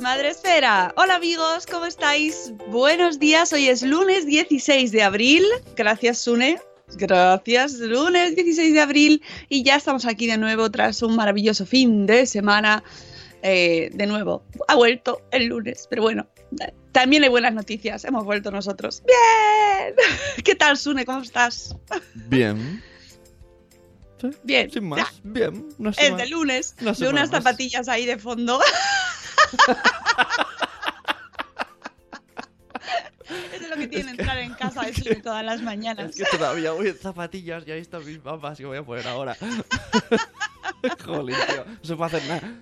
Madre 0.00 0.28
Esfera. 0.28 0.94
Hola 0.96 1.16
amigos, 1.16 1.66
¿cómo 1.66 1.86
estáis? 1.86 2.52
Buenos 2.68 3.18
días, 3.18 3.52
hoy 3.52 3.66
es 3.66 3.82
lunes 3.82 4.24
16 4.24 4.92
de 4.92 5.02
abril. 5.02 5.44
Gracias, 5.74 6.18
Sune. 6.18 6.60
Gracias, 6.92 7.72
lunes 7.80 8.36
16 8.36 8.74
de 8.74 8.80
abril 8.80 9.22
y 9.48 9.64
ya 9.64 9.74
estamos 9.74 10.06
aquí 10.06 10.28
de 10.28 10.38
nuevo 10.38 10.70
tras 10.70 11.02
un 11.02 11.16
maravilloso 11.16 11.66
fin 11.66 12.06
de 12.06 12.26
semana. 12.26 12.84
Eh, 13.42 13.90
de 13.92 14.06
nuevo, 14.06 14.44
ha 14.68 14.76
vuelto 14.76 15.22
el 15.32 15.46
lunes, 15.46 15.88
pero 15.90 16.02
bueno, 16.02 16.28
también 16.92 17.24
hay 17.24 17.28
buenas 17.28 17.52
noticias, 17.52 18.04
hemos 18.04 18.24
vuelto 18.24 18.52
nosotros. 18.52 19.02
¡Bien! 19.04 19.96
¿Qué 20.44 20.54
tal, 20.54 20.76
Sune? 20.76 21.04
¿Cómo 21.04 21.22
estás? 21.22 21.74
Bien. 22.14 22.80
Sí, 24.20 24.30
Bien. 24.44 24.70
Sin 24.70 24.88
más. 24.88 25.00
Ya. 25.00 25.10
Bien. 25.24 25.68
Semana- 25.92 26.16
de 26.18 26.26
lunes, 26.28 26.76
una 26.80 26.92
de 26.92 27.08
unas 27.08 27.32
más. 27.32 27.42
zapatillas 27.42 27.88
ahí 27.88 28.06
de 28.06 28.16
fondo. 28.16 28.60
Eso 33.28 33.64
es 33.64 33.70
lo 33.70 33.76
que 33.76 33.88
tiene 33.88 34.10
entrar 34.12 34.38
en 34.38 34.54
casa 34.54 34.82
de 34.82 34.94
Sune 34.94 35.16
todas 35.16 35.44
las 35.44 35.60
mañanas. 35.62 36.18
Es 36.18 36.28
que 36.30 36.36
todavía 36.38 36.72
voy 36.72 36.88
en 36.88 36.98
zapatillas 36.98 37.64
y 37.66 37.72
ahí 37.72 37.80
están 37.80 38.04
mis 38.04 38.22
mapas 38.22 38.58
que 38.58 38.64
voy 38.66 38.78
a 38.78 38.84
poner 38.84 39.06
ahora. 39.08 39.36
Jolín, 41.04 41.36
tío. 41.48 41.64
No 41.64 41.78
se 41.82 41.96
puede 41.96 42.16
hacer 42.16 42.28
nada. 42.28 42.54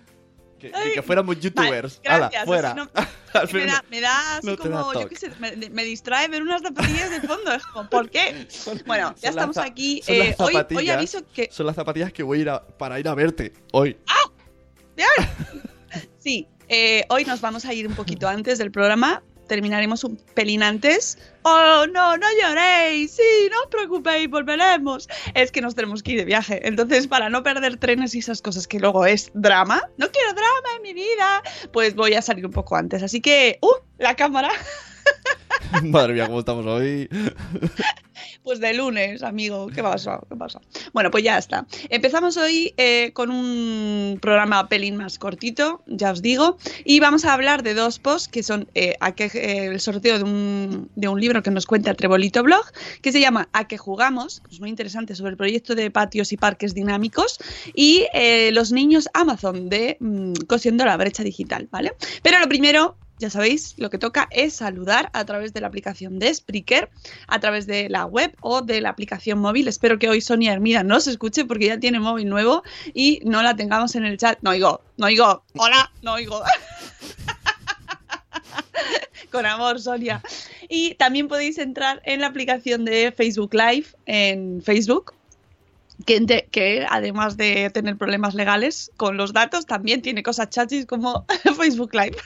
Que, 0.58 1.02
fuéramos 1.02 1.38
youtubers. 1.40 2.00
Vale, 2.02 2.14
¡Hala, 2.14 2.28
gracias, 2.30 2.46
fuera! 2.46 2.74
no- 2.74 2.90
me, 3.52 3.66
da, 3.66 3.84
me 3.90 4.00
da 4.00 4.36
así 4.38 4.46
no 4.46 4.56
te 4.56 4.68
da 4.70 4.80
como, 4.80 4.92
yo 4.94 5.08
qué 5.08 5.16
sé, 5.16 5.30
me, 5.38 5.54
me 5.56 5.84
distrae 5.84 6.28
ver 6.28 6.42
unas 6.42 6.62
zapatillas 6.62 7.10
de 7.10 7.20
fondo. 7.20 7.52
Es 7.52 7.66
como, 7.66 7.90
¿por 7.90 8.08
qué? 8.08 8.48
Bueno, 8.86 9.14
ya 9.20 9.28
estamos 9.28 9.58
aquí. 9.58 10.00
son 10.02 10.14
eh, 10.14 10.28
las 10.30 10.40
hoy, 10.40 10.46
hoy 10.46 10.52
zapatillas. 10.54 10.96
aviso 10.96 11.18
que. 11.34 11.48
Son 11.52 11.66
las 11.66 11.76
zapatillas 11.76 12.14
que 12.14 12.22
voy 12.22 12.38
a 12.38 12.42
ir 12.42 12.48
a, 12.48 12.66
para 12.66 12.98
ir 12.98 13.08
a 13.08 13.14
verte 13.14 13.52
hoy. 13.72 13.98
Sí, 16.18 16.48
eh, 16.68 17.04
hoy 17.08 17.24
nos 17.24 17.40
vamos 17.40 17.64
a 17.64 17.74
ir 17.74 17.86
un 17.86 17.94
poquito 17.94 18.28
antes 18.28 18.58
del 18.58 18.70
programa. 18.70 19.22
Terminaremos 19.48 20.04
un 20.04 20.16
pelín 20.34 20.62
antes. 20.62 21.18
Oh, 21.42 21.84
no, 21.92 22.16
no 22.16 22.26
lloréis. 22.40 23.12
Sí, 23.12 23.48
no 23.50 23.60
os 23.60 23.66
preocupéis, 23.66 24.30
volveremos. 24.30 25.06
Es 25.34 25.52
que 25.52 25.60
nos 25.60 25.74
tenemos 25.74 26.02
que 26.02 26.12
ir 26.12 26.18
de 26.18 26.24
viaje. 26.24 26.66
Entonces, 26.66 27.06
para 27.06 27.28
no 27.28 27.42
perder 27.42 27.76
trenes 27.76 28.14
y 28.14 28.20
esas 28.20 28.40
cosas 28.40 28.66
que 28.66 28.80
luego 28.80 29.04
es 29.04 29.30
drama, 29.34 29.82
no 29.98 30.10
quiero 30.10 30.32
drama 30.32 30.68
en 30.76 30.82
mi 30.82 30.94
vida, 30.94 31.42
pues 31.72 31.94
voy 31.94 32.14
a 32.14 32.22
salir 32.22 32.46
un 32.46 32.52
poco 32.52 32.76
antes. 32.76 33.02
Así 33.02 33.20
que, 33.20 33.58
¡uh! 33.60 33.74
La 33.98 34.16
cámara. 34.16 34.50
Madre 35.84 36.14
mía, 36.14 36.26
cómo 36.26 36.40
estamos 36.40 36.66
hoy. 36.66 37.08
Pues 38.42 38.60
de 38.60 38.74
lunes, 38.74 39.22
amigo. 39.22 39.68
¿Qué 39.68 39.82
pasa? 39.82 40.20
¿Qué 40.28 40.36
pasa? 40.36 40.60
Bueno, 40.92 41.10
pues 41.10 41.24
ya 41.24 41.38
está. 41.38 41.66
Empezamos 41.88 42.36
hoy 42.36 42.74
eh, 42.76 43.10
con 43.14 43.30
un 43.30 44.18
programa 44.20 44.68
pelín 44.68 44.96
más 44.96 45.18
cortito, 45.18 45.82
ya 45.86 46.12
os 46.12 46.20
digo, 46.20 46.58
y 46.84 47.00
vamos 47.00 47.24
a 47.24 47.32
hablar 47.32 47.62
de 47.62 47.72
dos 47.72 47.98
posts 47.98 48.28
que 48.28 48.42
son 48.42 48.68
eh, 48.74 48.96
eh, 49.00 49.68
el 49.72 49.80
sorteo 49.80 50.18
de 50.18 50.24
un, 50.24 50.90
de 50.94 51.08
un 51.08 51.20
libro 51.20 51.42
que 51.42 51.50
nos 51.50 51.64
cuenta 51.64 51.94
Trebolito 51.94 52.42
Blog, 52.42 52.66
que 53.00 53.12
se 53.12 53.20
llama 53.20 53.48
A 53.52 53.66
que 53.66 53.78
jugamos, 53.78 54.40
que 54.40 54.54
es 54.54 54.60
muy 54.60 54.68
interesante 54.68 55.14
sobre 55.14 55.30
el 55.30 55.36
proyecto 55.38 55.74
de 55.74 55.90
patios 55.90 56.30
y 56.32 56.36
parques 56.36 56.74
dinámicos, 56.74 57.38
y 57.74 58.06
eh, 58.12 58.50
los 58.52 58.72
niños 58.72 59.08
Amazon 59.14 59.70
de 59.70 59.96
mm, 60.00 60.34
Cosiendo 60.46 60.84
la 60.84 60.98
brecha 60.98 61.22
digital, 61.22 61.68
¿vale? 61.70 61.94
Pero 62.22 62.38
lo 62.38 62.48
primero 62.48 62.96
ya 63.18 63.30
sabéis, 63.30 63.74
lo 63.78 63.90
que 63.90 63.98
toca 63.98 64.28
es 64.30 64.54
saludar 64.54 65.10
a 65.12 65.24
través 65.24 65.43
de 65.52 65.60
la 65.60 65.66
aplicación 65.66 66.18
de 66.18 66.32
Spreaker, 66.32 66.90
a 67.28 67.38
través 67.40 67.66
de 67.66 67.88
la 67.88 68.06
web 68.06 68.34
o 68.40 68.62
de 68.62 68.80
la 68.80 68.90
aplicación 68.90 69.38
móvil. 69.38 69.68
Espero 69.68 69.98
que 69.98 70.08
hoy 70.08 70.20
Sonia 70.20 70.52
Hermida 70.52 70.82
no 70.82 71.00
se 71.00 71.10
escuche 71.10 71.44
porque 71.44 71.66
ya 71.66 71.78
tiene 71.78 72.00
móvil 72.00 72.28
nuevo 72.28 72.62
y 72.94 73.20
no 73.24 73.42
la 73.42 73.56
tengamos 73.56 73.94
en 73.94 74.04
el 74.04 74.16
chat. 74.16 74.38
No 74.42 74.50
oigo, 74.50 74.80
no 74.96 75.06
oigo, 75.06 75.44
hola, 75.56 75.90
no 76.02 76.14
oigo. 76.14 76.42
Con 79.30 79.46
amor, 79.46 79.80
Sonia. 79.80 80.22
Y 80.68 80.94
también 80.94 81.28
podéis 81.28 81.58
entrar 81.58 82.00
en 82.04 82.20
la 82.20 82.28
aplicación 82.28 82.84
de 82.84 83.12
Facebook 83.12 83.54
Live 83.54 83.86
en 84.06 84.62
Facebook. 84.62 85.14
Que, 86.06 86.48
que 86.50 86.86
además 86.90 87.36
de 87.36 87.70
tener 87.70 87.96
problemas 87.96 88.34
legales 88.34 88.90
con 88.96 89.16
los 89.16 89.32
datos, 89.32 89.64
también 89.64 90.02
tiene 90.02 90.24
cosas 90.24 90.50
chachis 90.50 90.86
como 90.86 91.24
Facebook 91.56 91.94
Live. 91.94 92.16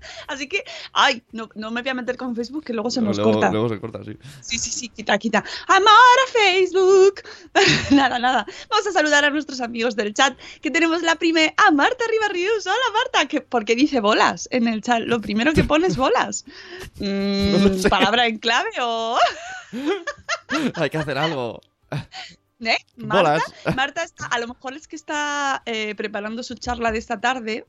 Así 0.28 0.48
que, 0.48 0.64
ay, 0.92 1.22
no, 1.32 1.48
no 1.54 1.70
me 1.70 1.82
voy 1.82 1.90
a 1.90 1.94
meter 1.94 2.16
con 2.16 2.34
Facebook 2.34 2.64
que 2.64 2.72
luego 2.72 2.90
se 2.90 3.00
nos 3.00 3.16
luego, 3.16 3.32
corta. 3.32 3.50
luego 3.50 3.68
se 3.68 3.80
corta, 3.80 4.04
sí. 4.04 4.16
Sí, 4.40 4.58
sí, 4.58 4.70
sí, 4.70 4.88
quita, 4.88 5.18
quita. 5.18 5.44
Amor 5.68 5.88
a 5.90 6.32
Facebook. 6.32 7.22
nada, 7.90 8.18
nada. 8.18 8.46
Vamos 8.70 8.86
a 8.86 8.92
saludar 8.92 9.24
a 9.24 9.30
nuestros 9.30 9.60
amigos 9.60 9.96
del 9.96 10.14
chat, 10.14 10.38
que 10.60 10.70
tenemos 10.70 11.02
la 11.02 11.16
prime 11.16 11.54
a 11.66 11.70
Marta 11.70 12.04
Ribarrius. 12.10 12.66
Hola, 12.66 12.76
Marta, 12.92 13.28
que, 13.28 13.40
porque 13.40 13.74
dice 13.76 14.00
bolas 14.00 14.48
en 14.50 14.68
el 14.68 14.82
chat. 14.82 15.00
Lo 15.00 15.20
primero 15.20 15.52
que 15.52 15.64
pone 15.64 15.86
es 15.86 15.96
bolas. 15.96 16.44
Mm, 16.98 17.52
No 17.52 17.58
lo 17.68 17.78
sé. 17.78 17.88
¿Palabra 17.90 18.26
en 18.26 18.38
clave 18.38 18.70
o...? 18.80 19.18
Hay 20.74 20.90
que 20.90 20.98
hacer 20.98 21.18
algo. 21.18 21.60
¿Eh? 22.60 22.76
Marta. 22.96 23.42
Marta 23.74 24.02
está, 24.02 24.26
a 24.26 24.38
lo 24.38 24.48
mejor 24.48 24.74
es 24.74 24.88
que 24.88 24.96
está 24.96 25.62
eh, 25.66 25.94
preparando 25.94 26.42
su 26.42 26.54
charla 26.54 26.92
de 26.92 26.98
esta 26.98 27.20
tarde 27.20 27.66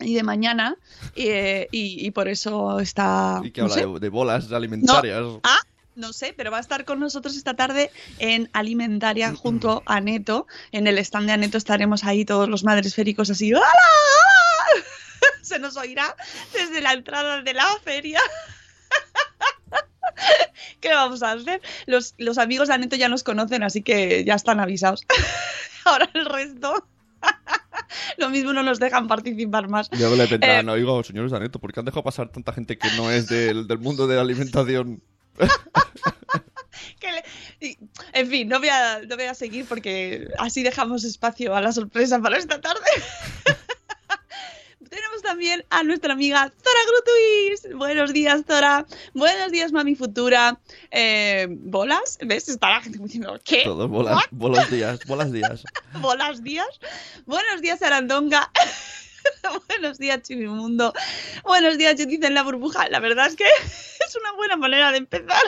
y 0.00 0.14
de 0.14 0.22
mañana 0.22 0.76
eh, 1.16 1.68
y, 1.70 2.06
y 2.06 2.10
por 2.10 2.28
eso 2.28 2.80
está... 2.80 3.40
Y 3.42 3.50
que 3.50 3.60
no 3.60 3.66
habla 3.66 3.82
sé. 3.82 3.86
de, 3.86 4.00
de 4.00 4.08
bolas 4.08 4.52
alimentarias. 4.52 5.22
Ah, 5.42 5.60
no 5.94 6.12
sé, 6.12 6.34
pero 6.36 6.50
va 6.50 6.58
a 6.58 6.60
estar 6.60 6.84
con 6.84 6.98
nosotros 6.98 7.36
esta 7.36 7.54
tarde 7.54 7.90
en 8.18 8.50
Alimentaria 8.52 9.34
junto 9.36 9.82
a 9.86 10.00
Neto. 10.00 10.46
En 10.72 10.86
el 10.86 10.98
stand 10.98 11.26
de 11.26 11.32
Aneto 11.32 11.58
estaremos 11.58 12.04
ahí 12.04 12.24
todos 12.24 12.48
los 12.48 12.64
madres 12.64 12.94
féricos 12.94 13.30
así. 13.30 13.52
¡Hola! 13.54 13.64
¡Hola! 13.64 14.84
Se 15.42 15.58
nos 15.58 15.76
oirá 15.76 16.16
desde 16.52 16.80
la 16.80 16.92
entrada 16.94 17.42
de 17.42 17.54
la 17.54 17.66
feria. 17.84 18.20
vamos 20.92 21.22
a 21.22 21.32
hacer? 21.32 21.60
Los, 21.86 22.14
los 22.18 22.38
amigos 22.38 22.68
de 22.68 22.74
Aneto 22.74 22.96
ya 22.96 23.08
nos 23.08 23.22
conocen, 23.22 23.62
así 23.62 23.82
que 23.82 24.24
ya 24.24 24.34
están 24.34 24.60
avisados. 24.60 25.06
Ahora 25.84 26.08
el 26.14 26.26
resto. 26.26 26.86
Lo 28.18 28.28
mismo 28.30 28.52
no 28.52 28.62
nos 28.62 28.78
dejan 28.80 29.06
participar 29.08 29.68
más. 29.68 29.88
Yo 29.90 30.14
le 30.16 30.26
tendrán, 30.26 30.68
Eh, 30.68 30.72
oigo, 30.72 31.02
señores 31.04 31.32
Daneto, 31.32 31.58
¿por 31.58 31.72
qué 31.72 31.80
han 31.80 31.86
dejado 31.86 32.02
pasar 32.04 32.28
tanta 32.30 32.52
gente 32.52 32.76
que 32.78 32.88
no 32.96 33.10
es 33.10 33.26
del, 33.28 33.66
del 33.66 33.78
mundo 33.78 34.06
de 34.06 34.16
la 34.16 34.22
alimentación? 34.22 35.02
le- 37.60 37.78
En 38.12 38.28
fin, 38.28 38.48
no 38.48 38.58
voy, 38.58 38.68
a, 38.68 39.00
no 39.08 39.16
voy 39.16 39.24
a 39.26 39.34
seguir 39.34 39.64
porque 39.66 40.28
así 40.38 40.62
dejamos 40.62 41.04
espacio 41.04 41.54
a 41.54 41.60
la 41.60 41.72
sorpresa 41.72 42.20
para 42.20 42.36
esta 42.38 42.60
tarde. 42.60 42.80
Tenemos 44.94 45.22
también 45.22 45.64
a 45.70 45.82
nuestra 45.82 46.12
amiga 46.12 46.52
Zora 46.62 46.80
Grutuis. 46.86 47.76
Buenos 47.76 48.12
días, 48.12 48.42
Zora. 48.46 48.86
Buenos 49.12 49.50
días, 49.50 49.72
mami 49.72 49.96
futura. 49.96 50.60
Eh, 50.92 51.48
¿Bolas? 51.50 52.16
¿Ves? 52.24 52.48
Está 52.48 52.70
la 52.70 52.80
gente 52.80 52.98
diciendo, 53.00 53.36
¿qué? 53.44 53.62
Todos 53.64 53.90
bolas, 53.90 54.14
¿What? 54.14 54.24
bolas 54.30 54.70
días, 54.70 55.00
bolas 55.06 55.32
días. 55.32 55.64
Buenos 56.00 56.44
días. 56.44 56.68
Buenos 57.26 57.60
días, 57.60 57.82
Arandonga. 57.82 58.52
Buenos 59.68 59.98
días, 59.98 60.22
Chivimundo. 60.22 60.92
Buenos 61.42 61.76
días, 61.76 61.96
Judith 61.98 62.22
en 62.22 62.34
la 62.34 62.44
burbuja. 62.44 62.88
La 62.88 63.00
verdad 63.00 63.26
es 63.26 63.34
que 63.34 63.44
es 63.64 64.16
una 64.20 64.32
buena 64.34 64.56
manera 64.56 64.92
de 64.92 64.98
empezar. 64.98 65.42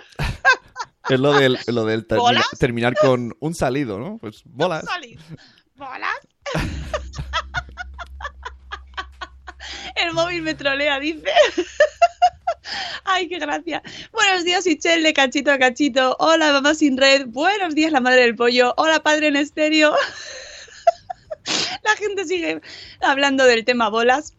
Es 1.08 1.20
lo 1.20 1.32
del, 1.34 1.56
lo 1.68 1.84
del 1.84 2.04
termina- 2.04 2.20
¿Bolas? 2.22 2.46
terminar 2.58 2.96
con 3.00 3.32
un 3.38 3.54
salido, 3.54 3.96
¿no? 4.00 4.18
Pues 4.18 4.42
bolas. 4.44 4.84
Salir. 4.86 5.20
¿Bolas? 5.76 6.16
El 9.96 10.12
móvil 10.12 10.42
me 10.42 10.54
trolea, 10.54 11.00
dice. 11.00 11.24
Ay, 13.04 13.28
qué 13.28 13.38
gracia. 13.38 13.82
Buenos 14.12 14.44
días, 14.44 14.66
Michelle, 14.66 15.02
de 15.02 15.14
cachito 15.14 15.50
a 15.50 15.58
cachito. 15.58 16.16
Hola, 16.18 16.52
mamá 16.52 16.74
sin 16.74 16.96
red. 16.96 17.26
Buenos 17.26 17.74
días, 17.74 17.92
la 17.92 18.00
madre 18.00 18.22
del 18.22 18.36
pollo. 18.36 18.74
Hola, 18.76 19.00
padre 19.00 19.28
en 19.28 19.36
estéreo. 19.36 19.94
La 21.84 21.94
gente 21.96 22.24
sigue 22.24 22.60
hablando 23.00 23.44
del 23.44 23.64
tema 23.64 23.88
bolas. 23.88 24.35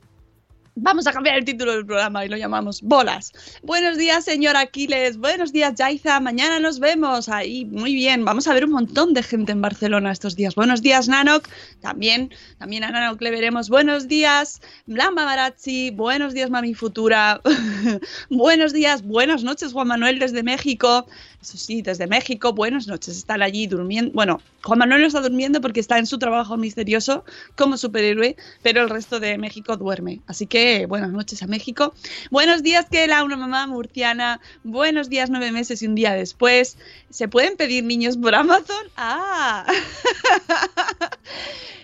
Vamos 0.79 1.07
a 1.07 1.11
cambiar 1.11 1.39
el 1.39 1.43
título 1.43 1.71
del 1.71 1.87
programa 1.87 2.23
y 2.23 2.29
lo 2.29 2.37
llamamos 2.37 2.83
Bolas. 2.83 3.33
Buenos 3.63 3.97
días, 3.97 4.23
señor 4.23 4.55
Aquiles. 4.55 5.17
Buenos 5.17 5.51
días, 5.51 5.73
Yaiza. 5.73 6.19
Mañana 6.19 6.59
nos 6.59 6.79
vemos. 6.79 7.29
Ahí, 7.29 7.65
muy 7.65 7.95
bien. 7.95 8.23
Vamos 8.23 8.47
a 8.47 8.53
ver 8.53 8.65
un 8.65 8.73
montón 8.73 9.15
de 9.15 9.23
gente 9.23 9.53
en 9.53 9.59
Barcelona 9.59 10.11
estos 10.11 10.35
días. 10.35 10.53
Buenos 10.53 10.83
días, 10.83 11.07
Nanok. 11.07 11.49
También, 11.81 12.31
también 12.59 12.83
a 12.83 12.91
Nanok 12.91 13.19
le 13.23 13.31
veremos. 13.31 13.69
Buenos 13.69 14.07
días, 14.07 14.61
Blamba 14.85 15.25
Barazzi. 15.25 15.89
Buenos 15.89 16.35
días, 16.35 16.51
Mami 16.51 16.75
Futura. 16.75 17.41
Buenos 18.29 18.71
días, 18.71 19.01
buenas 19.01 19.43
noches, 19.43 19.73
Juan 19.73 19.87
Manuel 19.87 20.19
desde 20.19 20.43
México. 20.43 21.07
Eso 21.41 21.57
sí, 21.57 21.81
desde 21.81 22.07
México. 22.07 22.53
Buenas 22.53 22.87
noches. 22.87 23.17
Están 23.17 23.41
allí 23.41 23.67
durmiendo. 23.67 24.11
Bueno, 24.13 24.41
Juan 24.63 24.79
Manuel 24.79 25.01
no 25.01 25.07
está 25.07 25.21
durmiendo 25.21 25.61
porque 25.61 25.79
está 25.79 25.97
en 25.97 26.05
su 26.05 26.19
trabajo 26.19 26.57
misterioso 26.57 27.23
como 27.55 27.77
superhéroe, 27.77 28.35
pero 28.61 28.83
el 28.83 28.89
resto 28.89 29.19
de 29.19 29.37
México 29.37 29.77
duerme. 29.77 30.19
Así 30.27 30.45
que 30.45 30.66
buenas 30.87 31.11
noches 31.11 31.41
a 31.43 31.47
México. 31.47 31.93
Buenos 32.29 32.63
días, 32.63 32.85
que 32.89 33.07
la 33.07 33.23
una 33.23 33.37
mamá 33.37 33.67
murciana. 33.67 34.39
Buenos 34.63 35.09
días, 35.09 35.29
nueve 35.29 35.51
meses 35.51 35.81
y 35.81 35.87
un 35.87 35.95
día 35.95 36.13
después. 36.13 36.77
¿Se 37.09 37.27
pueden 37.27 37.55
pedir 37.55 37.83
niños 37.83 38.17
por 38.17 38.35
Amazon? 38.35 38.75
Ah. 38.97 39.65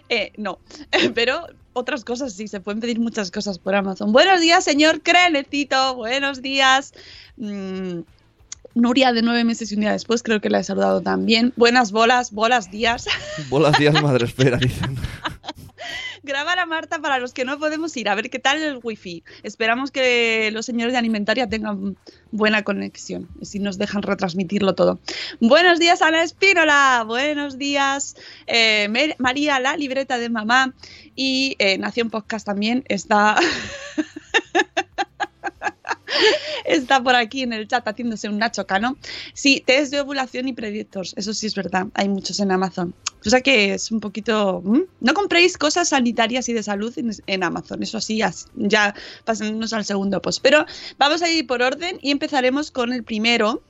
Eh, 0.09 0.33
no, 0.37 0.59
pero 1.15 1.47
otras 1.71 2.03
cosas 2.03 2.33
sí, 2.33 2.47
se 2.47 2.59
pueden 2.59 2.81
pedir 2.81 2.99
muchas 2.99 3.31
cosas 3.31 3.57
por 3.57 3.73
Amazon. 3.73 4.11
Buenos 4.11 4.41
días, 4.41 4.63
señor 4.63 5.01
Crenecito. 5.01 5.95
Buenos 5.95 6.41
días. 6.41 6.93
Mm, 7.37 8.01
Nuria 8.75 9.13
de 9.13 9.21
nueve 9.21 9.43
meses 9.43 9.71
y 9.71 9.75
un 9.75 9.81
día 9.81 9.91
después, 9.91 10.23
creo 10.23 10.41
que 10.41 10.49
la 10.49 10.59
he 10.59 10.63
saludado 10.63 11.01
también. 11.01 11.53
Buenas 11.55 11.91
bolas, 11.91 12.31
bolas 12.31 12.71
días. 12.71 13.05
Bolas 13.49 13.77
días, 13.77 14.01
madre 14.01 14.25
espera, 14.25 14.57
dicen. 14.57 14.97
Grabar 16.25 16.57
a 16.57 16.65
Marta 16.65 16.99
para 16.99 17.19
los 17.19 17.33
que 17.33 17.43
no 17.43 17.59
podemos 17.59 17.97
ir, 17.97 18.07
a 18.07 18.15
ver 18.15 18.29
qué 18.29 18.39
tal 18.39 18.63
el 18.63 18.79
wifi. 18.81 19.25
Esperamos 19.43 19.91
que 19.91 20.51
los 20.53 20.65
señores 20.65 20.93
de 20.93 20.99
alimentaria 20.99 21.49
tengan 21.49 21.97
buena 22.31 22.63
conexión, 22.63 23.27
si 23.41 23.59
nos 23.59 23.77
dejan 23.77 24.03
retransmitirlo 24.03 24.73
todo. 24.73 24.99
Buenos 25.41 25.79
días, 25.79 26.01
Ana 26.01 26.23
Espínola. 26.23 27.03
Buenos 27.05 27.57
días, 27.57 28.15
eh, 28.47 28.87
María, 29.17 29.59
la 29.59 29.75
libreta 29.75 30.17
de 30.17 30.29
mamá. 30.29 30.73
Y 31.13 31.57
eh, 31.59 31.77
Nación 31.77 32.09
Podcast 32.09 32.45
también 32.45 32.85
está. 32.87 33.35
Está 36.65 37.01
por 37.03 37.15
aquí 37.15 37.43
en 37.43 37.53
el 37.53 37.67
chat 37.67 37.87
haciéndose 37.87 38.29
un 38.29 38.37
Nacho 38.37 38.65
Cano. 38.65 38.97
Sí, 39.33 39.63
test 39.65 39.91
de 39.91 40.01
ovulación 40.01 40.47
y 40.47 40.53
predictors. 40.53 41.13
Eso 41.17 41.33
sí 41.33 41.47
es 41.47 41.55
verdad. 41.55 41.87
Hay 41.93 42.09
muchos 42.09 42.39
en 42.39 42.51
Amazon. 42.51 42.93
O 43.25 43.29
sea 43.29 43.41
que 43.41 43.73
es 43.73 43.91
un 43.91 43.99
poquito. 43.99 44.61
No 44.99 45.13
compréis 45.13 45.57
cosas 45.57 45.89
sanitarias 45.89 46.49
y 46.49 46.53
de 46.53 46.63
salud 46.63 46.93
en, 47.27 47.43
Amazon. 47.43 47.81
Eso 47.83 48.01
sí, 48.01 48.21
as- 48.21 48.47
ya 48.55 48.93
pasándonos 49.25 49.73
al 49.73 49.85
segundo 49.85 50.21
post. 50.21 50.39
Pero 50.41 50.65
vamos 50.97 51.21
a 51.21 51.29
ir 51.29 51.47
por 51.47 51.61
orden 51.61 51.99
y 52.01 52.11
empezaremos 52.11 52.71
con 52.71 52.91
el 52.93 53.03
primero 53.03 53.61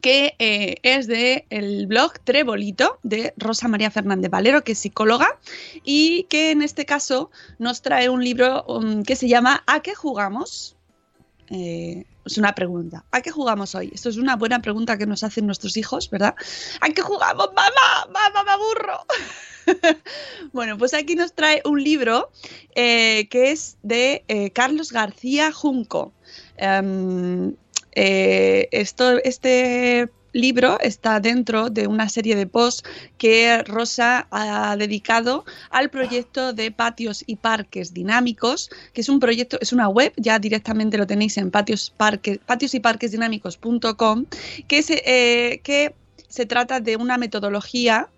que 0.00 0.34
eh, 0.38 0.76
es 0.82 1.06
de 1.06 1.44
el 1.50 1.86
blog 1.86 2.18
Trebolito 2.20 2.98
de 3.02 3.34
Rosa 3.36 3.68
María 3.68 3.90
Fernández 3.90 4.30
Valero, 4.30 4.64
que 4.64 4.72
es 4.72 4.78
psicóloga, 4.78 5.38
y 5.84 6.22
que 6.30 6.50
en 6.52 6.62
este 6.62 6.86
caso 6.86 7.30
nos 7.58 7.82
trae 7.82 8.08
un 8.08 8.24
libro 8.24 8.64
um, 8.64 9.02
que 9.02 9.16
se 9.16 9.28
llama 9.28 9.64
¿A 9.66 9.80
qué 9.80 9.94
jugamos? 9.94 10.75
Eh, 11.50 12.04
es 12.24 12.38
una 12.38 12.54
pregunta. 12.54 13.04
¿A 13.12 13.20
qué 13.20 13.30
jugamos 13.30 13.74
hoy? 13.74 13.90
Esto 13.94 14.08
es 14.08 14.16
una 14.16 14.36
buena 14.36 14.60
pregunta 14.60 14.98
que 14.98 15.06
nos 15.06 15.22
hacen 15.22 15.46
nuestros 15.46 15.76
hijos, 15.76 16.10
¿verdad? 16.10 16.34
¿A 16.80 16.88
qué 16.88 17.02
jugamos? 17.02 17.50
¡Mamá! 17.54 18.06
¡Mamá, 18.12 18.44
me 18.44 18.50
aburro! 18.50 19.06
bueno, 20.52 20.76
pues 20.76 20.94
aquí 20.94 21.14
nos 21.14 21.34
trae 21.34 21.62
un 21.64 21.82
libro 21.82 22.30
eh, 22.74 23.28
que 23.28 23.52
es 23.52 23.76
de 23.82 24.24
eh, 24.28 24.50
Carlos 24.50 24.92
García 24.92 25.52
Junco. 25.52 26.12
Em, 26.56 27.54
esto, 27.92 29.18
este 29.24 30.10
libro 30.36 30.78
está 30.80 31.20
dentro 31.20 31.70
de 31.70 31.86
una 31.86 32.08
serie 32.08 32.36
de 32.36 32.46
posts 32.46 32.88
que 33.18 33.62
Rosa 33.64 34.28
ha 34.30 34.76
dedicado 34.76 35.44
al 35.70 35.90
proyecto 35.90 36.52
de 36.52 36.70
patios 36.70 37.24
y 37.26 37.36
parques 37.36 37.94
dinámicos, 37.94 38.70
que 38.92 39.00
es 39.00 39.08
un 39.08 39.18
proyecto, 39.18 39.58
es 39.60 39.72
una 39.72 39.88
web, 39.88 40.12
ya 40.16 40.38
directamente 40.38 40.98
lo 40.98 41.06
tenéis 41.06 41.36
en 41.38 41.50
patios, 41.50 41.92
parques, 41.96 42.38
patios 42.38 42.74
y 42.74 42.80
parques 42.80 43.10
dinámicos.com, 43.12 44.26
que, 44.68 44.84
eh, 44.88 45.60
que 45.62 45.94
se 46.28 46.46
trata 46.46 46.80
de 46.80 46.96
una 46.96 47.16
metodología 47.18 48.08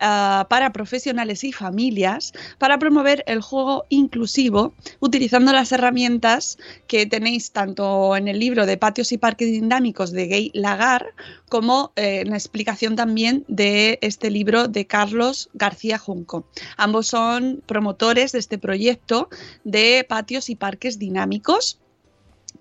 ah, 0.00 0.46
para 0.48 0.72
profesionales 0.72 1.44
y 1.44 1.52
familias 1.52 2.32
para 2.58 2.78
promover 2.78 3.24
el 3.26 3.40
juego 3.40 3.84
inclusivo 3.88 4.74
utilizando 5.00 5.52
las 5.52 5.72
herramientas 5.72 6.58
que 6.86 7.06
tenéis 7.06 7.52
tanto 7.52 8.16
en 8.16 8.28
el 8.28 8.38
libro 8.38 8.66
de 8.66 8.76
patios 8.76 9.12
y 9.12 9.18
parques 9.18 9.50
dinámicos 9.50 10.12
de 10.12 10.26
Gay 10.26 10.50
Lagar 10.54 11.06
como 11.48 11.92
eh, 11.96 12.20
en 12.20 12.30
la 12.30 12.36
explicación 12.36 12.96
también 12.96 13.44
de 13.48 13.98
este 14.02 14.30
libro 14.30 14.68
de 14.68 14.86
Carlos 14.86 15.48
García 15.54 15.98
Junco. 15.98 16.46
Ambos 16.76 17.06
son 17.06 17.62
promotores 17.66 18.32
de 18.32 18.38
este 18.38 18.58
proyecto 18.58 19.28
de 19.64 20.04
patios 20.08 20.50
y 20.50 20.56
parques 20.56 20.98
dinámicos 20.98 21.78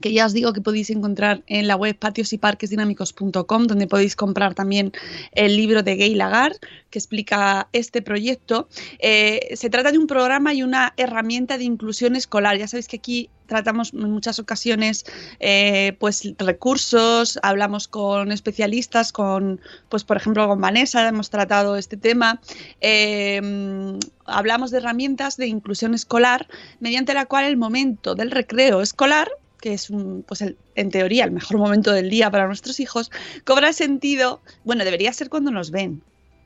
que 0.02 0.14
ya 0.14 0.26
os 0.26 0.34
digo 0.34 0.54
que 0.54 0.62
podéis 0.62 0.90
encontrar 0.90 1.44
en 1.48 1.68
la 1.68 1.76
web 1.76 1.98
patiosyparquesdinámicos.com, 1.98 3.68
donde 3.68 3.88
podéis 3.88 4.16
comprar 4.16 4.54
también 4.54 4.92
el 5.32 5.56
libro 5.56 5.84
de 5.84 5.96
Gay 5.96 6.16
Lagar, 6.16 6.54
que 6.90 7.00
explica 7.00 7.68
este 7.74 8.02
proyecto. 8.02 8.68
Eh, 9.00 9.56
se 9.56 9.70
trata 9.70 9.92
de 9.92 9.98
un 9.98 10.08
programa 10.08 10.54
y 10.54 10.64
una 10.64 10.94
herramienta 10.98 11.58
de 11.58 11.64
inclusión 11.64 12.16
escolar. 12.16 12.58
Ya 12.58 12.68
sabéis 12.68 12.88
que 12.88 12.98
aquí 12.98 13.30
tratamos 13.46 13.94
en 13.94 14.10
muchas 14.12 14.40
ocasiones 14.40 15.06
eh, 15.40 15.96
pues 16.00 16.34
recursos, 16.38 17.40
hablamos 17.44 17.88
con 17.88 18.32
especialistas, 18.32 19.12
con 19.12 19.62
pues 19.90 20.04
por 20.04 20.18
ejemplo 20.18 20.48
con 20.48 20.60
Vanessa 20.60 21.08
hemos 21.08 21.30
tratado 21.30 21.76
este 21.76 21.98
tema. 21.98 22.42
Eh, 22.82 24.00
hablamos 24.26 24.72
de 24.72 24.78
herramientas 24.78 25.38
de 25.38 25.48
inclusión 25.48 25.94
escolar 25.94 26.48
mediante 26.80 27.14
la 27.14 27.26
cual 27.26 27.46
el 27.46 27.58
momento 27.58 28.16
del 28.16 28.32
recreo 28.32 28.82
escolar 28.82 29.30
que 29.66 29.74
es 29.74 29.90
un, 29.90 30.22
pues 30.22 30.44
el- 30.44 30.60
en 30.76 30.92
teoría 30.92 31.24
el 31.24 31.32
mejor 31.32 31.58
momento 31.58 31.92
del 31.92 32.08
día 32.08 32.30
para 32.30 32.46
nuestros 32.46 32.80
hijos, 32.80 33.10
cobra 33.46 33.74
sentido, 33.74 34.40
bueno, 34.64 34.86
debería 34.86 35.12
ser 35.12 35.28
cuando 35.28 35.50
nos 35.50 35.72
ven, 35.72 36.04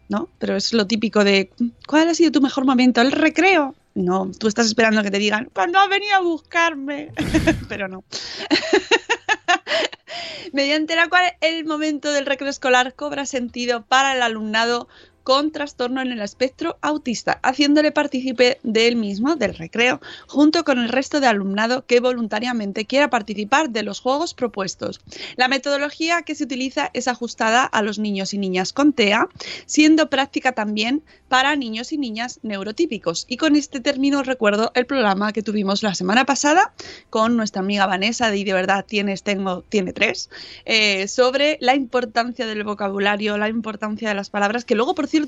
¿no? 0.08 0.30
Pero 0.40 0.56
es 0.56 0.72
lo 0.72 0.88
típico 0.88 1.26
de, 1.26 1.52
¿cuál 1.86 2.08
ha 2.08 2.14
sido 2.14 2.32
tu 2.32 2.40
mejor 2.40 2.64
momento? 2.64 3.02
¿El 3.02 3.12
recreo? 3.12 3.76
No, 3.94 4.32
tú 4.40 4.48
estás 4.48 4.68
esperando 4.68 5.04
que 5.04 5.12
te 5.12 5.20
digan, 5.20 5.50
cuando 5.54 5.80
has 5.80 5.90
venido 5.90 6.16
a 6.16 6.22
buscarme, 6.22 7.12
pero 7.68 7.90
no. 7.90 8.06
Mediante 10.54 10.96
la 10.96 11.10
cual 11.10 11.26
el 11.42 11.66
momento 11.66 12.14
del 12.14 12.26
recreo 12.26 12.50
escolar 12.50 12.94
cobra 12.96 13.26
sentido 13.26 13.86
para 13.86 14.16
el 14.16 14.22
alumnado 14.22 14.88
con 15.30 15.52
trastorno 15.52 16.02
en 16.02 16.12
el 16.12 16.22
espectro 16.22 16.80
autista, 16.82 17.40
haciéndole 17.44 17.92
partícipe 17.92 18.58
del 18.64 18.96
mismo, 18.96 19.36
del 19.36 19.54
recreo, 19.54 20.02
junto 20.26 20.64
con 20.64 20.80
el 20.80 20.90
resto 20.90 21.20
de 21.20 21.28
alumnado 21.28 21.86
que 21.86 22.00
voluntariamente 22.00 22.86
quiera 22.86 23.12
participar 23.12 23.70
de 23.70 23.84
los 23.84 24.00
juegos 24.00 24.34
propuestos. 24.34 25.02
La 25.36 25.48
metodología 25.48 26.24
que 26.24 26.34
se 26.34 26.46
utiliza 26.46 26.90
es 26.96 27.08
ajustada 27.08 27.64
a 27.64 27.84
los 27.84 28.00
niños 28.00 28.34
y 28.34 28.40
niñas 28.40 28.74
con 28.74 28.92
TEA, 28.92 29.28
siendo 29.68 30.10
práctica 30.10 30.54
también 30.54 31.04
para 31.28 31.56
niños 31.56 31.94
y 31.94 32.00
niñas 32.00 32.40
neurotípicos. 32.42 33.26
Y 33.30 33.38
con 33.38 33.56
este 33.56 33.82
término 33.82 34.24
recuerdo 34.24 34.72
el 34.74 34.88
programa 34.88 35.32
que 35.32 35.44
tuvimos 35.44 35.84
la 35.84 35.94
semana 35.94 36.26
pasada 36.26 36.74
con 37.12 37.38
nuestra 37.38 37.62
amiga 37.62 37.86
Vanessa 37.86 38.32
de 38.32 38.40
Y 38.40 38.46
de 38.46 38.54
verdad 38.54 38.84
tienes, 38.84 39.22
tengo, 39.22 39.62
tiene 39.70 39.94
tres, 39.94 40.32
eh, 40.66 41.08
sobre 41.08 41.60
la 41.62 41.76
importancia 41.76 42.48
del 42.48 42.64
vocabulario, 42.64 43.38
la 43.38 43.48
importancia 43.48 44.10
de 44.10 44.16
las 44.16 44.32
palabras, 44.32 44.66
que 44.66 44.74
luego, 44.74 44.96
por 44.96 45.06
cierto, 45.06 45.19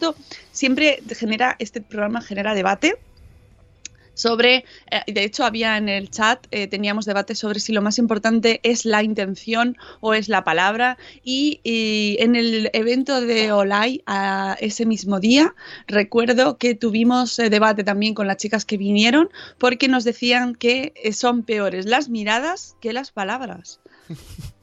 siempre 0.52 1.02
genera, 1.16 1.56
este 1.60 1.82
programa 1.82 2.22
genera 2.22 2.54
debate 2.54 2.98
sobre, 4.14 4.66
eh, 4.92 5.12
de 5.12 5.24
hecho 5.24 5.44
había 5.44 5.78
en 5.78 5.90
el 5.90 6.10
chat, 6.10 6.46
eh, 6.52 6.68
teníamos 6.68 7.06
debate 7.06 7.34
sobre 7.36 7.60
si 7.60 7.74
lo 7.74 7.82
más 7.82 7.98
importante 7.98 8.60
es 8.64 8.86
la 8.86 9.04
intención 9.04 9.78
o 10.00 10.14
es 10.14 10.30
la 10.30 10.44
palabra 10.44 10.98
y, 11.24 11.60
y 11.64 12.18
en 12.20 12.36
el 12.36 12.70
evento 12.74 13.22
de 13.22 13.52
Olay 13.52 14.04
a 14.06 14.58
ese 14.60 14.86
mismo 14.86 15.20
día 15.20 15.56
recuerdo 15.88 16.58
que 16.58 16.76
tuvimos 16.76 17.40
eh, 17.40 17.50
debate 17.50 17.84
también 17.84 18.14
con 18.14 18.28
las 18.28 18.38
chicas 18.38 18.66
que 18.66 18.78
vinieron 18.78 19.30
porque 19.58 19.88
nos 19.88 20.04
decían 20.04 20.56
que 20.56 20.94
eh, 20.96 21.14
son 21.14 21.44
peores 21.44 21.86
las 21.86 22.10
miradas 22.10 22.76
que 22.80 22.94
las 22.94 23.12
palabras. 23.12 23.80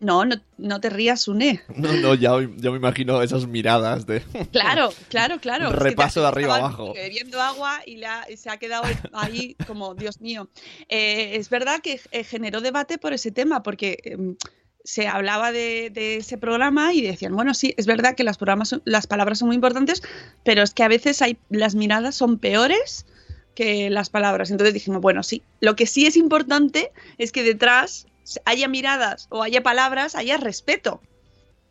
No, 0.00 0.24
no, 0.24 0.36
no 0.56 0.80
te 0.80 0.88
rías, 0.88 1.28
Une. 1.28 1.60
No, 1.76 1.92
no, 1.92 2.14
ya, 2.14 2.32
ya 2.56 2.70
me 2.70 2.78
imagino 2.78 3.20
esas 3.22 3.46
miradas 3.46 4.06
de... 4.06 4.22
Claro, 4.50 4.90
claro, 5.10 5.38
claro. 5.40 5.70
Repaso 5.70 6.22
de 6.22 6.26
arriba 6.28 6.56
abajo. 6.56 6.94
Bebiendo 6.94 7.40
agua 7.40 7.80
y, 7.84 7.96
la- 7.98 8.26
y 8.30 8.36
se 8.38 8.48
ha 8.48 8.56
quedado 8.56 8.84
ahí 9.12 9.56
como, 9.66 9.94
Dios 9.94 10.20
mío. 10.22 10.48
Eh, 10.88 11.36
es 11.36 11.50
verdad 11.50 11.80
que 11.82 12.00
eh, 12.12 12.24
generó 12.24 12.62
debate 12.62 12.96
por 12.96 13.12
ese 13.12 13.30
tema, 13.30 13.62
porque 13.62 13.98
em, 14.04 14.36
se 14.84 15.06
hablaba 15.06 15.52
de, 15.52 15.90
de 15.90 16.16
ese 16.16 16.38
programa 16.38 16.94
y 16.94 17.02
decían, 17.02 17.36
bueno, 17.36 17.52
sí, 17.52 17.74
es 17.76 17.84
verdad 17.84 18.14
que 18.14 18.24
las, 18.24 18.38
programas 18.38 18.70
son- 18.70 18.82
las 18.86 19.06
palabras 19.06 19.38
son 19.40 19.48
muy 19.48 19.54
importantes, 19.56 20.02
pero 20.44 20.62
es 20.62 20.72
que 20.72 20.82
a 20.82 20.88
veces 20.88 21.20
hay, 21.20 21.36
las 21.50 21.74
miradas 21.74 22.14
son 22.14 22.38
peores 22.38 23.04
que 23.54 23.90
las 23.90 24.08
palabras. 24.08 24.50
Entonces 24.50 24.72
dijimos, 24.72 25.02
bueno, 25.02 25.22
sí, 25.22 25.42
lo 25.60 25.76
que 25.76 25.84
sí 25.86 26.06
es 26.06 26.16
importante 26.16 26.90
es 27.18 27.32
que 27.32 27.42
detrás 27.42 28.06
haya 28.44 28.68
miradas 28.68 29.26
o 29.30 29.42
haya 29.42 29.62
palabras, 29.62 30.14
haya 30.14 30.36
respeto. 30.36 31.00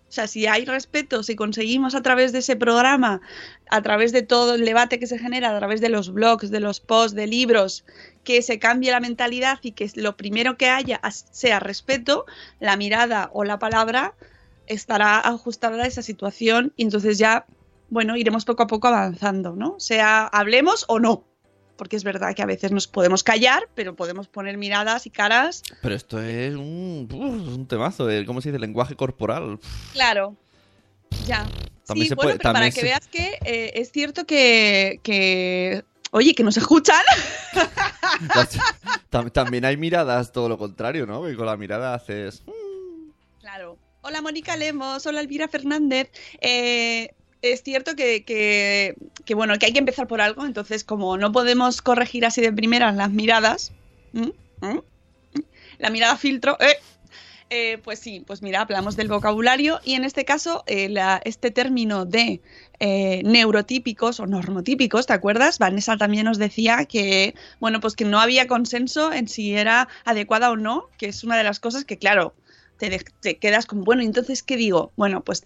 O 0.10 0.12
sea, 0.12 0.26
si 0.26 0.48
hay 0.48 0.66
respeto, 0.66 1.22
si 1.22 1.36
conseguimos 1.36 1.94
a 1.94 2.02
través 2.02 2.32
de 2.32 2.40
ese 2.40 2.56
programa, 2.56 3.22
a 3.70 3.82
través 3.84 4.12
de 4.12 4.24
todo 4.24 4.56
el 4.56 4.66
debate 4.66 4.98
que 4.98 5.06
se 5.06 5.20
genera, 5.20 5.56
a 5.56 5.60
través 5.60 5.82
de 5.82 5.90
los 5.90 6.12
blogs, 6.12 6.50
de 6.50 6.60
los 6.60 6.80
posts, 6.80 7.14
de 7.14 7.28
libros, 7.28 7.86
que 8.24 8.42
se 8.42 8.58
cambie 8.58 8.90
la 8.90 9.00
mentalidad 9.00 9.60
y 9.62 9.74
que 9.74 9.92
lo 9.96 10.18
primero 10.18 10.58
que 10.58 10.68
haya 10.68 11.00
sea 11.32 11.60
respeto, 11.60 12.26
la 12.60 12.76
mirada 12.76 13.30
o 13.34 13.44
la 13.44 13.60
palabra 13.60 14.16
estará 14.66 15.20
ajustada 15.20 15.84
a 15.84 15.88
esa 15.88 16.02
situación 16.02 16.74
y 16.76 16.84
entonces 16.84 17.20
ya, 17.20 17.46
bueno, 17.90 18.18
iremos 18.18 18.46
poco 18.46 18.64
a 18.64 18.68
poco 18.68 18.88
avanzando, 18.88 19.56
¿no? 19.56 19.76
Sea 19.80 20.26
hablemos 20.26 20.86
o 20.88 21.00
no. 21.00 21.24
Porque 21.80 21.96
es 21.96 22.04
verdad 22.04 22.36
que 22.36 22.42
a 22.42 22.46
veces 22.46 22.72
nos 22.74 22.88
podemos 22.88 23.24
callar, 23.24 23.70
pero 23.74 23.96
podemos 23.96 24.28
poner 24.28 24.58
miradas 24.58 25.06
y 25.06 25.10
caras. 25.10 25.64
Pero 25.82 25.96
esto 25.96 26.22
es 26.22 26.54
un, 26.54 27.08
uf, 27.10 27.56
un 27.56 27.66
temazo, 27.68 28.08
¿cómo 28.28 28.42
se 28.42 28.50
dice? 28.50 28.60
Lenguaje 28.60 28.96
corporal. 28.98 29.58
Claro. 29.94 30.36
Ya. 31.26 31.48
También 31.86 32.06
sí, 32.06 32.10
se 32.10 32.16
bueno, 32.16 32.28
puede- 32.32 32.38
pero 32.40 32.54
para 32.54 32.70
que 32.70 32.84
veas 32.84 33.08
que 33.08 33.40
eh, 33.46 33.72
es 33.76 33.92
cierto 33.94 34.26
que, 34.26 35.00
que, 35.04 35.86
oye, 36.12 36.36
que 36.36 36.44
nos 36.44 36.58
escuchan. 36.58 37.02
También 39.34 39.64
hay 39.66 39.78
miradas 39.78 40.32
todo 40.34 40.50
lo 40.50 40.58
contrario, 40.58 41.06
¿no? 41.06 41.24
Que 41.24 41.36
con 41.36 41.46
la 41.46 41.56
mirada 41.58 41.94
haces... 41.94 42.44
Claro. 43.40 43.78
Hola 44.02 44.22
Mónica 44.22 44.56
Lemos, 44.56 45.06
hola 45.06 45.20
Elvira 45.22 45.48
Fernández. 45.48 46.10
Eh, 46.42 47.14
es 47.42 47.64
cierto 47.64 47.96
que, 47.96 48.24
que- 48.26 48.96
que, 49.26 49.36
bueno, 49.36 49.58
que 49.60 49.66
hay 49.68 49.74
que 49.74 49.80
empezar 49.80 50.08
por 50.08 50.22
algo, 50.22 50.46
entonces 50.46 50.84
como 50.84 51.18
no 51.18 51.32
podemos 51.32 51.82
corregir 51.82 52.26
así 52.26 52.42
de 52.42 52.52
primeras 52.54 52.96
las 52.96 53.12
miradas, 53.12 53.72
la 55.78 55.90
mirada 55.90 56.18
filtro, 56.18 56.58
¡eh! 56.60 56.78
Eh, 57.52 57.80
pues 57.84 57.98
sí, 57.98 58.24
pues 58.28 58.44
mira, 58.44 58.62
hablamos 58.62 58.96
del 58.96 59.08
vocabulario 59.08 59.80
y 59.84 59.96
en 59.96 60.04
este 60.04 60.24
caso 60.24 60.64
eh, 60.68 60.88
la- 60.88 61.20
este 61.26 61.50
término 61.50 62.06
de 62.06 62.42
eh, 62.80 63.24
neurotípicos 63.26 64.20
o 64.20 64.28
normotípicos, 64.28 65.08
¿te 65.08 65.14
acuerdas? 65.14 65.58
Vanessa 65.58 65.98
también 65.98 66.26
nos 66.26 66.38
decía 66.38 66.86
que, 66.86 67.34
bueno, 67.60 67.80
pues 67.80 67.96
que 67.96 68.06
no 68.06 68.20
había 68.20 68.46
consenso 68.48 69.12
en 69.14 69.28
si 69.28 69.56
era 69.56 69.88
adecuada 70.06 70.52
o 70.52 70.58
no, 70.58 70.90
que 71.00 71.08
es 71.08 71.24
una 71.24 71.38
de 71.38 71.44
las 71.44 71.60
cosas 71.60 71.86
que, 71.86 71.98
claro, 71.98 72.36
te, 72.78 73.00
te 73.20 73.40
quedas 73.40 73.66
con, 73.66 73.84
bueno, 73.84 74.04
entonces, 74.04 74.44
¿qué 74.44 74.56
digo? 74.56 74.94
Bueno, 74.96 75.24
pues 75.24 75.44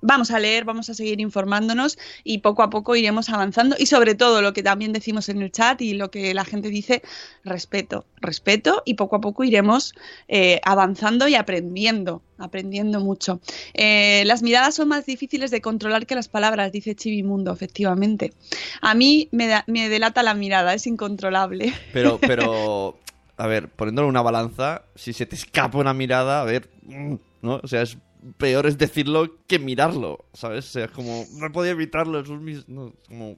vamos 0.00 0.30
a 0.30 0.38
leer, 0.38 0.64
vamos 0.64 0.88
a 0.90 0.94
seguir 0.94 1.20
informándonos 1.20 1.98
y 2.24 2.38
poco 2.38 2.62
a 2.62 2.70
poco 2.70 2.96
iremos 2.96 3.28
avanzando 3.28 3.76
y 3.78 3.86
sobre 3.86 4.14
todo 4.14 4.42
lo 4.42 4.52
que 4.52 4.62
también 4.62 4.92
decimos 4.92 5.28
en 5.28 5.42
el 5.42 5.50
chat 5.50 5.80
y 5.82 5.94
lo 5.94 6.10
que 6.10 6.34
la 6.34 6.44
gente 6.44 6.68
dice, 6.68 7.02
respeto, 7.44 8.04
respeto 8.20 8.82
y 8.84 8.94
poco 8.94 9.16
a 9.16 9.20
poco 9.20 9.44
iremos 9.44 9.94
eh, 10.28 10.60
avanzando 10.64 11.28
y 11.28 11.34
aprendiendo, 11.34 12.22
aprendiendo 12.38 13.00
mucho. 13.00 13.40
Eh, 13.74 14.22
las 14.26 14.42
miradas 14.42 14.74
son 14.74 14.88
más 14.88 15.06
difíciles 15.06 15.50
de 15.50 15.60
controlar 15.60 16.06
que 16.06 16.14
las 16.14 16.28
palabras, 16.28 16.72
dice 16.72 16.94
Chivimundo, 16.94 17.52
efectivamente. 17.52 18.32
A 18.80 18.94
mí 18.94 19.28
me, 19.32 19.46
da- 19.46 19.64
me 19.66 19.88
delata 19.88 20.22
la 20.22 20.34
mirada, 20.34 20.74
es 20.74 20.86
incontrolable. 20.86 21.72
Pero, 21.92 22.18
pero, 22.26 22.98
a 23.36 23.46
ver, 23.46 23.68
poniéndolo 23.68 24.06
en 24.06 24.10
una 24.10 24.22
balanza, 24.22 24.82
si 24.94 25.12
se 25.12 25.26
te 25.26 25.36
escapa 25.36 25.78
una 25.78 25.94
mirada, 25.94 26.40
a 26.40 26.44
ver, 26.44 26.68
mm, 26.84 27.14
¿no? 27.42 27.60
O 27.62 27.66
sea, 27.68 27.82
es 27.82 27.96
peor 28.38 28.66
es 28.66 28.78
decirlo 28.78 29.38
que 29.46 29.58
mirarlo, 29.58 30.24
¿sabes? 30.32 30.66
O 30.66 30.68
sea, 30.70 30.84
es 30.86 30.90
como, 30.90 31.24
no 31.34 31.52
podía 31.52 31.72
evitarlo, 31.72 32.20
es 32.20 32.28
un 32.28 32.44
no, 32.68 32.88
es 32.88 32.94
como... 33.08 33.36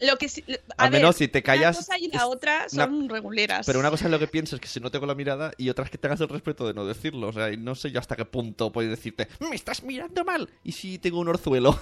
Lo 0.00 0.16
que 0.18 0.28
sí- 0.28 0.44
a 0.76 0.84
Al 0.84 0.90
ver, 0.90 1.00
menos 1.00 1.16
si 1.16 1.28
te 1.28 1.42
callas, 1.42 1.76
Una 1.78 1.86
cosa 1.86 1.98
y 1.98 2.08
la 2.08 2.26
otra 2.26 2.66
una- 2.72 2.84
son 2.84 3.08
reguleras. 3.08 3.64
Pero 3.64 3.78
una 3.78 3.88
cosa 3.88 4.04
es 4.06 4.10
lo 4.10 4.18
que 4.18 4.26
piensas 4.26 4.60
que 4.60 4.68
se 4.68 4.78
note 4.80 4.98
con 4.98 5.08
la 5.08 5.14
mirada 5.14 5.52
y 5.56 5.70
otra 5.70 5.84
es 5.86 5.90
que 5.90 5.96
tengas 5.96 6.20
el 6.20 6.28
respeto 6.28 6.66
de 6.66 6.74
no 6.74 6.84
decirlo. 6.84 7.28
O 7.28 7.32
sea, 7.32 7.50
y 7.50 7.56
no 7.56 7.74
sé 7.74 7.90
yo 7.90 7.98
hasta 7.98 8.14
qué 8.14 8.26
punto 8.26 8.70
puedes 8.72 8.90
decirte, 8.90 9.26
me 9.38 9.54
estás 9.56 9.82
mirando 9.82 10.22
mal. 10.24 10.50
Y 10.64 10.72
si 10.72 10.98
tengo 10.98 11.18
un 11.20 11.28
orzuelo. 11.28 11.78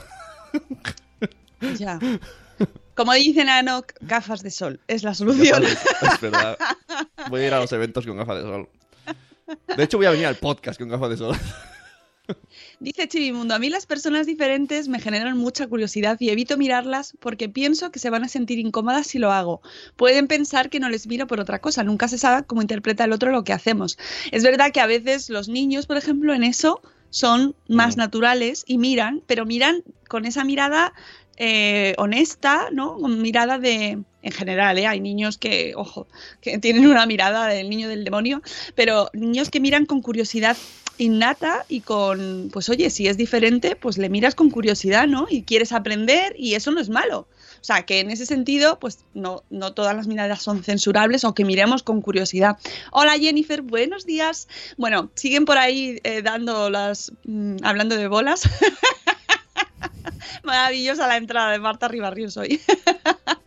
Ya. 1.78 1.98
Como 2.94 3.12
dicen 3.14 3.48
Anok, 3.48 3.92
gafas 4.00 4.42
de 4.42 4.50
sol 4.50 4.80
es 4.86 5.02
la 5.02 5.14
solución. 5.14 5.64
es 5.64 6.20
verdad. 6.20 6.56
Voy 7.28 7.40
a 7.42 7.46
ir 7.48 7.54
a 7.54 7.60
los 7.60 7.72
eventos 7.72 8.06
con 8.06 8.16
gafas 8.16 8.36
de 8.36 8.42
sol. 8.42 8.68
De 9.76 9.82
hecho, 9.84 9.96
voy 9.96 10.06
a 10.06 10.10
venir 10.10 10.26
al 10.26 10.36
podcast 10.36 10.78
con 10.78 10.88
gafas 10.88 11.10
de 11.10 11.16
sol. 11.16 11.36
Dice 12.80 13.08
Chivimundo, 13.08 13.54
a 13.54 13.58
mí 13.58 13.70
las 13.70 13.86
personas 13.86 14.26
diferentes 14.26 14.88
me 14.88 15.00
generan 15.00 15.36
mucha 15.38 15.66
curiosidad 15.66 16.16
y 16.20 16.30
evito 16.30 16.56
mirarlas 16.56 17.14
porque 17.20 17.48
pienso 17.48 17.90
que 17.90 17.98
se 17.98 18.10
van 18.10 18.24
a 18.24 18.28
sentir 18.28 18.58
incómodas 18.58 19.06
si 19.06 19.18
lo 19.18 19.32
hago. 19.32 19.62
Pueden 19.96 20.26
pensar 20.26 20.70
que 20.70 20.80
no 20.80 20.88
les 20.88 21.06
miro 21.06 21.26
por 21.26 21.40
otra 21.40 21.60
cosa, 21.60 21.84
nunca 21.84 22.08
se 22.08 22.18
sabe 22.18 22.46
cómo 22.46 22.62
interpreta 22.62 23.04
el 23.04 23.12
otro 23.12 23.30
lo 23.30 23.44
que 23.44 23.52
hacemos. 23.52 23.98
Es 24.30 24.42
verdad 24.42 24.72
que 24.72 24.80
a 24.80 24.86
veces 24.86 25.30
los 25.30 25.48
niños, 25.48 25.86
por 25.86 25.96
ejemplo, 25.96 26.34
en 26.34 26.44
eso 26.44 26.80
son 27.10 27.54
más 27.68 27.96
naturales 27.96 28.64
y 28.66 28.78
miran, 28.78 29.22
pero 29.26 29.46
miran 29.46 29.82
con 30.08 30.26
esa 30.26 30.44
mirada 30.44 30.92
eh, 31.38 31.94
honesta, 31.98 32.68
¿no? 32.72 32.96
Con 32.96 33.22
mirada 33.22 33.58
de, 33.58 33.98
en 34.22 34.32
general, 34.32 34.76
¿eh? 34.78 34.86
hay 34.86 35.00
niños 35.00 35.38
que, 35.38 35.72
ojo, 35.76 36.06
que 36.40 36.58
tienen 36.58 36.86
una 36.86 37.06
mirada 37.06 37.46
del 37.46 37.70
niño 37.70 37.88
del 37.88 38.04
demonio, 38.04 38.42
pero 38.74 39.08
niños 39.14 39.48
que 39.48 39.60
miran 39.60 39.86
con 39.86 40.02
curiosidad 40.02 40.56
innata 40.98 41.64
y 41.68 41.80
con, 41.80 42.50
pues 42.52 42.68
oye, 42.68 42.90
si 42.90 43.08
es 43.08 43.16
diferente, 43.16 43.76
pues 43.76 43.98
le 43.98 44.08
miras 44.08 44.34
con 44.34 44.50
curiosidad, 44.50 45.06
¿no? 45.06 45.26
Y 45.30 45.42
quieres 45.42 45.72
aprender 45.72 46.34
y 46.36 46.54
eso 46.54 46.70
no 46.70 46.80
es 46.80 46.88
malo. 46.88 47.26
O 47.60 47.64
sea, 47.64 47.84
que 47.86 48.00
en 48.00 48.10
ese 48.10 48.26
sentido, 48.26 48.78
pues 48.78 49.04
no, 49.14 49.42
no 49.50 49.72
todas 49.72 49.96
las 49.96 50.06
miradas 50.06 50.42
son 50.42 50.62
censurables 50.62 51.24
o 51.24 51.34
que 51.34 51.44
miremos 51.44 51.82
con 51.82 52.00
curiosidad. 52.00 52.56
Hola 52.92 53.18
Jennifer, 53.18 53.62
buenos 53.62 54.06
días. 54.06 54.48
Bueno, 54.76 55.10
siguen 55.14 55.44
por 55.44 55.58
ahí 55.58 56.00
eh, 56.04 56.22
dando 56.22 56.70
las, 56.70 57.12
mm, 57.24 57.56
hablando 57.62 57.96
de 57.96 58.08
bolas. 58.08 58.42
Maravillosa 60.44 61.06
la 61.06 61.16
entrada 61.16 61.52
de 61.52 61.58
Marta 61.58 61.88
Ribarrios 61.88 62.36
hoy. 62.36 62.60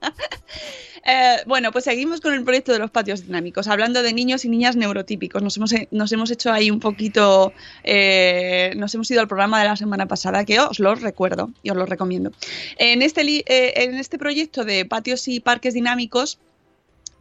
Eh, 1.04 1.38
bueno, 1.48 1.72
pues 1.72 1.86
seguimos 1.86 2.22
con 2.22 2.34
el 2.34 2.44
proyecto 2.44 2.72
de 2.72 2.80
los 2.80 2.92
patios 2.92 3.26
dinámicos, 3.26 3.68
hablando 3.68 4.04
de 4.04 4.14
niños 4.14 4.46
y 4.46 4.50
niñas 4.50 4.76
neurotípicos. 4.76 5.42
Nos 5.42 5.58
hemos, 5.58 5.74
nos 5.92 6.12
hemos 6.12 6.32
hecho 6.32 6.52
ahí 6.52 6.70
un 6.70 6.80
poquito, 6.80 7.54
eh, 7.84 8.74
nos 8.78 8.94
hemos 8.94 9.10
ido 9.10 9.22
al 9.22 9.28
programa 9.28 9.62
de 9.62 9.68
la 9.68 9.76
semana 9.76 10.08
pasada, 10.08 10.46
que 10.46 10.60
os 10.60 10.80
lo 10.80 10.94
recuerdo 10.96 11.52
y 11.64 11.72
os 11.72 11.78
lo 11.78 11.86
recomiendo. 11.86 12.32
En 12.78 13.02
este, 13.02 13.22
eh, 13.22 13.74
en 13.84 13.96
este 13.96 14.18
proyecto 14.18 14.64
de 14.64 14.86
patios 14.86 15.28
y 15.28 15.40
parques 15.40 15.74
dinámicos, 15.74 16.40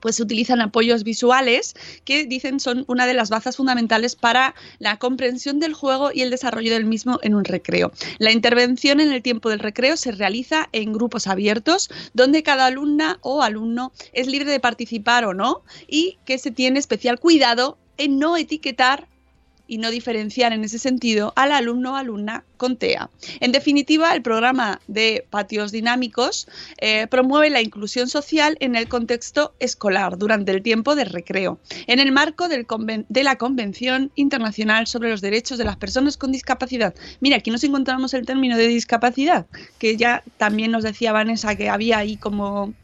pues 0.01 0.17
se 0.17 0.23
utilizan 0.23 0.61
apoyos 0.61 1.05
visuales 1.05 1.75
que 2.05 2.25
dicen 2.25 2.61
son 2.61 2.85
una 2.89 3.07
de 3.07 3.15
las 3.15 3.31
bazas 3.31 3.57
fundamentales 3.57 4.17
para 4.17 4.55
la 4.79 4.99
comprensión 4.99 5.61
del 5.61 5.75
juego 5.75 6.11
y 6.13 6.23
el 6.23 6.31
desarrollo 6.31 6.73
del 6.73 6.85
mismo 6.85 7.19
en 7.23 7.35
un 7.35 7.45
recreo. 7.45 7.93
La 8.19 8.33
intervención 8.33 9.01
en 9.01 9.13
el 9.13 9.23
tiempo 9.23 9.51
del 9.51 9.61
recreo 9.61 9.97
se 9.97 10.13
realiza 10.13 10.69
en 10.73 10.93
grupos 10.93 11.27
abiertos 11.27 11.91
donde 12.15 12.43
cada 12.43 12.67
alumna 12.67 13.19
o 13.21 13.43
alumno 13.43 13.93
es 14.13 14.27
libre 14.27 14.51
de 14.51 14.61
participar 14.61 15.25
o 15.25 15.35
no 15.35 15.63
y 15.87 16.19
que 16.25 16.39
se 16.39 16.51
tiene 16.51 16.79
especial 16.79 17.21
cuidado 17.21 17.79
en 17.97 18.19
no 18.19 18.37
etiquetar 18.37 19.10
y 19.71 19.79
no 19.79 19.91
diferenciar 19.93 20.53
en 20.53 20.65
ese 20.65 20.81
sentido 20.81 21.33
al 21.37 21.53
alumno 21.53 21.93
o 21.93 21.97
alumna 21.97 22.43
con 22.57 22.77
TEA. 22.77 23.09
En 23.39 23.53
definitiva, 23.53 24.13
el 24.13 24.21
programa 24.21 24.81
de 24.89 25.25
patios 25.31 25.71
dinámicos 25.71 26.49
eh, 26.79 27.07
promueve 27.07 27.51
la 27.51 27.63
inclusión 27.63 28.09
social 28.09 28.57
en 28.59 28.75
el 28.75 28.89
contexto 28.89 29.55
escolar 29.61 30.19
durante 30.19 30.51
el 30.51 30.63
tiempo 30.63 30.97
de 30.97 31.05
recreo, 31.05 31.61
en 31.87 32.01
el 32.01 32.11
marco 32.11 32.49
de 32.49 33.23
la 33.23 33.37
Convención 33.37 34.11
Internacional 34.17 34.89
sobre 34.89 35.11
los 35.11 35.21
Derechos 35.21 35.57
de 35.57 35.65
las 35.65 35.77
Personas 35.77 36.17
con 36.17 36.33
Discapacidad. 36.33 36.93
Mira, 37.21 37.37
aquí 37.37 37.53
nos 37.53 37.63
encontramos 37.63 38.13
el 38.13 38.27
término 38.27 38.57
de 38.57 38.67
discapacidad, 38.67 39.47
que 39.79 39.97
ya 39.97 40.25
también 40.37 40.73
nos 40.73 40.83
decía 40.83 41.13
Vanessa 41.13 41.55
que 41.55 41.69
había 41.69 41.99
ahí 41.99 42.17
como 42.17 42.75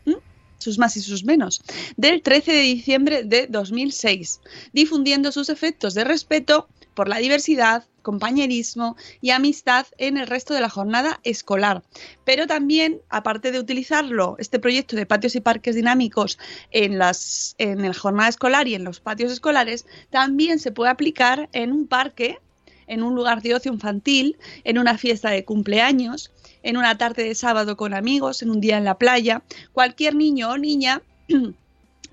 sus 0.59 0.79
más 0.79 0.97
y 0.97 1.01
sus 1.01 1.25
menos, 1.25 1.63
del 1.97 2.23
13 2.23 2.53
de 2.53 2.61
diciembre 2.61 3.23
de 3.25 3.47
2006, 3.49 4.41
difundiendo 4.73 5.33
sus 5.33 5.49
efectos 5.49 5.95
de 5.95 6.05
respeto 6.05 6.69
por 6.97 7.09
la 7.09 7.19
diversidad, 7.19 7.85
compañerismo 8.03 8.97
y 9.21 9.31
amistad 9.31 9.87
en 9.99 10.17
el 10.17 10.27
resto 10.27 10.55
de 10.55 10.63
la 10.63 10.71
jornada 10.71 11.21
escolar. 11.23 11.83
Pero 12.25 12.47
también, 12.47 13.01
aparte 13.11 13.53
de 13.53 13.61
utilizarlo, 13.61 14.35
este 14.39 14.59
proyecto 14.59 14.97
de 14.97 15.07
patios 15.07 15.37
y 15.37 15.41
parques 15.41 15.77
dinámicos 15.77 16.39
en, 16.71 16.99
las, 16.99 17.55
en 17.59 17.83
la 17.83 17.93
jornada 17.93 18.31
escolar 18.31 18.67
y 18.67 18.75
en 18.75 18.85
los 18.85 18.99
patios 18.99 19.31
escolares, 19.31 19.87
también 20.11 20.59
se 20.59 20.73
puede 20.73 20.91
aplicar 20.91 21.51
en 21.53 21.71
un 21.71 21.87
parque, 21.87 22.39
en 22.87 23.03
un 23.03 23.15
lugar 23.15 23.43
de 23.43 23.55
ocio 23.55 23.73
infantil, 23.73 24.39
en 24.65 24.79
una 24.79 24.97
fiesta 24.97 25.31
de 25.31 25.45
cumpleaños, 25.45 26.33
en 26.63 26.79
una 26.79 26.97
tarde 26.97 27.25
de 27.25 27.35
sábado 27.35 27.77
con 27.77 27.93
amigos, 27.93 28.41
en 28.41 28.51
un 28.51 28.61
día 28.61 28.79
en 28.79 28.85
la 28.85 28.97
playa. 28.97 29.43
Cualquier 29.73 30.15
niño 30.15 30.51
o 30.51 30.57
niña 30.57 31.03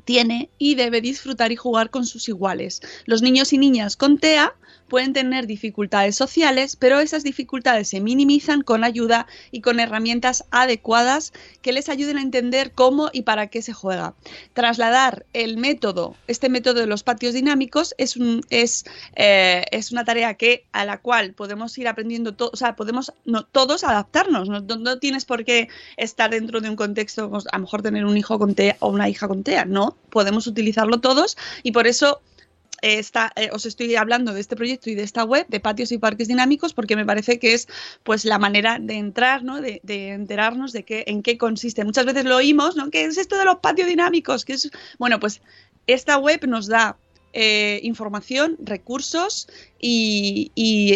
tiene 0.05 0.49
y 0.57 0.75
debe 0.75 1.01
disfrutar 1.01 1.51
y 1.51 1.55
jugar 1.55 1.89
con 1.89 2.05
sus 2.05 2.27
iguales. 2.29 2.81
Los 3.05 3.21
niños 3.21 3.53
y 3.53 3.57
niñas 3.57 3.97
con 3.97 4.17
TEA 4.17 4.53
pueden 4.87 5.13
tener 5.13 5.47
dificultades 5.47 6.15
sociales, 6.15 6.75
pero 6.75 6.99
esas 6.99 7.23
dificultades 7.23 7.87
se 7.89 8.01
minimizan 8.01 8.61
con 8.61 8.83
ayuda 8.83 9.27
y 9.51 9.61
con 9.61 9.79
herramientas 9.79 10.45
adecuadas 10.51 11.33
que 11.61 11.73
les 11.73 11.89
ayuden 11.89 12.17
a 12.17 12.21
entender 12.21 12.71
cómo 12.71 13.09
y 13.11 13.23
para 13.23 13.47
qué 13.47 13.61
se 13.61 13.73
juega. 13.73 14.13
Trasladar 14.53 15.25
el 15.33 15.57
método, 15.57 16.15
este 16.27 16.49
método 16.49 16.81
de 16.81 16.87
los 16.87 17.03
patios 17.03 17.33
dinámicos, 17.33 17.95
es, 17.97 18.17
un, 18.17 18.41
es, 18.49 18.85
eh, 19.15 19.65
una 19.91 20.05
tarea 20.05 20.35
que, 20.35 20.65
a 20.71 20.85
la 20.85 20.99
cual 20.99 21.33
podemos 21.33 21.77
ir 21.77 21.87
aprendiendo, 21.87 22.35
o 22.39 22.55
sea, 22.55 22.75
podemos 22.75 23.13
todos 23.51 23.83
adaptarnos. 23.83 24.49
No, 24.49 24.61
no, 24.61 24.99
tienes 24.99 25.25
por 25.25 25.45
qué 25.45 25.69
estar 25.97 26.29
dentro 26.31 26.61
de 26.61 26.69
un 26.69 26.75
contexto, 26.75 27.29
pues, 27.29 27.45
a 27.51 27.57
lo 27.57 27.63
mejor 27.63 27.81
tener 27.81 28.05
un 28.05 28.17
hijo 28.17 28.39
con 28.39 28.55
TEA 28.55 28.77
o 28.79 28.89
una 28.89 29.09
hija 29.09 29.27
con 29.27 29.43
TEA, 29.43 29.65
no, 29.65 29.97
podemos 30.09 30.47
utilizarlo 30.47 30.99
todos 30.99 31.37
y 31.63 31.71
por 31.71 31.87
eso 31.87 32.21
eh, 32.83 33.49
os 33.53 33.65
estoy 33.65 33.95
hablando 33.95 34.33
de 34.33 34.41
este 34.41 34.57
proyecto 34.57 34.89
y 34.89 34.95
de 34.95 35.03
esta 35.03 35.23
web 35.23 35.45
de 35.47 35.61
patios 35.61 35.93
y 35.93 35.97
parques 35.97 36.27
dinámicos 36.27 36.73
porque 36.73 36.97
me 36.97 37.05
parece 37.05 37.39
que 37.39 37.53
es 37.53 37.69
pues 38.03 38.25
la 38.25 38.39
manera 38.39 38.77
de 38.77 38.95
entrar, 38.95 39.41
¿no? 39.41 39.61
de, 39.61 39.79
enterarnos 39.85 40.73
de 40.73 40.83
qué, 40.83 41.05
en 41.07 41.23
qué 41.23 41.37
consiste. 41.37 41.85
Muchas 41.85 42.05
veces 42.05 42.25
lo 42.25 42.35
oímos, 42.35 42.75
¿no? 42.75 42.89
¿Qué 42.89 43.05
es 43.05 43.17
esto 43.17 43.37
de 43.37 43.45
los 43.45 43.59
patios 43.59 43.87
dinámicos? 43.87 44.43
que 44.43 44.53
es? 44.53 44.69
Bueno, 44.99 45.19
pues 45.21 45.41
esta 45.87 46.17
web 46.17 46.45
nos 46.45 46.67
da 46.67 46.97
eh, 47.35 47.79
información, 47.81 48.57
recursos 48.59 49.47
y, 49.79 50.51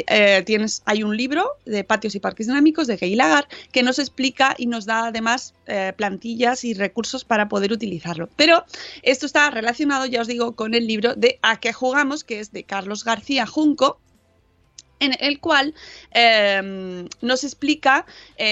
eh, 0.08 0.44
tienes, 0.46 0.84
hay 0.86 1.02
un 1.02 1.18
libro 1.18 1.50
de 1.66 1.84
patios 1.84 2.14
y 2.14 2.20
parques 2.20 2.46
dinámicos 2.46 2.86
de 2.86 2.96
Gay 2.96 3.16
Lagar 3.16 3.48
que 3.72 3.82
nos 3.82 3.98
explica 3.98 4.54
y 4.56 4.68
nos 4.68 4.86
da 4.86 5.08
además 5.08 5.56
eh, 5.66 5.94
plantillas 5.98 6.64
y 6.64 6.76
recursos 6.76 7.26
para 7.26 7.50
poder 7.50 7.72
utilizarlo. 7.72 8.30
Pero 8.36 8.64
esto 9.02 9.26
está 9.26 9.50
relacionado, 9.50 10.06
ya 10.06 10.22
os 10.22 10.28
digo, 10.28 10.56
con 10.56 10.76
el 10.76 10.86
libro 10.86 11.16
de 11.16 11.40
A 11.42 11.60
qué 11.60 11.74
jugamos, 11.74 12.24
que 12.24 12.40
es 12.40 12.52
de 12.52 12.64
Carlos 12.64 13.04
García 13.04 13.48
Junco, 13.48 14.00
en 15.00 15.16
el 15.20 15.40
cual 15.40 15.74
nos 17.22 17.44
explica, 17.44 18.06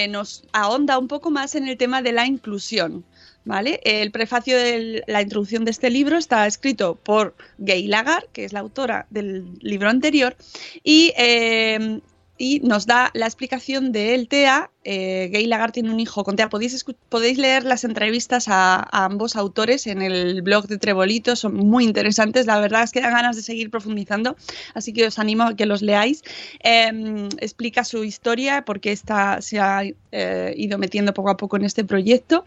nos 0.10 0.44
ahonda 0.54 1.00
un 1.00 1.08
poco 1.08 1.32
más 1.32 1.56
en 1.56 1.68
el 1.68 1.78
tema 1.78 2.02
de 2.02 2.12
la 2.12 2.26
inclusión. 2.26 3.04
¿Vale? 3.46 3.80
El 3.84 4.10
prefacio 4.10 4.58
de 4.58 5.04
la 5.06 5.22
introducción 5.22 5.66
de 5.66 5.72
este 5.72 5.92
libro 5.92 6.18
está 6.18 6.48
escrito 6.48 6.96
por 6.96 7.36
Gay 7.60 7.86
Lagar, 7.86 8.28
que 8.34 8.44
es 8.44 8.54
la 8.54 8.62
autora 8.62 9.06
del 9.12 9.60
libro 9.62 9.88
anterior, 9.90 10.36
y 10.84 11.14
eh, 11.16 12.02
y 12.38 12.60
nos 12.62 12.86
da 12.86 13.12
la 13.14 13.26
explicación 13.26 13.92
de 13.92 14.14
él, 14.14 14.28
TEA. 14.28 14.70
Eh, 14.84 15.30
Gay 15.32 15.48
Lagar 15.48 15.72
tiene 15.72 15.92
un 15.92 16.00
hijo 16.00 16.24
con 16.24 16.36
TEA. 16.36 16.50
Podéis, 16.50 16.86
podéis 17.10 17.38
leer 17.38 17.64
las 17.64 17.84
entrevistas 17.84 18.48
a, 18.48 18.88
ambos 18.92 19.36
autores 19.36 19.88
en 19.88 20.02
el 20.02 20.42
blog 20.42 20.68
de 20.68 20.78
Trebolito, 20.78 21.36
son 21.36 21.56
muy 21.56 21.86
interesantes. 21.86 22.46
La 22.46 22.60
verdad 22.60 22.84
es 22.84 22.92
que 22.92 23.02
da 23.02 23.10
ganas 23.10 23.36
de 23.36 23.42
seguir 23.42 23.70
profundizando, 23.70 24.36
así 24.74 24.92
que 24.92 25.08
os 25.08 25.18
animo 25.18 25.44
a 25.44 25.56
que 25.56 25.66
los 25.66 25.82
leáis. 25.82 26.24
Em, 26.60 27.30
explica 27.40 27.84
su 27.84 28.04
historia, 28.04 28.66
porque 28.66 28.92
está, 28.92 29.42
se 29.42 29.60
ha 29.60 29.84
eh, 30.12 30.54
ido 30.58 30.78
metiendo 30.78 31.14
poco 31.14 31.30
a 31.30 31.38
poco 31.38 31.56
en 31.56 31.64
este 31.64 31.86
proyecto 31.86 32.44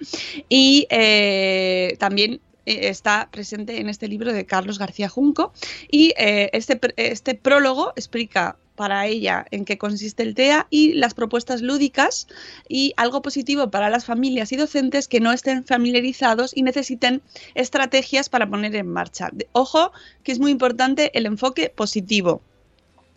y 0.48 0.86
eh, 0.90 1.96
también 1.98 2.40
está 2.68 3.28
presente 3.30 3.80
en 3.80 3.88
este 3.88 4.08
libro 4.08 4.32
de 4.32 4.46
Carlos 4.46 4.78
García 4.78 5.08
Junco 5.08 5.52
y 5.90 6.14
este, 6.16 6.78
este 6.96 7.34
prólogo 7.34 7.92
explica 7.96 8.56
para 8.78 9.06
ella 9.06 9.44
en 9.50 9.64
qué 9.64 9.76
consiste 9.76 10.22
el 10.22 10.36
TEA 10.36 10.68
y 10.70 10.92
las 10.92 11.12
propuestas 11.12 11.62
lúdicas 11.62 12.28
y 12.68 12.94
algo 12.96 13.22
positivo 13.22 13.72
para 13.72 13.90
las 13.90 14.04
familias 14.04 14.52
y 14.52 14.56
docentes 14.56 15.08
que 15.08 15.18
no 15.18 15.32
estén 15.32 15.64
familiarizados 15.64 16.56
y 16.56 16.62
necesiten 16.62 17.20
estrategias 17.56 18.28
para 18.28 18.48
poner 18.48 18.76
en 18.76 18.86
marcha. 18.86 19.30
Ojo, 19.50 19.90
que 20.22 20.30
es 20.30 20.38
muy 20.38 20.52
importante 20.52 21.10
el 21.18 21.26
enfoque 21.26 21.70
positivo. 21.74 22.40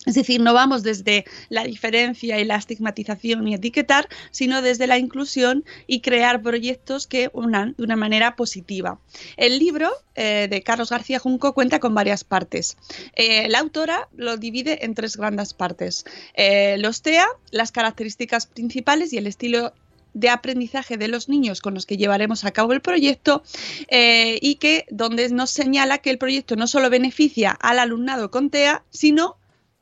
Es 0.06 0.16
decir, 0.16 0.42
no 0.42 0.54
vamos 0.54 0.82
desde 0.82 1.26
la 1.50 1.64
diferencia 1.64 2.40
y 2.40 2.46
la 2.46 2.56
estigmatización 2.56 3.48
y 3.48 3.54
etiquetar, 3.54 4.10
sino 4.32 4.64
desde 4.64 4.88
la 4.88 4.98
inclusión 4.98 5.64
y 5.86 6.02
crear 6.02 6.42
proyectos 6.42 7.06
que 7.06 7.30
unan 7.34 7.76
de 7.78 7.84
una 7.84 7.96
manera 7.96 8.36
positiva. 8.36 9.00
El 9.38 9.60
libro 9.60 9.92
eh, 10.16 10.48
de 10.50 10.64
Carlos 10.64 10.90
García 10.90 11.20
Junco 11.20 11.54
cuenta 11.54 11.80
con 11.80 11.94
varias 11.94 12.24
partes. 12.24 12.78
Eh, 13.16 13.48
la 13.50 13.60
autora 13.60 14.10
lo 14.16 14.38
divide 14.38 14.84
en 14.86 14.96
tres 14.96 15.18
grandes 15.18 15.54
partes. 15.54 16.04
Eh, 16.34 16.78
los 16.80 17.04
TEA, 17.04 17.28
las 17.52 17.72
características 17.72 18.48
principales 18.48 19.14
y 19.14 19.20
el 19.20 19.28
estilo 19.28 19.72
de 20.14 20.30
aprendizaje 20.30 20.98
de 20.98 21.08
los 21.08 21.30
niños 21.30 21.62
con 21.62 21.76
los 21.76 21.86
que 21.86 21.96
llevaremos 21.96 22.44
a 22.44 22.52
cabo 22.52 22.74
el 22.74 22.82
proyecto 22.82 23.44
y 23.90 24.56
que 24.56 24.86
donde 24.90 25.30
nos 25.30 25.52
señala 25.52 26.00
que 26.00 26.10
el 26.10 26.18
proyecto 26.18 26.58
no 26.58 26.68
solo 26.68 26.90
beneficia 26.90 27.52
al 27.52 27.80
alumnado 27.80 28.30
con 28.30 28.50
TEA, 28.50 28.84
sino 28.90 29.38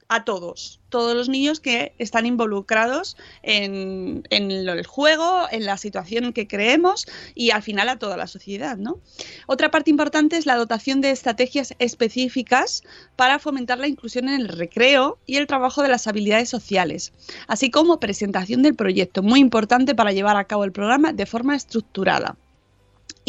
a 0.09 0.23
todos, 0.23 0.79
todos 0.89 1.15
los 1.15 1.29
niños 1.29 1.59
que 1.59 1.93
están 1.99 2.25
involucrados 2.25 3.15
en, 3.43 4.23
el 4.31 4.85
juego, 4.87 5.45
en 5.51 5.65
la 5.65 5.77
situación 5.77 6.33
que 6.33 6.47
creemos 6.47 7.07
y 7.35 7.51
al 7.51 7.61
final 7.61 7.89
a 7.89 7.99
toda 7.99 8.17
la 8.17 8.25
sociedad. 8.25 8.75
¿no? 8.75 8.99
Otra 9.45 9.69
parte 9.69 9.91
importante 9.91 10.35
es 10.35 10.47
la 10.47 10.55
dotación 10.55 10.99
de 10.99 11.11
estrategias 11.11 11.75
específicas 11.77 12.83
para 13.15 13.37
fomentar 13.37 13.77
la 13.77 13.87
inclusión 13.87 14.27
en 14.29 14.41
el 14.41 14.47
recreo 14.47 15.19
y 15.27 15.37
el 15.37 15.45
trabajo 15.45 15.83
de 15.83 15.89
las 15.89 16.07
habilidades 16.07 16.49
sociales, 16.49 17.13
así 17.47 17.69
como 17.69 17.99
presentación 17.99 18.63
del 18.63 18.75
proyecto, 18.75 19.21
muy 19.21 19.39
importante 19.39 19.93
para 19.93 20.11
llevar 20.11 20.37
a 20.37 20.45
cabo 20.45 20.63
el 20.63 20.71
programa 20.71 21.13
de 21.13 21.27
forma 21.27 21.55
estructurada. 21.55 22.35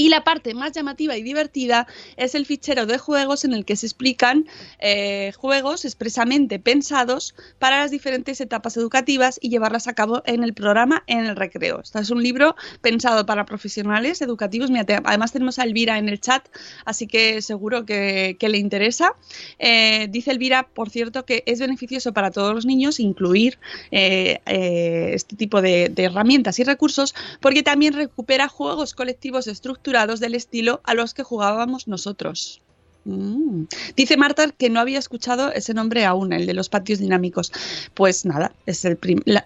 Y 0.00 0.08
la 0.08 0.24
parte 0.24 0.54
más 0.54 0.72
llamativa 0.72 1.14
y 1.18 1.22
divertida 1.22 1.86
es 2.16 2.34
el 2.34 2.46
fichero 2.46 2.86
de 2.86 2.96
juegos 2.96 3.44
en 3.44 3.52
el 3.52 3.66
que 3.66 3.76
se 3.76 3.84
explican 3.84 4.46
eh, 4.78 5.30
juegos 5.36 5.84
expresamente 5.84 6.58
pensados 6.58 7.34
para 7.58 7.80
las 7.80 7.90
diferentes 7.90 8.40
etapas 8.40 8.78
educativas 8.78 9.38
y 9.42 9.50
llevarlas 9.50 9.88
a 9.88 9.92
cabo 9.92 10.22
en 10.24 10.42
el 10.42 10.54
programa 10.54 11.04
en 11.06 11.26
el 11.26 11.36
recreo. 11.36 11.82
Este 11.82 11.98
es 11.98 12.08
un 12.08 12.22
libro 12.22 12.56
pensado 12.80 13.26
para 13.26 13.44
profesionales 13.44 14.22
educativos. 14.22 14.70
además 15.04 15.32
tenemos 15.32 15.58
a 15.58 15.64
Elvira 15.64 15.98
en 15.98 16.08
el 16.08 16.18
chat, 16.18 16.48
así 16.86 17.06
que 17.06 17.42
seguro 17.42 17.84
que, 17.84 18.38
le 18.40 18.56
interesa. 18.56 19.12
Eh, 19.58 20.08
dice 20.08 20.30
Elvira, 20.30 20.66
por 20.66 20.88
cierto, 20.88 21.26
que 21.26 21.42
es 21.44 21.60
beneficioso 21.60 22.14
para 22.14 22.30
todos 22.30 22.54
los 22.54 22.64
niños 22.64 23.00
incluir 23.00 23.58
eh, 23.90 24.40
este 24.46 25.36
tipo 25.36 25.60
de, 25.60 25.90
de 25.90 26.04
herramientas 26.04 26.58
y 26.58 26.64
recursos 26.64 27.14
porque 27.42 27.62
también 27.62 27.92
recupera 27.92 28.48
juegos 28.48 28.94
colectivos 28.94 29.46
estructurados 29.46 29.89
del 29.90 30.34
estilo 30.34 30.80
a 30.84 30.94
los 30.94 31.14
que 31.14 31.22
jugábamos 31.22 31.88
nosotros. 31.88 32.62
Mm. 33.04 33.64
Dice 33.96 34.16
Marta 34.16 34.50
que 34.50 34.68
no 34.68 34.78
había 34.78 34.98
escuchado 34.98 35.52
ese 35.52 35.74
nombre 35.74 36.04
aún, 36.04 36.32
el 36.32 36.46
de 36.46 36.54
los 36.54 36.68
patios 36.68 36.98
dinámicos. 36.98 37.52
Pues 37.94 38.24
nada, 38.24 38.52
es 38.66 38.84
el, 38.84 38.98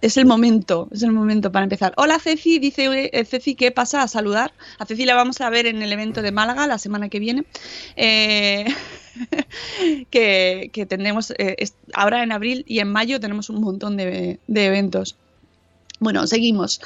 es 0.03 0.17
el 0.17 0.27
momento, 0.27 0.89
es 0.93 1.03
el 1.03 1.13
momento 1.13 1.53
para 1.53 1.65
empezar. 1.65 1.95
Hola 1.97 2.19
Ceci, 2.19 2.59
dice 2.59 3.11
eh, 3.13 3.25
Ceci 3.25 3.55
que 3.55 3.71
pasa 3.71 4.03
a 4.03 4.09
saludar. 4.09 4.53
A 4.79 4.87
Ceci 4.87 5.05
la 5.05 5.15
vamos 5.15 5.41
a 5.41 5.51
ver 5.51 5.67
en 5.67 5.83
el 5.83 5.93
evento 5.93 6.21
de 6.21 6.33
Málaga 6.33 6.67
la 6.67 6.79
semana 6.79 7.09
que 7.09 7.21
viene. 7.21 7.45
Eh, 7.97 8.67
que, 10.11 10.71
que 10.73 10.87
tendremos 10.87 11.33
eh, 11.39 11.57
ahora 11.95 12.23
en 12.23 12.33
abril 12.33 12.65
y 12.67 12.81
en 12.81 12.91
mayo 12.91 13.21
tenemos 13.21 13.51
un 13.51 13.61
montón 13.61 13.97
de 13.97 14.39
eventos. 14.49 15.17
Bueno, 16.05 16.27
seguimos. 16.27 16.83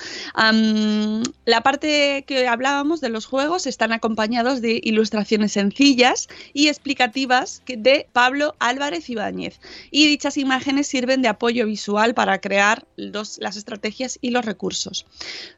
La 1.45 1.61
parte 1.65 2.25
que 2.25 2.47
hablábamos 2.47 3.01
de 3.01 3.09
los 3.09 3.27
juegos 3.27 3.67
están 3.67 3.91
acompañados 3.91 4.63
de 4.63 4.81
ilustraciones 4.81 5.53
sencillas 5.53 6.29
y 6.53 6.69
explicativas 6.69 7.63
de 7.67 8.07
Pablo 8.13 8.55
Álvarez 8.61 9.11
Ibáñez. 9.11 9.59
Y 9.91 10.07
dichas 10.07 10.37
imágenes 10.37 10.87
sirven 10.87 11.21
de 11.21 11.27
apoyo 11.27 11.67
visual 11.67 12.15
para 12.15 12.41
crear 12.41 12.87
las 12.95 13.57
estrategias 13.57 14.21
y 14.23 14.31
los 14.31 14.45
recursos. 14.45 15.05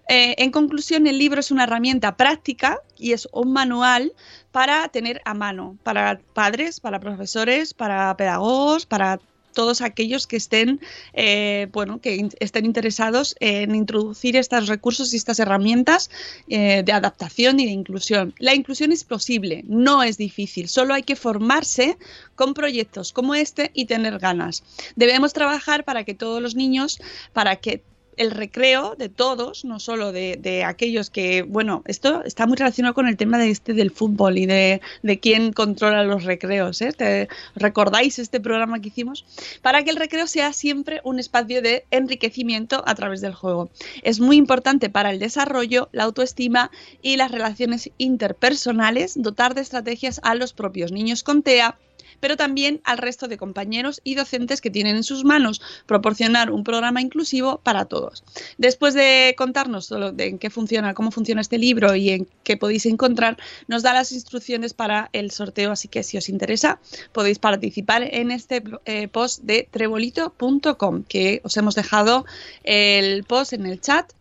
Eh, 0.09 0.37
en 0.39 0.53
conclusión, 0.53 1.07
el 1.07 1.19
libro 1.19 1.41
es 1.41 1.51
una 1.51 1.65
herramienta 1.65 2.17
práctica 2.17 2.79
y 2.97 3.13
es 3.13 3.29
un 3.31 3.53
manual 3.53 4.15
para 4.53 4.89
tener 4.89 5.21
a 5.27 5.35
mano, 5.35 5.77
para 5.83 6.19
padres, 6.33 6.81
para 6.81 6.99
profesores, 6.99 7.75
para 7.75 8.17
pedagogos, 8.17 8.87
para 8.87 9.21
todos 9.53 9.81
aquellos 9.81 10.27
que 10.27 10.37
estén, 10.37 10.81
eh, 11.13 11.69
bueno, 11.73 12.01
que 12.01 12.29
estén 12.41 12.65
interesados 12.67 13.37
en 13.41 13.75
introducir 13.75 14.37
estos 14.37 14.69
recursos 14.69 15.13
y 15.13 15.17
estas 15.17 15.39
herramientas 15.39 16.11
eh, 16.49 16.83
de 16.85 16.93
adaptación 16.93 17.61
y 17.61 17.67
de 17.67 17.73
inclusión. 17.73 18.35
La 18.39 18.55
inclusión 18.55 18.93
es 18.93 19.05
posible, 19.05 19.65
no 19.67 20.03
es 20.03 20.17
difícil, 20.19 20.69
solo 20.69 20.95
hay 20.95 21.03
que 21.03 21.17
formarse 21.17 21.97
con 22.35 22.55
proyectos 22.55 23.13
como 23.13 23.35
este 23.35 23.71
y 23.75 23.87
tener 23.87 24.19
ganas. 24.19 24.63
Debemos 24.97 25.33
trabajar 25.33 25.85
para 25.85 26.05
que 26.05 26.15
todos 26.15 26.41
los 26.43 26.55
niños, 26.55 27.01
para 27.33 27.57
que 27.57 27.83
el 28.21 28.31
recreo 28.33 28.97
de 28.99 29.09
todos, 29.09 29.65
no 29.65 29.81
solo 29.81 30.13
de, 30.13 30.63
aquellos 30.67 31.09
que, 31.09 31.41
bueno, 31.41 31.83
esto 31.87 32.23
está 32.25 32.47
muy 32.47 32.59
relacionado 32.59 32.93
con 32.95 33.09
el 33.09 33.17
tema 33.17 33.39
de 33.39 33.51
este 33.51 33.73
del 33.73 33.91
fútbol 33.91 34.37
y 34.37 34.45
de, 34.45 34.83
de 35.03 35.19
quién 35.19 35.55
controla 35.55 36.05
los 36.05 36.25
recreos. 36.25 36.83
¿eh? 36.83 36.93
¿Te- 36.93 37.29
¿Recordáis 37.55 38.19
este 38.19 38.39
programa 38.39 38.81
que 38.81 38.89
hicimos? 38.89 39.25
Para 39.63 39.83
que 39.85 39.91
el 39.91 39.97
recreo 39.97 40.27
sea 40.27 40.53
siempre 40.53 41.01
un 41.03 41.19
espacio 41.19 41.63
de 41.63 41.87
enriquecimiento 41.91 42.83
a 42.87 42.95
través 42.95 43.23
del 43.23 43.33
juego. 43.33 43.71
Es 44.03 44.21
muy 44.21 44.37
importante 44.37 44.91
para 44.91 45.11
el 45.11 45.19
desarrollo, 45.19 45.89
la 45.93 46.05
autoestima 46.05 46.71
y 47.01 47.17
las 47.17 47.31
relaciones 47.31 47.91
interpersonales 47.97 49.15
dotar 49.21 49.55
de 49.55 49.63
estrategias 49.63 50.21
a 50.25 50.35
los 50.35 50.53
propios 50.53 50.93
niños 50.93 51.23
con 51.23 51.43
TEA 51.43 51.79
pero 52.21 52.37
también 52.37 52.81
al 52.85 52.99
resto 52.99 53.29
de 53.29 53.37
compañeros 53.37 54.01
y 54.05 54.15
docentes 54.15 54.61
que 54.61 54.71
tienen 54.71 54.97
en 54.97 55.03
sus 55.03 55.25
manos 55.25 55.61
proporcionar 55.87 56.51
un 56.51 56.65
programa 56.65 57.01
inclusivo 57.01 57.61
para 57.63 57.87
todos. 57.87 58.25
Después 58.59 58.95
de 58.95 59.35
contarnos 59.37 59.89
de 59.89 60.27
en 60.27 60.39
qué 60.39 60.51
funciona, 60.51 60.95
cómo 60.95 61.11
funciona 61.11 61.41
este 61.41 61.59
libro 61.59 61.95
y 61.95 62.11
en 62.11 62.29
qué 62.45 62.57
podéis 62.57 62.87
encontrar, 62.87 63.37
nos 63.69 63.83
da 63.83 63.95
las 63.95 64.13
instrucciones 64.13 64.75
para 64.75 65.11
el 65.13 65.31
sorteo, 65.31 65.73
así 65.73 65.89
que 65.89 66.03
si 66.03 66.17
os 66.17 66.29
interesa 66.29 66.79
podéis 67.13 67.39
participar 67.39 68.03
en 68.03 68.31
este 68.31 68.63
eh, 68.85 69.09
post 69.09 69.43
de 69.43 69.69
trebolito.com, 69.71 71.05
que 71.05 71.41
os 71.45 71.57
hemos 71.57 71.75
dejado 71.75 72.25
el 72.65 73.25
post 73.25 73.53
en 73.53 73.67
el 73.67 73.81
chat 73.81 74.13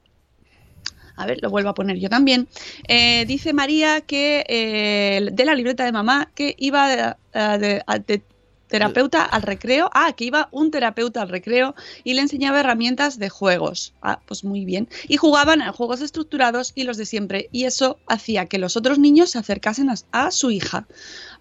a 1.20 1.26
ver, 1.26 1.40
lo 1.42 1.50
vuelvo 1.50 1.70
a 1.70 1.74
poner 1.74 1.98
yo 2.00 2.10
también. 2.10 2.48
Eh, 2.88 3.26
dice 3.26 3.54
María 3.54 4.02
que 4.02 4.44
eh, 4.48 5.30
de 5.32 5.46
la 5.46 5.56
libreta 5.56 5.84
de 5.86 5.92
mamá 5.92 6.32
que 6.36 6.56
iba 6.58 6.88
de, 6.90 7.14
de- 7.60 7.84
de 8.06 8.24
terapeuta 8.70 9.26
al 9.26 9.42
recreo. 9.42 9.90
Ah, 9.94 10.14
que 10.14 10.26
iba 10.26 10.48
un 10.52 10.72
terapeuta 10.72 11.22
al 11.22 11.30
recreo 11.30 11.76
y 12.04 12.14
le 12.14 12.22
enseñaba 12.22 12.62
herramientas 12.62 13.20
de 13.20 13.30
juegos. 13.30 13.94
Ah, 14.02 14.22
pues 14.26 14.44
muy 14.44 14.64
bien. 14.64 14.88
Y 15.08 15.18
jugaban 15.18 15.62
a 15.62 15.74
juegos 15.74 16.02
estructurados 16.02 16.72
y 16.76 16.84
los 16.84 16.98
de 16.98 17.06
siempre. 17.06 17.50
Y 17.52 17.66
eso 17.66 18.00
hacía 18.08 18.46
que 18.46 18.58
los 18.58 18.78
otros 18.78 19.00
niños 19.00 19.32
se 19.32 19.40
acercasen 19.40 19.90
a, 20.12 20.32
su 20.32 20.52
hija. 20.52 20.86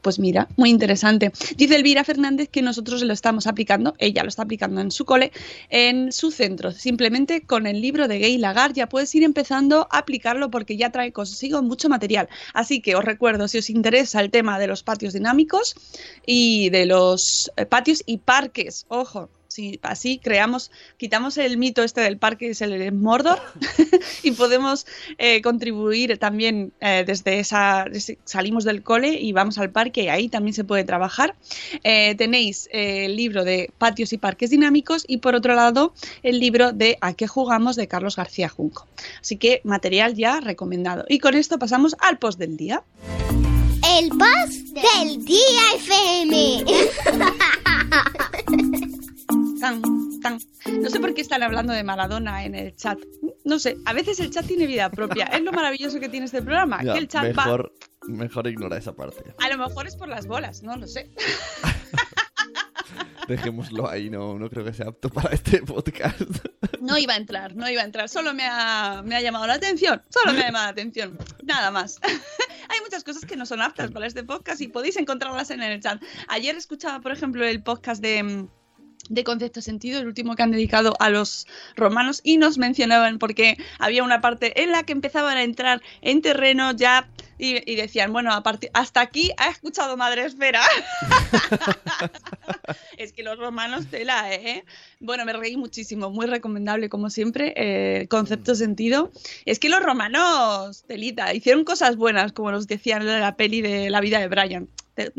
Pues 0.02 0.18
mira, 0.18 0.48
muy 0.56 0.70
interesante. 0.70 1.32
Dice 1.56 1.76
Elvira 1.76 2.04
Fernández 2.04 2.48
que 2.48 2.62
nosotros 2.62 3.02
lo 3.02 3.12
estamos 3.12 3.46
aplicando, 3.46 3.94
ella 3.98 4.22
lo 4.22 4.28
está 4.28 4.42
aplicando 4.42 4.80
en 4.80 4.90
su 4.90 5.04
cole, 5.04 5.32
en 5.70 6.12
su 6.12 6.30
centro. 6.30 6.72
Simplemente 6.72 7.42
con 7.42 7.66
el 7.66 7.80
libro 7.80 8.08
de 8.08 8.18
Gay 8.18 8.38
Lagar 8.38 8.72
ya 8.72 8.88
puedes 8.88 9.12
ir 9.14 9.24
empezando 9.24 9.88
a 9.90 9.98
aplicarlo 9.98 10.50
porque 10.50 10.76
ya 10.76 10.90
trae 10.90 11.12
consigo 11.12 11.62
mucho 11.62 11.88
material. 11.88 12.28
Así 12.54 12.80
que 12.80 12.94
os 12.94 13.04
recuerdo, 13.04 13.48
si 13.48 13.58
os 13.58 13.70
interesa 13.70 14.20
el 14.20 14.30
tema 14.30 14.58
de 14.58 14.68
los 14.68 14.82
patios 14.82 15.12
dinámicos 15.12 15.74
y 16.24 16.70
de 16.70 16.86
los 16.86 17.17
eh, 17.56 17.66
patios 17.66 18.02
y 18.06 18.18
parques, 18.18 18.86
ojo. 18.88 19.28
Si 19.48 19.80
así 19.82 20.20
creamos, 20.22 20.70
quitamos 20.98 21.38
el 21.38 21.56
mito 21.56 21.82
este 21.82 22.02
del 22.02 22.18
parque, 22.18 22.50
es 22.50 22.60
el 22.60 22.92
Mordor, 22.92 23.40
y 24.22 24.32
podemos 24.32 24.86
eh, 25.16 25.40
contribuir 25.40 26.18
también 26.18 26.72
eh, 26.80 27.02
desde 27.06 27.38
esa. 27.40 27.86
salimos 28.24 28.64
del 28.64 28.82
cole 28.82 29.18
y 29.18 29.32
vamos 29.32 29.56
al 29.56 29.70
parque, 29.70 30.02
y 30.02 30.08
ahí 30.08 30.28
también 30.28 30.52
se 30.52 30.64
puede 30.64 30.84
trabajar. 30.84 31.34
Tenéis 31.82 32.68
el 32.72 33.16
libro 33.16 33.42
de 33.42 33.70
Patios 33.78 34.12
y 34.12 34.18
Parques 34.18 34.50
Dinámicos, 34.50 35.04
y 35.08 35.16
por 35.16 35.34
otro 35.34 35.54
lado, 35.54 35.94
el 36.22 36.38
libro 36.38 36.72
de 36.72 36.98
¿A 37.00 37.14
qué 37.14 37.26
jugamos? 37.26 37.74
de 37.74 37.88
Carlos 37.88 38.16
García 38.16 38.48
Junco. 38.48 38.86
Así 39.20 39.36
que 39.36 39.60
material 39.64 40.14
ya 40.14 40.40
recomendado. 40.40 41.04
Y 41.08 41.18
con 41.18 41.34
esto 41.34 41.58
pasamos 41.58 41.96
al 42.00 42.18
post 42.18 42.38
del 42.38 42.56
día. 42.56 42.84
El 43.98 44.10
boss 44.10 44.72
del 44.74 45.24
día 45.24 45.72
FM. 45.74 46.64
Tan, 49.60 49.82
tan. 50.20 50.38
No 50.80 50.88
sé 50.88 51.00
por 51.00 51.12
qué 51.14 51.20
están 51.20 51.42
hablando 51.42 51.72
de 51.72 51.82
Maradona 51.82 52.44
en 52.44 52.54
el 52.54 52.76
chat. 52.76 52.96
No 53.44 53.58
sé, 53.58 53.76
a 53.86 53.92
veces 53.92 54.20
el 54.20 54.30
chat 54.30 54.46
tiene 54.46 54.68
vida 54.68 54.88
propia. 54.88 55.24
Es 55.24 55.42
lo 55.42 55.50
maravilloso 55.50 55.98
que 55.98 56.08
tiene 56.08 56.26
este 56.26 56.42
programa, 56.42 56.80
Ya, 56.84 56.92
que 56.92 57.00
el 57.00 57.08
chat 57.08 57.24
va. 57.36 57.44
mejor, 57.44 57.72
mejor 58.06 58.46
ignora 58.46 58.78
esa 58.78 58.94
parte. 58.94 59.34
A 59.36 59.48
lo 59.48 59.58
mejor 59.66 59.88
es 59.88 59.96
por 59.96 60.08
las 60.08 60.28
bolas, 60.28 60.62
no 60.62 60.76
lo 60.76 60.86
sé. 60.86 61.10
Dejémoslo 63.28 63.88
ahí, 63.88 64.08
no, 64.08 64.38
no 64.38 64.48
creo 64.48 64.64
que 64.64 64.72
sea 64.72 64.88
apto 64.88 65.10
para 65.10 65.34
este 65.34 65.62
podcast. 65.62 66.22
No 66.80 66.96
iba 66.96 67.12
a 67.12 67.16
entrar, 67.18 67.54
no 67.54 67.68
iba 67.68 67.82
a 67.82 67.84
entrar. 67.84 68.08
Solo 68.08 68.32
me 68.32 68.44
ha, 68.46 69.02
me 69.04 69.16
ha 69.16 69.20
llamado 69.20 69.46
la 69.46 69.54
atención. 69.54 70.00
Solo 70.08 70.32
me 70.32 70.40
ha 70.40 70.46
llamado 70.46 70.64
la 70.64 70.70
atención. 70.70 71.18
Nada 71.44 71.70
más. 71.70 72.00
Hay 72.68 72.80
muchas 72.82 73.04
cosas 73.04 73.26
que 73.26 73.36
no 73.36 73.44
son 73.44 73.60
aptas 73.60 73.90
para 73.90 74.06
este 74.06 74.24
podcast 74.24 74.62
y 74.62 74.68
podéis 74.68 74.96
encontrarlas 74.96 75.50
en 75.50 75.62
el 75.62 75.80
chat. 75.80 76.02
Ayer 76.28 76.56
escuchaba, 76.56 77.00
por 77.00 77.12
ejemplo, 77.12 77.44
el 77.44 77.62
podcast 77.62 78.00
de. 78.00 78.46
de 79.10 79.24
concepto 79.24 79.60
sentido, 79.60 80.00
el 80.00 80.06
último 80.06 80.34
que 80.34 80.42
han 80.42 80.50
dedicado 80.50 80.94
a 80.98 81.10
los 81.10 81.46
romanos 81.76 82.20
y 82.24 82.38
nos 82.38 82.56
mencionaban 82.56 83.18
porque 83.18 83.58
había 83.78 84.02
una 84.02 84.22
parte 84.22 84.62
en 84.62 84.72
la 84.72 84.84
que 84.84 84.92
empezaban 84.92 85.36
a 85.36 85.42
entrar 85.42 85.82
en 86.00 86.22
terreno 86.22 86.72
ya 86.72 87.10
y, 87.38 87.70
y 87.70 87.76
decían, 87.76 88.12
bueno, 88.12 88.32
a 88.32 88.42
partir, 88.42 88.70
hasta 88.74 89.00
aquí 89.00 89.32
ha 89.36 89.48
escuchado 89.48 89.96
Madre 89.96 90.24
Esfera. 90.26 90.62
es 92.96 93.12
que 93.12 93.22
los 93.22 93.38
romanos 93.38 93.86
tela, 93.86 94.32
¿eh? 94.34 94.64
Bueno, 95.00 95.24
me 95.24 95.32
reí 95.32 95.56
muchísimo, 95.56 96.10
muy 96.10 96.26
recomendable 96.26 96.88
como 96.88 97.10
siempre, 97.10 97.52
eh, 97.56 98.06
concepto 98.08 98.54
sentido. 98.54 99.10
Es 99.44 99.58
que 99.58 99.68
los 99.68 99.82
romanos, 99.82 100.84
telita, 100.86 101.32
hicieron 101.34 101.64
cosas 101.64 101.96
buenas, 101.96 102.32
como 102.32 102.50
nos 102.50 102.66
decían 102.66 103.02
en 103.02 103.20
la 103.20 103.36
peli 103.36 103.60
de 103.62 103.90
la 103.90 104.00
vida 104.00 104.18
de 104.20 104.28
Brian. 104.28 104.68
Te- 104.94 105.12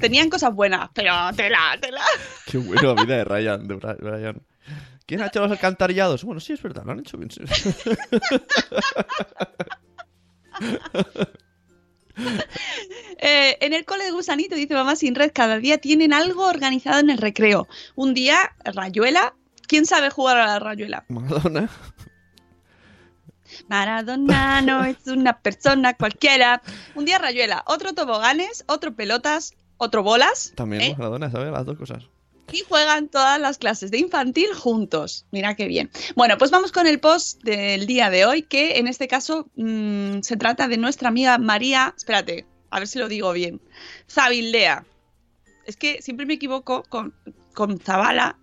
Tenían 0.00 0.30
cosas 0.30 0.54
buenas, 0.54 0.90
pero 0.94 1.12
tela, 1.36 1.76
tela. 1.80 2.02
Qué 2.46 2.58
bueno 2.58 2.94
la 2.94 3.02
vida 3.02 3.16
de 3.18 3.24
Ryan. 3.24 3.68
De 3.68 3.74
Brian. 3.74 4.42
¿Quién 5.06 5.22
ha 5.22 5.26
hecho 5.28 5.40
los 5.40 5.50
alcantarillados? 5.50 6.22
Bueno, 6.24 6.40
sí, 6.40 6.52
es 6.52 6.62
verdad, 6.62 6.82
lo 6.84 6.92
han 6.92 7.00
hecho 7.00 7.16
bien. 7.16 7.30
Eh, 13.20 13.58
en 13.62 13.72
el 13.72 13.84
cole 13.84 14.04
de 14.04 14.12
Gusanito, 14.12 14.54
dice 14.54 14.74
mamá 14.74 14.94
sin 14.94 15.16
red, 15.16 15.32
cada 15.34 15.58
día 15.58 15.78
tienen 15.78 16.12
algo 16.12 16.46
organizado 16.46 17.00
en 17.00 17.10
el 17.10 17.18
recreo. 17.18 17.66
Un 17.96 18.14
día, 18.14 18.54
rayuela. 18.64 19.34
¿Quién 19.66 19.86
sabe 19.86 20.10
jugar 20.10 20.38
a 20.38 20.46
la 20.46 20.58
rayuela? 20.60 21.04
Madonna. 21.08 21.68
Maradona 23.68 24.62
no 24.62 24.84
es 24.84 25.04
una 25.06 25.40
persona 25.40 25.94
cualquiera. 25.94 26.62
Un 26.94 27.06
día 27.06 27.18
rayuela, 27.18 27.64
otro 27.66 27.92
toboganes, 27.92 28.64
otro 28.68 28.94
pelotas, 28.94 29.54
otro 29.76 30.04
bolas. 30.04 30.52
También 30.54 30.82
¿eh? 30.82 30.94
Maradona, 30.96 31.30
¿sabes? 31.30 31.50
Las 31.50 31.66
dos 31.66 31.76
cosas. 31.76 32.04
Y 32.52 32.64
juegan 32.68 33.08
todas 33.08 33.40
las 33.40 33.58
clases 33.58 33.90
de 33.90 33.98
infantil 33.98 34.48
juntos. 34.54 35.26
Mira 35.30 35.54
qué 35.54 35.66
bien. 35.66 35.90
Bueno, 36.16 36.38
pues 36.38 36.50
vamos 36.50 36.72
con 36.72 36.86
el 36.86 37.00
post 37.00 37.42
del 37.42 37.86
día 37.86 38.10
de 38.10 38.24
hoy, 38.24 38.42
que 38.42 38.78
en 38.78 38.86
este 38.86 39.08
caso 39.08 39.50
mm, 39.56 40.20
se 40.22 40.36
trata 40.36 40.68
de 40.68 40.78
nuestra 40.78 41.08
amiga 41.08 41.38
María. 41.38 41.94
Espérate, 41.96 42.46
a 42.70 42.78
ver 42.78 42.88
si 42.88 42.98
lo 42.98 43.08
digo 43.08 43.32
bien. 43.32 43.60
Zabildea. 44.10 44.84
Es 45.66 45.76
que 45.76 46.00
siempre 46.00 46.24
me 46.24 46.34
equivoco 46.34 46.82
con, 46.84 47.14
con 47.52 47.78
Zabala, 47.78 48.38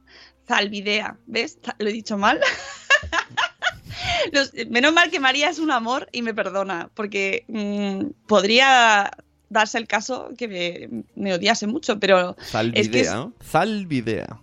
Zalvidea. 0.47 1.17
¿Ves? 1.25 1.57
Lo 1.79 1.89
he 1.89 1.93
dicho 1.93 2.17
mal. 2.17 2.39
Menos 4.69 4.93
mal 4.93 5.09
que 5.09 5.19
María 5.19 5.49
es 5.49 5.59
un 5.59 5.71
amor 5.71 6.07
y 6.11 6.21
me 6.21 6.33
perdona, 6.33 6.89
porque 6.93 7.45
mm, 7.47 8.27
podría 8.27 9.11
darse 9.55 9.77
el 9.77 9.87
caso 9.87 10.29
que 10.37 10.47
me, 10.47 11.03
me 11.15 11.33
odiase 11.33 11.67
mucho, 11.67 11.99
pero 11.99 12.35
Zalvidea, 12.41 12.81
es 12.81 12.89
que 12.89 12.99
es 13.01 13.11
¿no? 13.13 13.33
Zalvidea. 13.43 14.39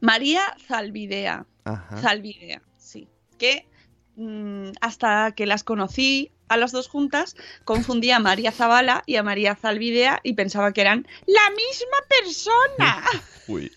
María 0.00 0.42
Zalvidea. 0.66 1.46
Ajá. 1.64 1.96
Zalvidea, 1.98 2.62
sí. 2.76 3.08
Que 3.38 3.66
mm, 4.16 4.70
hasta 4.80 5.32
que 5.32 5.46
las 5.46 5.64
conocí 5.64 6.30
a 6.48 6.56
las 6.56 6.72
dos 6.72 6.88
juntas, 6.88 7.36
confundía 7.64 8.16
a 8.16 8.20
María 8.20 8.52
Zavala 8.52 9.02
y 9.06 9.16
a 9.16 9.22
María 9.22 9.54
Zalvidea 9.56 10.20
y 10.22 10.34
pensaba 10.34 10.72
que 10.72 10.82
eran 10.82 11.06
la 11.26 11.50
misma 11.50 11.96
persona. 12.20 13.04
Uy. 13.48 13.72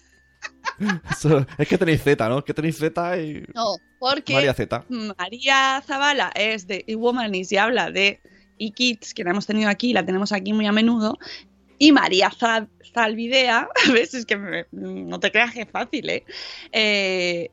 Eso- 1.09 1.45
es 1.57 1.67
que 1.67 1.77
tenéis 1.77 2.03
Z, 2.03 2.27
¿no? 2.29 2.39
Es 2.39 2.43
que 2.43 2.53
tenéis 2.53 2.77
Z 2.77 3.17
y... 3.19 3.45
No, 3.55 3.77
porque 3.99 4.33
María 4.33 4.53
Z. 4.53 4.83
María 5.17 5.81
Zavala 5.87 6.29
es 6.35 6.67
de 6.67 6.83
eWomanis 6.87 7.51
y 7.51 7.57
habla 7.57 7.89
de 7.89 8.19
eKids, 8.59 9.13
que 9.13 9.23
la 9.23 9.31
hemos 9.31 9.45
tenido 9.47 9.69
aquí, 9.69 9.93
la 9.93 10.05
tenemos 10.05 10.31
aquí 10.31 10.53
muy 10.53 10.65
a 10.65 10.71
menudo. 10.71 11.17
Y 11.79 11.91
María 11.91 12.31
Za- 12.31 12.67
Zalvidea, 12.93 13.67
a 13.87 13.91
ver, 13.91 14.03
es 14.11 14.25
que 14.25 14.35
me- 14.37 14.65
no 14.71 15.19
te 15.19 15.31
creas 15.31 15.53
que 15.53 15.61
es 15.61 15.69
fácil, 15.69 16.09
¿eh? 16.09 16.23
Eh, 16.71 17.51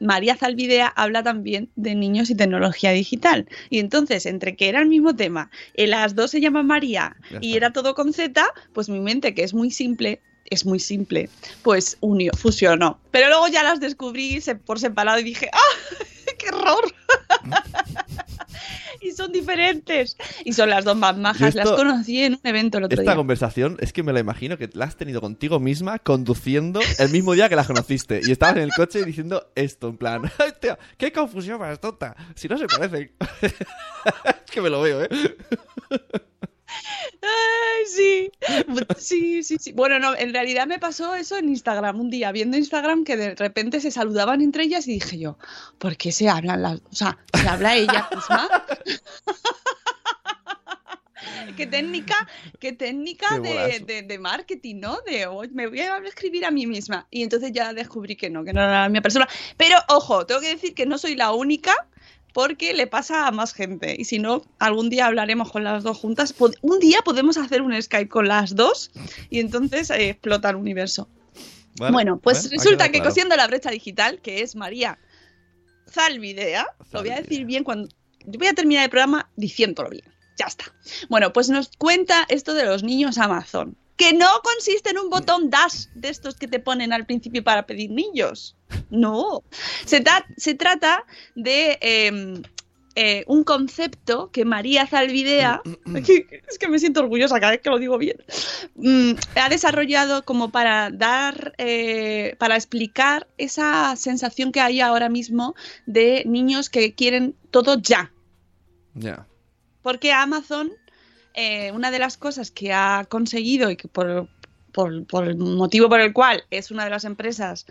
María 0.00 0.36
Zalvidea 0.36 0.88
habla 0.88 1.22
también 1.22 1.70
de 1.76 1.94
niños 1.94 2.28
y 2.28 2.34
tecnología 2.34 2.90
digital. 2.90 3.48
Y 3.70 3.78
entonces, 3.78 4.26
entre 4.26 4.54
que 4.56 4.68
era 4.68 4.80
el 4.80 4.86
mismo 4.86 5.14
tema, 5.16 5.50
y 5.76 5.86
las 5.86 6.14
dos 6.14 6.30
se 6.32 6.40
llaman 6.40 6.66
María 6.66 7.16
y 7.40 7.56
era 7.56 7.72
todo 7.72 7.94
con 7.94 8.12
Z, 8.12 8.44
pues 8.72 8.88
mi 8.88 9.00
mente, 9.00 9.34
que 9.34 9.44
es 9.44 9.54
muy 9.54 9.70
simple, 9.70 10.20
es 10.50 10.66
muy 10.66 10.78
simple, 10.80 11.30
pues 11.62 11.96
unió, 12.00 12.32
fusionó. 12.34 12.98
Pero 13.12 13.28
luego 13.28 13.48
ya 13.48 13.62
las 13.62 13.80
descubrí 13.80 14.40
por 14.66 14.78
separado 14.78 15.20
y 15.20 15.24
dije, 15.24 15.48
¡ah! 15.52 15.58
¡Qué 16.38 16.46
error! 16.48 16.84
y 19.00 19.12
son 19.12 19.32
diferentes. 19.32 20.16
Y 20.44 20.52
son 20.52 20.70
las 20.70 20.84
dos 20.84 20.96
más 20.96 21.16
majas. 21.16 21.54
Esto- 21.54 21.70
Las 21.70 21.70
conocí 21.72 22.22
en 22.22 22.34
un 22.34 22.40
evento 22.44 22.78
el 22.78 22.84
otro 22.84 22.94
Esta 23.00 23.12
día. 23.12 23.16
conversación 23.16 23.76
es 23.80 23.92
que 23.92 24.02
me 24.02 24.12
la 24.12 24.20
imagino 24.20 24.56
que 24.58 24.68
la 24.72 24.84
has 24.86 24.96
tenido 24.96 25.20
contigo 25.20 25.60
misma 25.60 25.98
conduciendo 25.98 26.80
el 26.98 27.10
mismo 27.10 27.32
día 27.34 27.48
que 27.48 27.56
las 27.56 27.66
conociste. 27.66 28.20
Y 28.24 28.30
estabas 28.32 28.56
en 28.56 28.62
el 28.62 28.70
coche 28.72 29.04
diciendo 29.04 29.50
esto, 29.54 29.88
en 29.88 29.96
plan, 29.96 30.22
¡ay, 30.38 30.52
tío, 30.60 30.78
qué 30.96 31.12
confusión 31.12 31.58
más 31.60 31.80
tonta! 31.80 32.14
Si 32.34 32.48
no 32.48 32.58
se 32.58 32.66
parecen. 32.66 33.12
es 33.42 34.50
que 34.50 34.60
me 34.60 34.70
lo 34.70 34.80
veo, 34.82 35.02
¿eh? 35.02 35.08
Ay, 37.22 37.86
sí. 37.86 38.30
Sí, 38.98 39.42
sí, 39.42 39.56
sí. 39.58 39.72
Bueno, 39.72 39.98
no, 39.98 40.14
en 40.16 40.32
realidad 40.32 40.66
me 40.66 40.78
pasó 40.78 41.14
eso 41.14 41.36
en 41.38 41.48
Instagram 41.48 42.00
un 42.00 42.10
día, 42.10 42.32
viendo 42.32 42.56
Instagram 42.56 43.04
que 43.04 43.16
de 43.16 43.34
repente 43.34 43.80
se 43.80 43.90
saludaban 43.90 44.40
entre 44.40 44.64
ellas 44.64 44.86
y 44.88 44.94
dije 44.94 45.18
yo, 45.18 45.38
¿por 45.78 45.96
qué 45.96 46.12
se 46.12 46.28
hablan 46.28 46.62
las, 46.62 46.80
o 46.90 46.94
sea, 46.94 47.18
se 47.32 47.48
habla 47.48 47.76
ella 47.76 48.08
misma? 48.14 48.48
qué 51.56 51.66
técnica, 51.66 52.14
qué 52.58 52.72
técnica 52.72 53.26
Qué 53.30 53.40
de, 53.40 53.80
de- 53.80 54.02
de 54.02 54.18
marketing, 54.18 54.76
¿no? 54.80 54.98
De 55.06 55.26
"Oye, 55.26 55.50
me 55.52 55.66
voy 55.68 55.80
a 55.80 55.98
escribir 55.98 56.44
a 56.44 56.50
mí 56.50 56.66
misma. 56.66 57.06
Y 57.10 57.22
entonces 57.22 57.52
ya 57.52 57.72
descubrí 57.72 58.16
que 58.16 58.30
no, 58.30 58.44
que 58.44 58.52
no 58.52 58.60
era 58.60 58.82
la 58.82 58.88
misma 58.88 59.02
persona. 59.02 59.28
Pero 59.56 59.78
ojo, 59.88 60.26
tengo 60.26 60.40
que 60.40 60.48
decir 60.48 60.74
que 60.74 60.86
no 60.86 60.98
soy 60.98 61.14
la 61.16 61.32
única 61.32 61.72
porque 62.34 62.74
le 62.74 62.88
pasa 62.88 63.28
a 63.28 63.30
más 63.30 63.54
gente. 63.54 63.94
Y 63.96 64.04
si 64.04 64.18
no, 64.18 64.42
algún 64.58 64.90
día 64.90 65.06
hablaremos 65.06 65.50
con 65.52 65.62
las 65.64 65.84
dos 65.84 65.96
juntas. 65.96 66.34
Un 66.60 66.80
día 66.80 66.98
podemos 67.02 67.38
hacer 67.38 67.62
un 67.62 67.80
Skype 67.80 68.08
con 68.08 68.28
las 68.28 68.56
dos 68.56 68.90
y 69.30 69.38
entonces 69.38 69.88
eh, 69.90 70.10
explota 70.10 70.50
el 70.50 70.56
universo. 70.56 71.08
Vale, 71.78 71.92
bueno, 71.92 72.18
pues 72.18 72.50
resulta 72.50 72.86
que 72.86 72.98
claro. 72.98 73.08
cosiendo 73.08 73.36
la 73.36 73.46
brecha 73.46 73.70
digital, 73.70 74.20
que 74.20 74.42
es 74.42 74.56
María 74.56 74.98
Zalvidea, 75.88 76.66
lo 76.92 77.00
voy 77.00 77.10
a 77.10 77.20
decir 77.20 77.46
bien 77.46 77.64
cuando. 77.64 77.88
Yo 78.26 78.38
voy 78.38 78.48
a 78.48 78.52
terminar 78.54 78.84
el 78.84 78.90
programa 78.90 79.30
diciéndolo 79.36 79.90
bien. 79.90 80.04
Ya 80.36 80.46
está. 80.46 80.64
Bueno, 81.08 81.32
pues 81.32 81.48
nos 81.48 81.70
cuenta 81.78 82.26
esto 82.28 82.54
de 82.54 82.64
los 82.64 82.82
niños 82.82 83.18
Amazon. 83.18 83.76
Que 83.96 84.12
no 84.12 84.26
consiste 84.42 84.90
en 84.90 84.98
un 84.98 85.08
botón 85.10 85.50
dash 85.50 85.86
de 85.94 86.08
estos 86.08 86.34
que 86.36 86.48
te 86.48 86.58
ponen 86.58 86.92
al 86.92 87.06
principio 87.06 87.44
para 87.44 87.64
pedir 87.66 87.90
niños. 87.90 88.56
No. 88.90 89.42
Se, 89.84 90.02
se 90.36 90.54
trata 90.54 91.04
de 91.36 91.78
eh, 91.80 92.42
eh, 92.96 93.24
un 93.28 93.44
concepto 93.44 94.30
que 94.32 94.44
María 94.44 94.86
Zalvidea, 94.86 95.62
que- 96.04 96.26
es 96.48 96.58
que 96.58 96.68
me 96.68 96.78
siento 96.78 97.00
orgullosa 97.00 97.38
cada 97.40 97.52
vez 97.52 97.60
que 97.60 97.70
lo 97.70 97.78
digo 97.78 97.98
bien, 97.98 98.16
mm, 98.76 99.12
ha 99.36 99.48
desarrollado 99.48 100.24
como 100.24 100.50
para 100.50 100.90
dar, 100.90 101.54
eh, 101.58 102.34
para 102.38 102.56
explicar 102.56 103.28
esa 103.38 103.94
sensación 103.96 104.50
que 104.52 104.60
hay 104.60 104.80
ahora 104.80 105.08
mismo 105.08 105.54
de 105.86 106.24
niños 106.26 106.68
que 106.68 106.94
quieren 106.94 107.36
todo 107.50 107.78
ya. 107.80 108.12
Ya. 108.94 109.26
Porque 109.82 110.12
Amazon, 110.12 110.72
eh, 111.34 111.70
una 111.72 111.90
de 111.90 111.98
las 111.98 112.16
cosas 112.16 112.50
que 112.50 112.72
ha 112.72 113.04
conseguido 113.08 113.70
y 113.70 113.76
que 113.76 113.88
por, 113.88 114.28
por- 114.72 115.06
por 115.06 115.26
el 115.26 115.36
motivo 115.36 115.88
por 115.88 116.00
el 116.00 116.12
cual 116.12 116.44
es 116.50 116.70
una 116.70 116.84
de 116.84 116.90
las 116.90 117.04
empresas 117.04 117.66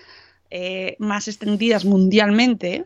eh, 0.52 0.96
más 1.00 1.28
extendidas 1.28 1.84
mundialmente, 1.86 2.86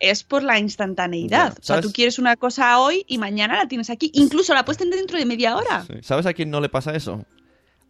es 0.00 0.24
por 0.24 0.42
la 0.42 0.58
instantaneidad. 0.58 1.52
Ya, 1.54 1.58
O 1.60 1.62
sea, 1.62 1.80
tú 1.80 1.92
quieres 1.92 2.18
una 2.18 2.36
cosa 2.36 2.78
hoy 2.78 3.04
y 3.08 3.18
mañana 3.18 3.56
la 3.56 3.66
tienes 3.68 3.90
aquí. 3.90 4.10
Incluso 4.14 4.54
la 4.54 4.64
puedes 4.64 4.78
tener 4.78 4.94
dentro 4.96 5.18
de 5.18 5.24
media 5.26 5.56
hora. 5.56 5.84
Sí. 5.86 5.94
¿Sabes 6.02 6.26
a 6.26 6.32
quién 6.34 6.50
no 6.50 6.60
le 6.60 6.68
pasa 6.68 6.94
eso? 6.94 7.24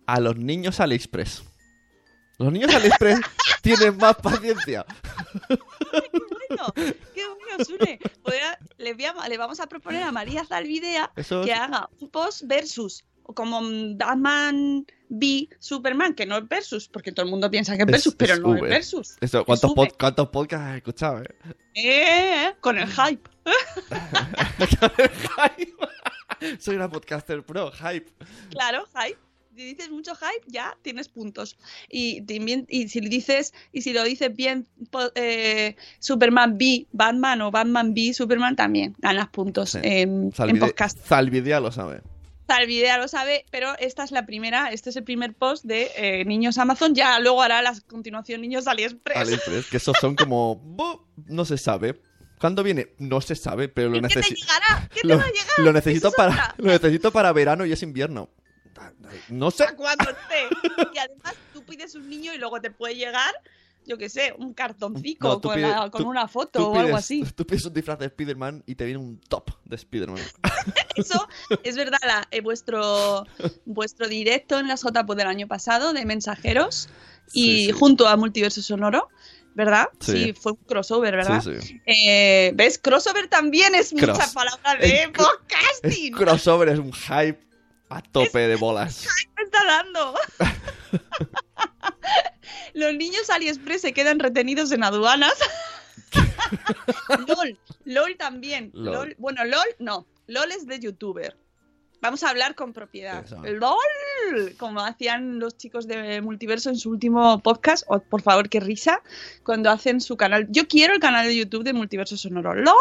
A 0.06 0.20
los 0.20 0.36
niños 0.36 0.80
AliExpress. 0.80 1.42
Los 2.38 2.52
niños 2.52 2.74
AliExpress 2.74 3.20
tienen 3.62 3.96
más 3.96 4.16
paciencia. 4.16 4.84
Bueno, 6.48 6.72
qué 7.14 7.22
bueno, 7.26 7.64
Sune. 7.64 7.98
Podría- 8.22 8.58
le, 8.78 8.94
voy 8.94 9.04
a- 9.04 9.28
le 9.28 9.38
vamos 9.38 9.60
a 9.60 9.66
proponer 9.66 10.02
a 10.02 10.12
María 10.12 10.44
Zalvidea 10.44 11.12
Eso 11.16 11.42
que 11.42 11.52
haga 11.52 11.88
un 12.00 12.08
post 12.10 12.42
versus. 12.46 13.04
Como 13.34 13.58
Batman 13.96 14.84
v 15.08 15.48
Superman, 15.58 16.12
que 16.14 16.26
no 16.26 16.36
es 16.36 16.46
versus, 16.46 16.88
porque 16.88 17.10
todo 17.10 17.24
el 17.24 17.30
mundo 17.30 17.50
piensa 17.50 17.74
que 17.74 17.82
es 17.84 17.88
Es- 17.88 17.92
versus, 17.92 18.14
pero 18.16 18.34
es 18.34 18.40
no 18.40 18.48
V. 18.50 18.58
es 18.58 18.62
versus. 18.68 19.16
Eso, 19.20 19.44
¿cuántos, 19.46 19.70
pod- 19.70 19.96
¿Cuántos 19.98 20.28
podcasts 20.28 20.66
has 20.68 20.76
escuchado? 20.76 21.22
eh? 21.22 21.34
Eh, 21.74 22.54
con 22.60 22.76
el 22.76 22.86
hype. 22.86 23.30
Soy 26.58 26.76
una 26.76 26.88
podcaster 26.90 27.42
pro, 27.44 27.70
hype. 27.72 28.10
Claro, 28.50 28.84
hype. 28.94 29.18
Si 29.56 29.64
dices 29.64 29.90
mucho 29.90 30.14
hype, 30.16 30.44
ya 30.48 30.76
tienes 30.82 31.08
puntos. 31.08 31.56
Y 31.88 32.22
y 32.68 32.88
si 32.88 33.00
dices, 33.00 33.54
y 33.72 33.82
si 33.82 33.92
lo 33.92 34.02
dices 34.02 34.34
bien 34.34 34.66
eh, 35.14 35.76
Superman 36.00 36.54
v 36.58 36.86
Batman 36.92 37.40
o 37.42 37.50
Batman 37.50 37.90
v 37.92 38.12
Superman, 38.14 38.56
también 38.56 38.94
ganas 38.98 39.28
puntos 39.28 39.70
Sí. 39.70 39.78
en, 39.82 40.24
en 40.24 40.32
Zalvide- 40.32 40.60
podcast. 40.60 40.98
Zalvidea 41.06 41.60
lo 41.60 41.70
sabe. 41.72 42.02
Zalvidea 42.46 42.98
lo 42.98 43.08
sabe, 43.08 43.46
pero 43.50 43.72
esta 43.78 44.04
es 44.04 44.10
la 44.10 44.26
primera, 44.26 44.70
este 44.70 44.90
es 44.90 44.96
el 44.96 45.04
primer 45.04 45.32
post 45.34 45.64
de 45.64 45.90
eh, 45.96 46.24
Niños 46.26 46.58
Amazon. 46.58 46.94
Ya 46.94 47.18
luego 47.20 47.40
hará 47.40 47.62
la 47.62 47.74
continuación 47.86 48.40
Niños 48.42 48.66
AliExpress. 48.66 49.16
AliExpress, 49.16 49.66
que 49.70 49.76
esos 49.78 49.96
son 50.00 50.14
como... 50.14 50.56
"Bu, 50.56 51.00
No 51.26 51.44
se 51.46 51.56
sabe. 51.56 52.00
¿Cuándo 52.38 52.62
viene? 52.62 52.88
No 52.98 53.20
se 53.22 53.34
sabe, 53.36 53.68
pero 53.68 53.88
lo 53.88 53.94
¿Qué 54.02 54.08
te 54.08 54.16
necesito. 54.16 54.40
llegará? 54.40 54.88
¿Qué 54.92 55.00
te 55.00 55.06
Lo, 55.08 55.16
va 55.16 55.22
a 55.22 55.28
llegar? 55.28 55.46
lo 55.58 55.72
necesito 55.72 56.12
para 56.12 56.54
lo 56.58 56.66
necesito 56.72 57.10
para 57.12 57.32
verano 57.32 57.64
y 57.64 57.72
es 57.72 57.82
invierno. 57.82 58.28
No 59.28 59.50
sé. 59.50 59.64
a 59.64 59.74
cuando 59.76 60.04
esté. 60.10 60.48
Y 60.94 60.98
además 60.98 61.34
tú 61.52 61.62
pides 61.64 61.94
un 61.94 62.08
niño 62.08 62.32
y 62.34 62.38
luego 62.38 62.60
te 62.60 62.70
puede 62.70 62.94
llegar, 62.96 63.32
yo 63.86 63.98
qué 63.98 64.08
sé, 64.08 64.34
un 64.38 64.54
cartoncico 64.54 65.28
No, 65.28 65.40
con, 65.40 65.56
pides- 65.56 65.70
la- 65.70 65.90
con 65.90 66.02
tú- 66.02 66.08
una 66.08 66.26
foto 66.28 66.70
o 66.70 66.78
algo 66.78 66.96
así. 66.96 67.22
Tú 67.36 67.46
pides 67.46 67.64
un 67.66 67.74
disfraz 67.74 67.98
de 67.98 68.06
Spider-Man 68.06 68.62
y 68.66 68.74
te 68.74 68.84
viene 68.84 68.98
un 69.00 69.18
top 69.20 69.50
de 69.64 69.76
Spider-Man. 69.76 70.22
Eso 70.96 71.28
es 71.62 71.76
verdad, 71.76 71.98
la- 72.04 72.26
eh, 72.30 72.40
vuestro, 72.40 73.26
vuestro 73.66 74.08
directo 74.08 74.58
en 74.58 74.68
las 74.68 74.82
JPO 74.82 75.14
del 75.14 75.26
año 75.26 75.46
pasado 75.48 75.92
de 75.92 76.04
mensajeros 76.04 76.88
y 77.32 77.66
Sí, 77.66 77.72
junto 77.72 78.06
a 78.08 78.16
Multiverso 78.16 78.62
Sonoro. 78.62 79.08
¿Verdad? 79.56 79.86
Sí. 80.00 80.32
fue 80.32 80.50
un 80.50 80.58
crossover, 80.66 81.14
¿verdad? 81.14 81.40
Sí, 81.40 81.52
sí. 81.60 81.80
Eh, 81.86 82.50
¿Ves? 82.56 82.76
Crossover 82.76 83.28
también 83.28 83.76
es 83.76 83.92
mucha 83.92 84.26
palabra 84.34 84.74
de 84.80 85.02
El 85.04 85.12
podcasting. 85.12 86.12
Crossover 86.16 86.70
es 86.70 86.80
un 86.80 86.92
hype 86.92 87.38
a 87.94 88.02
tope 88.02 88.48
de 88.48 88.56
bolas. 88.56 89.06
me 89.36 89.44
está 89.44 89.64
dando? 89.64 90.14
Los 92.74 92.94
niños 92.94 93.30
AliExpress 93.30 93.82
se 93.82 93.92
quedan 93.92 94.18
retenidos 94.18 94.72
en 94.72 94.82
aduanas. 94.82 95.34
LOL, 97.28 97.58
LOL 97.84 98.16
también. 98.16 98.70
LOL. 98.74 98.94
LOL. 98.94 99.14
Bueno, 99.18 99.44
LOL 99.44 99.66
no. 99.78 100.06
LOL 100.26 100.50
es 100.50 100.66
de 100.66 100.80
youtuber. 100.80 101.36
Vamos 102.00 102.24
a 102.24 102.30
hablar 102.30 102.54
con 102.54 102.72
propiedad. 102.72 103.24
Eso. 103.24 103.40
LOL, 103.42 104.56
como 104.58 104.80
hacían 104.80 105.38
los 105.38 105.56
chicos 105.56 105.86
de 105.86 106.20
Multiverso 106.20 106.68
en 106.68 106.76
su 106.76 106.90
último 106.90 107.38
podcast. 107.42 107.84
O, 107.86 108.00
por 108.00 108.22
favor, 108.22 108.48
qué 108.48 108.60
risa. 108.60 109.00
Cuando 109.44 109.70
hacen 109.70 110.00
su 110.00 110.16
canal. 110.16 110.46
Yo 110.50 110.66
quiero 110.68 110.94
el 110.94 111.00
canal 111.00 111.26
de 111.26 111.36
YouTube 111.36 111.64
de 111.64 111.72
Multiverso 111.72 112.16
Sonoro. 112.16 112.54
¡LOL! 112.54 112.74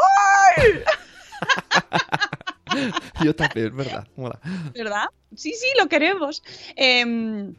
Yo 3.24 3.36
también, 3.36 3.76
verdad. 3.76 4.08
Mola. 4.16 4.40
¿verdad? 4.74 5.06
Sí, 5.36 5.54
sí, 5.54 5.68
lo 5.80 5.88
queremos. 5.88 6.44
Em, 6.76 7.56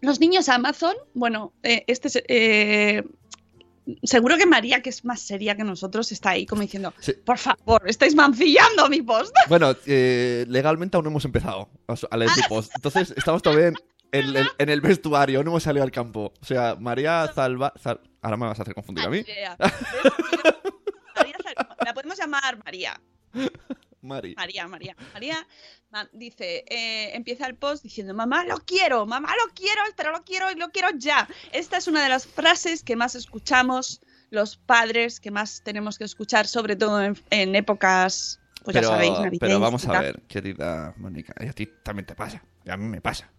los 0.00 0.20
niños 0.20 0.48
Amazon, 0.48 0.94
bueno, 1.14 1.52
eh, 1.62 1.84
este 1.86 2.08
es, 2.08 2.22
eh, 2.28 3.02
seguro 4.02 4.36
que 4.36 4.46
María, 4.46 4.82
que 4.82 4.90
es 4.90 5.04
más 5.04 5.20
seria 5.20 5.56
que 5.56 5.64
nosotros, 5.64 6.10
está 6.12 6.30
ahí 6.30 6.46
como 6.46 6.62
diciendo, 6.62 6.92
Sí. 7.00 7.12
por 7.24 7.38
favor, 7.38 7.82
estáis 7.88 8.14
mancillando 8.14 8.88
mi 8.88 9.02
post. 9.02 9.34
Bueno, 9.48 9.74
eh, 9.86 10.44
legalmente 10.48 10.96
aún 10.96 11.04
no 11.04 11.10
hemos 11.10 11.24
empezado 11.24 11.68
a, 12.10 12.16
leer 12.16 12.30
tu 12.32 12.40
post. 12.48 12.72
Entonces, 12.74 13.14
estamos 13.16 13.42
todavía 13.42 13.68
en, 13.68 13.74
en 14.12 14.36
el- 14.36 14.48
en 14.58 14.68
el 14.68 14.80
vestuario, 14.80 15.42
no 15.44 15.50
hemos 15.50 15.62
salido 15.62 15.84
al 15.84 15.90
campo. 15.90 16.32
O 16.40 16.44
sea, 16.44 16.76
María 16.78 17.30
Salva... 17.34 17.72
Sal- 17.82 18.00
Ahora 18.22 18.36
me 18.38 18.46
vas 18.46 18.58
a 18.58 18.62
hacer 18.62 18.74
confundir 18.74 19.04
a 19.06 19.08
mí. 19.08 19.18
María, 19.18 19.56
la 21.84 21.94
podemos 21.94 22.18
llamar 22.18 22.58
María. 22.64 23.00
Mari. 24.02 24.34
María, 24.36 24.68
María. 24.68 24.96
María 25.12 25.46
ma- 25.90 26.08
dice, 26.12 26.64
eh, 26.68 27.10
empieza 27.14 27.46
el 27.46 27.56
post 27.56 27.82
diciendo, 27.82 28.14
mamá, 28.14 28.44
lo 28.44 28.58
quiero, 28.58 29.06
mamá, 29.06 29.28
lo 29.46 29.52
quiero, 29.54 29.80
pero 29.96 30.12
lo 30.12 30.22
quiero 30.24 30.50
y 30.50 30.54
lo 30.54 30.70
quiero 30.70 30.88
ya. 30.96 31.28
Esta 31.52 31.76
es 31.76 31.88
una 31.88 32.02
de 32.02 32.08
las 32.08 32.26
frases 32.26 32.82
que 32.82 32.96
más 32.96 33.14
escuchamos 33.14 34.00
los 34.30 34.56
padres, 34.56 35.20
que 35.20 35.30
más 35.30 35.62
tenemos 35.64 35.98
que 35.98 36.04
escuchar, 36.04 36.46
sobre 36.46 36.76
todo 36.76 37.02
en, 37.02 37.16
en 37.30 37.54
épocas, 37.56 38.40
pues 38.64 38.74
pero, 38.74 38.88
ya 38.88 38.94
sabéis, 38.94 39.12
pero 39.12 39.24
navideñas 39.24 39.60
vamos 39.60 39.84
y 39.84 39.88
a 39.88 40.00
ver, 40.00 40.22
querida 40.22 40.94
Mónica, 40.96 41.34
y 41.40 41.46
a 41.48 41.52
ti 41.52 41.68
también 41.84 42.06
te 42.06 42.14
pasa, 42.14 42.42
y 42.64 42.70
a 42.70 42.76
mí 42.76 42.86
me 42.86 43.00
pasa. 43.00 43.30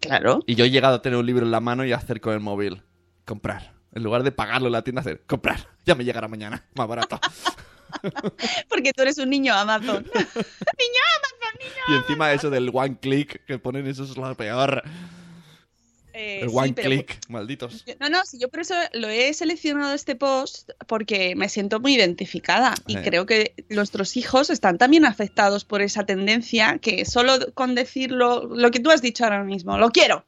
Claro. 0.00 0.40
Y 0.46 0.54
yo 0.56 0.64
he 0.64 0.70
llegado 0.70 0.96
a 0.96 1.02
tener 1.02 1.18
un 1.18 1.24
libro 1.24 1.44
en 1.46 1.50
la 1.52 1.60
mano 1.60 1.84
y 1.84 1.92
a 1.92 1.96
hacer 1.96 2.20
con 2.20 2.34
el 2.34 2.40
móvil, 2.40 2.82
comprar. 3.24 3.72
En 3.92 4.02
lugar 4.02 4.24
de 4.24 4.32
pagarlo 4.32 4.66
en 4.66 4.72
la 4.72 4.82
tienda, 4.82 5.00
hacer, 5.00 5.22
comprar. 5.26 5.68
Ya 5.86 5.94
me 5.94 6.04
llegará 6.04 6.26
mañana, 6.28 6.64
más 6.74 6.88
barato. 6.88 7.18
Porque 8.68 8.92
tú 8.92 9.02
eres 9.02 9.18
un 9.18 9.30
niño 9.30 9.54
Amazon. 9.54 10.04
niño 10.14 11.02
Amazon, 11.18 11.58
niño. 11.60 11.72
y 11.88 11.94
encima 12.00 12.32
eso 12.32 12.50
del 12.50 12.70
one 12.72 12.96
click 13.00 13.44
que 13.46 13.58
ponen, 13.58 13.86
eso 13.86 14.04
es 14.04 14.16
lo 14.16 14.34
peor. 14.34 14.82
Eh, 16.16 16.42
El 16.42 16.50
sí, 16.50 16.56
one 16.56 16.72
pero- 16.74 16.88
click, 16.90 17.28
malditos. 17.28 17.84
No, 17.98 18.08
no, 18.08 18.24
sí, 18.24 18.38
yo 18.38 18.48
por 18.48 18.60
eso 18.60 18.74
lo 18.92 19.08
he 19.08 19.34
seleccionado 19.34 19.92
este 19.94 20.14
post 20.14 20.70
porque 20.86 21.34
me 21.34 21.48
siento 21.48 21.80
muy 21.80 21.94
identificada 21.96 22.74
y 22.86 22.98
Eh. 22.98 23.02
creo 23.02 23.26
que 23.26 23.54
nuestros 23.68 24.16
hijos 24.16 24.48
están 24.48 24.78
también 24.78 25.04
afectados 25.06 25.64
por 25.64 25.82
esa 25.82 26.06
tendencia 26.06 26.78
que 26.78 27.04
solo 27.04 27.32
con 27.54 27.74
decirlo, 27.74 28.44
lo 28.46 28.70
que 28.70 28.78
tú 28.78 28.92
has 28.92 29.02
dicho 29.02 29.24
ahora 29.24 29.42
mismo, 29.42 29.76
lo 29.76 29.90
quiero, 29.90 30.24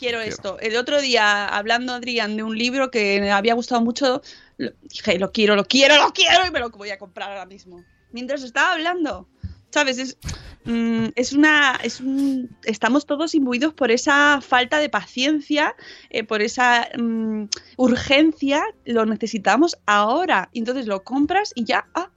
quiero 0.00 0.20
esto. 0.20 0.58
El 0.60 0.76
otro 0.76 1.00
día, 1.00 1.46
hablando 1.46 1.92
Adrián 1.92 2.36
de 2.36 2.42
un 2.42 2.56
libro 2.58 2.90
que 2.90 3.20
me 3.20 3.30
había 3.30 3.54
gustado 3.54 3.80
mucho, 3.82 4.22
lo- 4.56 4.72
dije, 4.82 5.18
lo 5.18 5.30
quiero, 5.30 5.54
lo 5.54 5.64
quiero, 5.64 5.94
lo 5.96 6.12
quiero 6.12 6.46
y 6.46 6.50
me 6.50 6.58
lo 6.58 6.70
voy 6.70 6.90
a 6.90 6.98
comprar 6.98 7.28
ahora 7.30 7.46
mismo. 7.46 7.84
Mientras 8.10 8.42
estaba 8.42 8.72
hablando. 8.72 9.28
¿Sabes? 9.72 9.98
Es, 9.98 10.16
mm, 10.64 11.06
es 11.14 11.32
una. 11.32 11.78
Es 11.84 12.00
un, 12.00 12.50
estamos 12.64 13.06
todos 13.06 13.36
imbuidos 13.36 13.72
por 13.72 13.92
esa 13.92 14.40
falta 14.40 14.78
de 14.78 14.88
paciencia, 14.88 15.76
eh, 16.08 16.24
por 16.24 16.42
esa 16.42 16.88
mm, 16.98 17.44
urgencia. 17.76 18.64
Lo 18.84 19.06
necesitamos 19.06 19.78
ahora. 19.86 20.48
Entonces 20.54 20.86
lo 20.86 21.04
compras 21.04 21.52
y 21.54 21.64
ya. 21.64 21.86
Ah, 21.94 22.10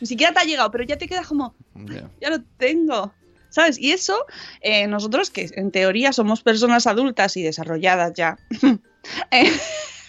ni 0.00 0.06
siquiera 0.06 0.32
te 0.32 0.38
ha 0.40 0.44
llegado, 0.44 0.70
pero 0.70 0.84
ya 0.84 0.96
te 0.96 1.08
quedas 1.08 1.26
como. 1.26 1.56
Ya 2.20 2.30
lo 2.30 2.40
tengo. 2.56 3.12
¿Sabes? 3.50 3.78
Y 3.78 3.92
eso, 3.92 4.26
eh, 4.60 4.86
nosotros 4.86 5.30
que 5.30 5.50
en 5.54 5.70
teoría 5.70 6.12
somos 6.12 6.42
personas 6.42 6.86
adultas 6.86 7.36
y 7.36 7.42
desarrolladas 7.42 8.12
ya, 8.14 8.38
eh, 9.30 9.52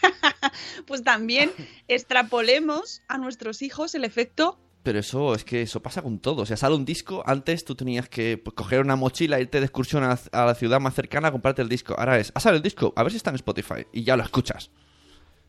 pues 0.87 1.03
también 1.03 1.51
extrapolemos 1.87 3.01
a 3.07 3.17
nuestros 3.17 3.61
hijos 3.61 3.93
el 3.95 4.03
efecto 4.03 4.59
Pero 4.83 4.99
eso 4.99 5.35
es 5.35 5.43
que 5.43 5.61
eso 5.61 5.81
pasa 5.81 6.01
con 6.01 6.19
todo. 6.19 6.43
O 6.43 6.45
sea, 6.45 6.57
sale 6.57 6.75
un 6.75 6.85
disco. 6.85 7.23
Antes 7.25 7.65
tú 7.65 7.75
tenías 7.75 8.09
que 8.09 8.37
pues, 8.37 8.55
coger 8.55 8.81
una 8.81 8.95
mochila, 8.95 9.39
irte 9.39 9.59
de 9.59 9.65
excursión 9.65 10.03
a, 10.03 10.19
a 10.31 10.45
la 10.45 10.55
ciudad 10.55 10.79
más 10.79 10.95
cercana 10.95 11.27
a 11.27 11.31
comprarte 11.31 11.61
el 11.61 11.69
disco. 11.69 11.95
Ahora 11.97 12.17
es, 12.17 12.31
ah, 12.35 12.39
sale 12.39 12.57
el 12.57 12.63
disco, 12.63 12.93
a 12.95 13.03
ver 13.03 13.11
si 13.11 13.17
está 13.17 13.29
en 13.29 13.35
Spotify. 13.35 13.85
Y 13.91 14.03
ya 14.03 14.15
lo 14.15 14.23
escuchas. 14.23 14.71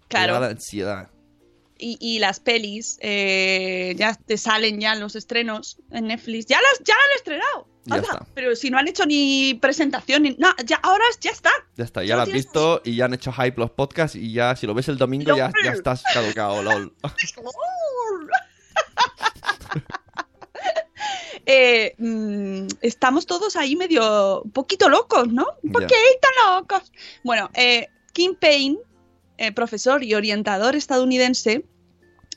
Claro. 0.08 0.38
la 0.40 0.48
ansiedad. 0.48 1.08
Y, 1.78 1.96
y 2.00 2.18
las 2.18 2.40
pelis 2.40 2.98
eh, 3.00 3.94
ya 3.96 4.14
te 4.14 4.36
salen 4.36 4.80
ya 4.80 4.94
los 4.94 5.16
estrenos 5.16 5.78
en 5.90 6.06
Netflix. 6.08 6.46
Ya 6.46 6.58
las 6.60 6.86
ya 6.86 6.94
han 6.94 7.16
estrenado. 7.16 7.68
Ya 7.84 7.96
Anda, 7.96 8.08
está. 8.12 8.26
Pero 8.34 8.54
si 8.54 8.70
no 8.70 8.78
han 8.78 8.86
hecho 8.86 9.04
ni 9.06 9.54
presentación 9.54 10.22
ni 10.22 10.30
no, 10.38 10.54
ya 10.64 10.76
ahora 10.82 11.04
ya 11.20 11.30
está. 11.30 11.50
Ya 11.76 11.84
está, 11.84 12.04
ya 12.04 12.16
lo 12.16 12.22
has 12.22 12.32
visto 12.32 12.80
y 12.84 12.96
ya 12.96 13.06
han 13.06 13.14
hecho 13.14 13.32
hype 13.32 13.60
los 13.60 13.70
podcasts 13.70 14.16
y 14.16 14.32
ya 14.32 14.54
si 14.54 14.66
lo 14.66 14.74
ves 14.74 14.88
el 14.88 14.98
domingo 14.98 15.36
ya, 15.36 15.50
ya 15.64 15.72
estás 15.72 16.02
caducado, 16.12 16.62
lol. 16.62 16.94
Eh, 21.44 21.94
mm, 21.98 22.68
estamos 22.82 23.26
todos 23.26 23.56
ahí 23.56 23.74
medio 23.74 24.42
un 24.42 24.52
poquito 24.52 24.88
locos, 24.88 25.28
¿no? 25.28 25.46
Un 25.62 25.72
poquito 25.72 26.28
locos. 26.46 26.92
Bueno, 27.24 27.50
eh, 27.54 27.88
Kim 28.12 28.36
Payne, 28.36 28.78
eh, 29.42 29.50
profesor 29.50 30.04
y 30.04 30.14
orientador 30.14 30.76
estadounidense, 30.76 31.64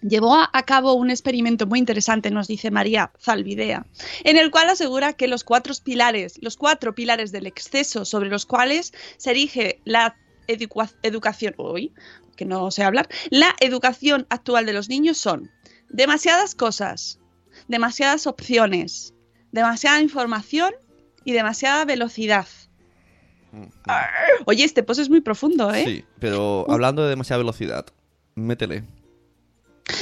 llevó 0.02 0.36
a, 0.36 0.63
cabo 0.63 0.94
un 0.94 1.12
experimento 1.12 1.68
muy 1.68 1.78
interesante, 1.78 2.32
nos 2.32 2.48
dice 2.48 2.72
María 2.72 3.12
Zalvidea, 3.22 3.86
en 4.24 4.38
el 4.38 4.50
cual 4.50 4.70
asegura 4.70 5.13
que 5.13 5.28
los 5.28 5.44
cuatro 5.44 5.76
pilares, 5.84 6.39
los 6.41 6.58
cuatro 6.58 6.96
pilares 6.96 7.32
del 7.32 7.46
exceso 7.46 8.06
sobre 8.06 8.30
los 8.30 8.48
cuales 8.48 8.91
se 9.18 9.30
erige 9.30 9.82
la 9.86 10.18
educación, 10.48 11.54
uy, 11.60 11.94
que 12.36 12.46
no 12.46 12.72
sé 12.72 12.84
hablar, 12.84 13.08
la 13.30 13.56
educación 13.60 14.26
actual 14.32 14.65
de 14.65 14.74
los 14.74 14.89
niños 14.89 15.20
son 15.20 15.52
demasiadas 15.89 16.56
cosas, 16.56 17.20
demasiadas 17.68 18.26
opciones, 18.26 19.13
demasiada 19.52 20.02
información 20.02 20.74
y 21.24 21.34
demasiada 21.34 21.86
velocidad. 21.86 22.48
Oye, 24.46 24.63
este 24.63 24.84
post 24.84 25.02
es 25.02 25.10
muy 25.10 25.22
profundo, 25.22 25.74
¿eh? 25.74 25.84
Sí, 25.86 26.06
pero 26.20 26.65
hablando 26.70 27.04
de 27.04 27.10
demasiada 27.10 27.39
velocidad, 27.39 27.86
métele. 28.36 28.84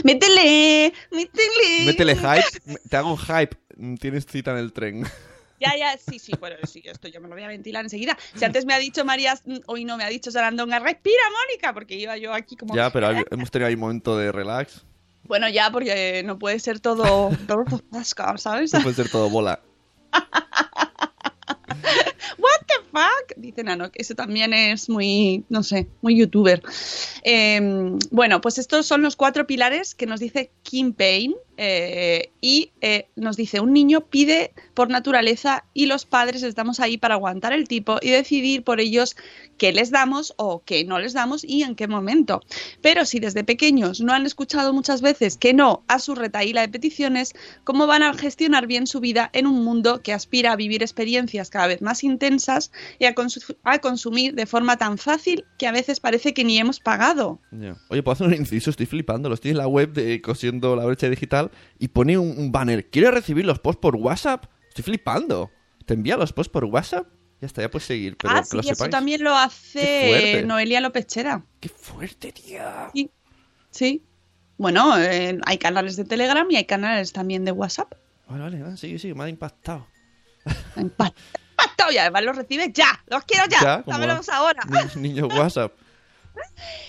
Métele, 0.03 0.93
métele. 1.11 1.85
Métele 1.85 2.15
hype, 2.15 2.79
te 2.89 2.97
hago 2.97 3.11
un 3.11 3.17
hype. 3.17 3.57
Tienes 3.99 4.25
cita 4.25 4.51
en 4.51 4.57
el 4.57 4.71
tren. 4.71 5.03
Ya, 5.59 5.75
ya, 5.77 5.97
sí, 5.97 6.19
sí, 6.19 6.33
bueno, 6.39 6.57
sí, 6.67 6.81
esto 6.85 7.07
yo 7.07 7.21
me 7.21 7.29
lo 7.29 7.35
voy 7.35 7.43
a 7.43 7.47
ventilar 7.47 7.85
enseguida. 7.85 8.17
Si 8.35 8.43
antes 8.43 8.65
me 8.65 8.73
ha 8.73 8.79
dicho 8.79 9.05
María, 9.05 9.39
hoy 9.67 9.85
no 9.85 9.95
me 9.95 10.03
ha 10.03 10.09
dicho 10.09 10.29
Sarandonga, 10.29 10.79
respira, 10.79 11.21
Mónica, 11.31 11.73
porque 11.73 11.95
iba 11.95 12.17
yo 12.17 12.33
aquí 12.33 12.57
como... 12.57 12.75
Ya, 12.75 12.91
pero 12.91 13.07
hay- 13.07 13.23
hemos 13.31 13.49
tenido 13.49 13.67
ahí 13.67 13.75
un 13.75 13.79
momento 13.79 14.17
de 14.17 14.33
relax. 14.33 14.83
Bueno, 15.23 15.47
ya, 15.47 15.71
porque 15.71 16.21
no 16.25 16.37
puede 16.37 16.59
ser 16.59 16.81
todo... 16.81 17.31
todo 17.47 17.63
¿sabes? 18.37 18.73
No 18.73 18.81
puede 18.81 18.95
ser 18.95 19.09
todo 19.09 19.29
bola. 19.29 19.61
What 22.37 22.62
fuck? 22.93 23.35
Dice 23.35 23.63
Nano, 23.63 23.91
que 23.91 24.01
eso 24.01 24.15
también 24.15 24.53
es 24.53 24.89
muy, 24.89 25.43
no 25.49 25.63
sé, 25.63 25.87
muy 26.01 26.15
youtuber. 26.17 26.61
Eh, 27.23 27.97
bueno, 28.11 28.39
pues 28.39 28.57
estos 28.57 28.85
son 28.85 29.01
los 29.01 29.15
cuatro 29.15 29.47
pilares 29.47 29.95
que 29.95 30.05
nos 30.05 30.19
dice 30.19 30.51
Kim 30.61 30.93
Payne 30.93 31.35
eh, 31.57 32.29
y 32.41 32.71
eh, 32.81 33.07
nos 33.15 33.37
dice, 33.37 33.59
un 33.59 33.73
niño 33.73 34.01
pide 34.01 34.51
por 34.73 34.89
naturaleza 34.89 35.65
y 35.73 35.85
los 35.85 36.05
padres 36.05 36.43
estamos 36.43 36.79
ahí 36.79 36.97
para 36.97 37.15
aguantar 37.15 37.53
el 37.53 37.67
tipo 37.67 37.97
y 38.01 38.09
decidir 38.09 38.63
por 38.63 38.79
ellos 38.79 39.15
qué 39.57 39.71
les 39.71 39.91
damos 39.91 40.33
o 40.37 40.63
qué 40.65 40.83
no 40.83 40.99
les 40.99 41.13
damos 41.13 41.43
y 41.43 41.63
en 41.63 41.75
qué 41.75 41.87
momento. 41.87 42.41
Pero 42.81 43.05
si 43.05 43.19
desde 43.19 43.43
pequeños 43.43 44.01
no 44.01 44.13
han 44.13 44.25
escuchado 44.25 44.73
muchas 44.73 45.01
veces 45.01 45.37
que 45.37 45.53
no 45.53 45.83
a 45.87 45.99
su 45.99 46.15
retaíla 46.15 46.61
de 46.61 46.69
peticiones, 46.69 47.33
¿cómo 47.63 47.87
van 47.87 48.03
a 48.03 48.13
gestionar 48.13 48.67
bien 48.67 48.87
su 48.87 48.99
vida 48.99 49.29
en 49.33 49.47
un 49.47 49.63
mundo 49.63 50.01
que 50.01 50.13
aspira 50.13 50.51
a 50.51 50.55
vivir 50.55 50.81
experiencias 50.81 51.49
cada 51.49 51.67
vez 51.67 51.81
más 51.81 52.03
intensas 52.03 52.71
y 52.99 53.05
a, 53.05 53.15
consu- 53.15 53.55
a 53.63 53.79
consumir 53.79 54.33
de 54.35 54.45
forma 54.45 54.77
tan 54.77 54.97
fácil 54.97 55.45
que 55.57 55.67
a 55.67 55.71
veces 55.71 55.99
parece 55.99 56.33
que 56.33 56.43
ni 56.43 56.57
hemos 56.57 56.79
pagado? 56.79 57.39
Oye, 57.89 58.03
puedo 58.03 58.13
hacer 58.13 58.27
un 58.27 58.33
inciso, 58.33 58.69
estoy 58.69 58.85
flipando. 58.85 59.29
Lo 59.29 59.35
estoy 59.35 59.51
en 59.51 59.57
la 59.57 59.67
web 59.67 59.93
de 59.93 60.21
Cosiendo 60.21 60.75
la 60.75 60.85
Brecha 60.85 61.09
Digital 61.09 61.42
y 61.79 61.87
pone 61.89 62.17
un, 62.17 62.37
un 62.37 62.51
banner. 62.51 62.89
¿Quieres 62.89 63.11
recibir 63.13 63.45
los 63.45 63.59
posts 63.59 63.79
por 63.81 63.95
WhatsApp? 63.95 64.45
Estoy 64.69 64.83
flipando. 64.83 65.51
¿Te 65.85 65.93
envía 65.93 66.17
los 66.17 66.31
posts 66.33 66.51
por 66.51 66.65
WhatsApp? 66.65 67.07
Ya 67.41 67.47
está, 67.47 67.61
ya 67.61 67.69
puedes 67.69 67.85
seguir, 67.85 68.15
pero 68.17 68.33
ah, 68.33 68.39
que 68.41 68.45
sí, 68.47 68.55
lo 68.55 68.61
eso 68.61 68.87
también 68.89 69.21
lo 69.23 69.35
hace. 69.35 70.43
Noelia 70.45 70.79
López 70.79 71.05
Chera. 71.07 71.43
¡Qué 71.59 71.67
fuerte, 71.67 72.31
tía! 72.31 72.89
Sí. 72.93 73.11
Sí. 73.69 74.03
Bueno, 74.57 74.97
eh, 74.97 75.37
hay 75.45 75.57
canales 75.57 75.97
de 75.97 76.05
Telegram 76.05 76.49
y 76.49 76.55
hay 76.55 76.65
canales 76.65 77.11
también 77.11 77.43
de 77.43 77.51
WhatsApp. 77.51 77.93
Vale, 78.29 78.43
vale, 78.43 78.61
va, 78.63 78.77
sigue, 78.77 78.97
sigue, 78.97 79.13
me 79.13 79.25
ha 79.25 79.29
impactado. 79.29 79.85
¡Pactado! 81.55 81.91
Y 81.91 81.97
además 81.97 82.23
los 82.23 82.35
recibes 82.35 82.71
ya. 82.73 82.87
Los 83.07 83.23
quiero 83.25 83.43
ya. 83.49 83.83
Dámelos 83.85 84.29
ahora. 84.29 84.61
Ni- 84.95 85.09
Niño 85.09 85.27
WhatsApp. 85.35 85.73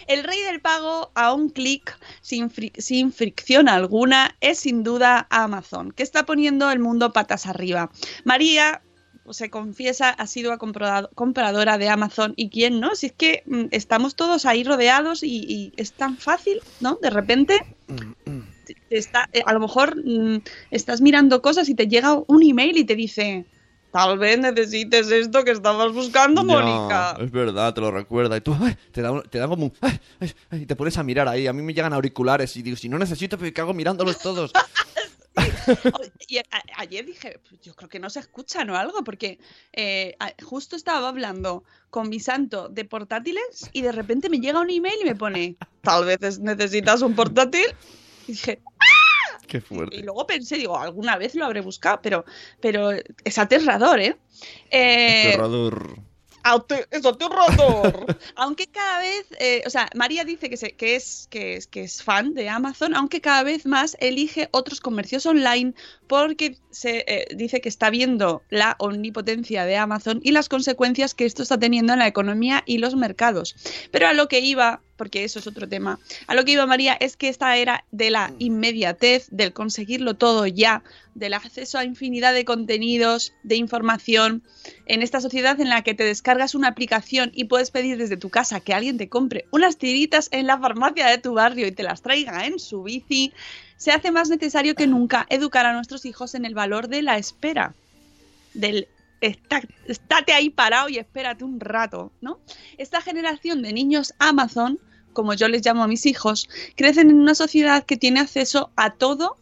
El 0.07 0.23
rey 0.25 0.41
del 0.43 0.61
pago 0.61 1.11
a 1.15 1.33
un 1.33 1.49
clic, 1.49 1.97
sin, 2.21 2.51
sin 2.77 3.13
fricción 3.13 3.69
alguna, 3.69 4.37
es 4.41 4.59
sin 4.59 4.83
duda 4.83 5.27
Amazon, 5.31 5.93
que 5.93 6.03
está 6.03 6.27
poniendo 6.27 6.71
el 6.71 6.79
mundo 6.79 7.13
patas 7.13 7.47
arriba. 7.47 7.91
María 8.25 8.83
se 9.31 9.49
confiesa, 9.49 10.11
ha 10.11 10.27
sido 10.27 10.57
compradora 10.59 11.79
de 11.79 11.89
Amazon 11.89 12.35
y 12.37 12.51
quién 12.51 12.79
no, 12.81 12.95
si 12.95 13.07
es 13.07 13.13
que 13.13 13.43
mm, 13.47 13.65
estamos 13.71 14.17
todos 14.17 14.45
ahí 14.45 14.65
rodeados 14.65 15.23
y, 15.23 15.73
es 15.77 15.93
tan 15.95 16.19
fácil, 16.19 16.61
¿no? 16.81 16.99
De 17.01 17.09
repente 17.09 17.59
te- 18.67 18.77
te 18.89 18.99
está, 18.99 19.31
eh, 19.33 19.43
a 19.47 19.53
lo 19.55 19.61
mejor 19.61 19.97
mm, 19.97 20.43
estás 20.71 21.01
mirando 21.01 21.41
cosas 21.41 21.69
y 21.71 21.75
te 21.75 21.89
llega 21.89 22.23
un 22.27 22.43
email 22.43 22.77
y 22.77 22.85
te 22.85 22.95
dice 22.97 23.47
tal 23.95 24.19
vez 24.19 24.37
necesites 24.41 25.09
esto 25.13 25.45
que 25.45 25.53
estabas 25.53 25.93
buscando, 25.93 26.41
Ya, 26.41 26.47
Mónica. 26.49 27.17
es 27.21 27.31
verdad, 27.31 27.73
te 27.73 27.81
lo 27.81 27.93
recuerda. 27.93 28.37
Y 28.37 28.41
tú 28.41 28.53
ay, 28.61 28.77
te, 28.91 29.01
da, 29.03 29.23
te 29.23 29.39
da 29.39 29.47
como 29.47 29.67
un... 29.67 29.73
ay, 30.21 30.35
y 30.51 30.67
te 30.67 30.75
pones 30.75 30.99
a 30.99 31.05
mirar 31.05 31.29
ahí. 31.29 31.47
A 31.47 31.53
mí 31.53 31.63
me 31.63 31.73
llegan 31.73 31.93
auriculares 31.93 32.57
y 32.57 32.63
digo, 32.63 32.77
si 32.77 32.89
no 32.89 32.99
necesito, 32.99 33.39
pues 33.39 33.53
cago 33.53 33.73
mirándolos 33.73 34.19
todos. 34.19 34.53
Y 36.29 36.39
ayer 36.77 37.05
dije, 37.07 37.41
"Pues 37.49 37.61
yo 37.61 37.75
creo 37.75 37.89
que 37.89 37.99
no 37.99 38.09
se 38.11 38.21
escuchan 38.21 38.69
o 38.71 38.77
algo, 38.77 39.03
porque 39.05 39.39
eh, 39.73 40.17
justo 40.43 40.75
estaba 40.77 41.09
hablando 41.09 41.65
con 41.91 42.09
mi 42.09 42.19
santo 42.21 42.69
de 42.69 42.85
portátiles 42.85 43.69
y 43.73 43.83
de 43.83 43.93
repente 43.93 44.29
me 44.29 44.39
llega 44.41 44.61
un 44.61 44.71
email 44.71 44.95
y 45.03 45.05
me 45.05 45.15
pone, 45.15 45.57
tal 45.83 46.05
vez 46.05 46.19
es- 46.23 46.39
necesitas 46.41 47.03
un 47.03 47.15
portátil. 47.15 47.67
Y 48.27 48.33
dije, 48.33 48.61
Qué 49.47 49.59
y 49.59 49.61
fuerte. 49.61 50.03
luego 50.03 50.27
pensé, 50.27 50.57
digo, 50.57 50.79
alguna 50.79 51.17
vez 51.17 51.35
lo 51.35 51.45
habré 51.45 51.61
buscado, 51.61 52.01
pero, 52.03 52.25
pero 52.61 52.91
es 53.25 53.39
aterrador, 53.39 54.01
¿eh? 54.01 54.17
Eh, 54.71 55.29
Aterrador. 55.29 55.99
Es 56.91 57.07
aterrador. 57.07 58.07
aunque 58.37 58.67
cada 58.67 58.99
vez, 59.01 59.27
eh, 59.39 59.63
o 59.67 59.71
sea, 59.71 59.89
María 59.95 60.25
dice 60.25 60.51
que, 60.51 60.59
se- 60.59 60.73
que, 60.73 60.95
es, 60.95 61.27
que, 61.31 61.57
es, 61.57 61.67
que 61.67 61.85
es 61.85 62.03
fan 62.03 62.35
de 62.35 62.51
Amazon, 62.51 62.95
aunque 62.95 63.23
cada 63.23 63.43
vez 63.45 63.65
más 63.65 63.97
elige 63.99 64.49
otros 64.51 64.81
comercios 64.81 65.25
online 65.25 65.73
porque 66.07 66.57
se 66.71 67.05
eh, 67.07 67.27
dice 67.35 67.61
que 67.61 67.69
está 67.69 67.91
viendo 67.91 68.43
la 68.51 68.77
omnipotencia 68.79 69.65
de 69.65 69.77
Amazon 69.77 70.21
y 70.23 70.33
las 70.33 70.49
consecuencias 70.49 71.15
que 71.15 71.25
esto 71.25 71.43
está 71.43 71.59
teniendo 71.59 71.93
en 71.93 72.01
la 72.01 72.07
economía 72.07 72.63
y 72.67 72.79
los 72.79 72.97
mercados. 72.97 73.55
Pero 73.91 74.09
a 74.09 74.13
lo 74.13 74.29
que 74.29 74.41
iba, 74.41 74.83
porque 74.97 75.25
eso 75.25 75.39
es 75.39 75.47
otro 75.47 75.69
tema, 75.69 75.99
a 76.27 76.35
lo 76.35 76.45
que 76.45 76.53
iba 76.53 76.67
María 76.67 76.95
es 76.95 77.17
que 77.17 77.29
esta 77.29 77.57
era 77.57 77.85
de 77.91 78.11
la 78.11 78.33
inmediatez, 78.39 79.29
del 79.31 79.53
conseguirlo 79.53 80.15
todo 80.15 80.47
ya, 80.47 80.83
del 81.15 81.35
acceso 81.35 81.79
a 81.79 81.85
infinidad 81.85 82.35
de 82.35 82.45
contenidos, 82.45 83.33
de 83.43 83.57
información, 83.57 84.43
en 84.87 85.03
esta 85.03 85.21
sociedad 85.21 85.61
en 85.61 85.69
la 85.69 85.83
que 85.83 85.95
te 85.95 86.05
descargas 86.05 86.55
una 86.55 86.69
aplicación 86.69 87.31
y 87.35 87.45
puedes 87.45 87.71
pedir 87.71 87.99
desde 87.99 88.17
tu 88.17 88.31
casa 88.31 88.61
que 88.61 88.75
alguien 88.75 88.99
te 88.99 89.09
compre 89.09 89.47
unas 89.53 89.79
tiritas 89.79 90.29
en 90.33 90.47
la 90.47 90.59
farmacia 90.59 91.07
de 91.07 91.19
tu 91.19 91.35
barrio 91.35 91.67
y 91.67 91.73
te 91.73 91.83
las 91.83 92.03
traiga 92.03 92.47
en 92.47 92.59
su 92.59 92.83
bici, 92.83 93.33
se 93.85 93.93
hace 93.93 94.11
más 94.11 94.31
necesario 94.31 94.75
que 94.75 94.87
nunca 94.87 95.27
educar 95.29 95.67
a 95.67 95.75
nuestros 95.75 96.07
hijos 96.07 96.35
en 96.35 96.47
el 96.47 96.55
valor 96.55 96.89
de 96.89 97.03
la 97.03 97.19
espera, 97.19 97.75
del 98.55 98.89
estate 99.21 100.33
ahí 100.33 100.49
parado 100.49 100.89
y 100.89 100.97
espérate 100.97 101.45
un 101.45 101.61
rato, 101.61 102.11
¿no? 102.23 102.39
Esta 102.79 103.03
generación 103.03 103.61
de 103.61 103.75
niños 103.75 104.15
Amazon, 104.19 104.79
como 105.13 105.35
yo 105.35 105.49
les 105.49 105.67
llamo 105.67 105.83
a 105.83 105.87
mis 105.87 106.07
hijos, 106.07 106.49
crecen 106.77 107.11
en 107.11 107.21
una 107.21 107.35
sociedad 107.35 107.85
que 107.85 107.99
tiene 107.99 108.21
acceso 108.21 108.71
a 108.75 108.95
todo 108.95 109.37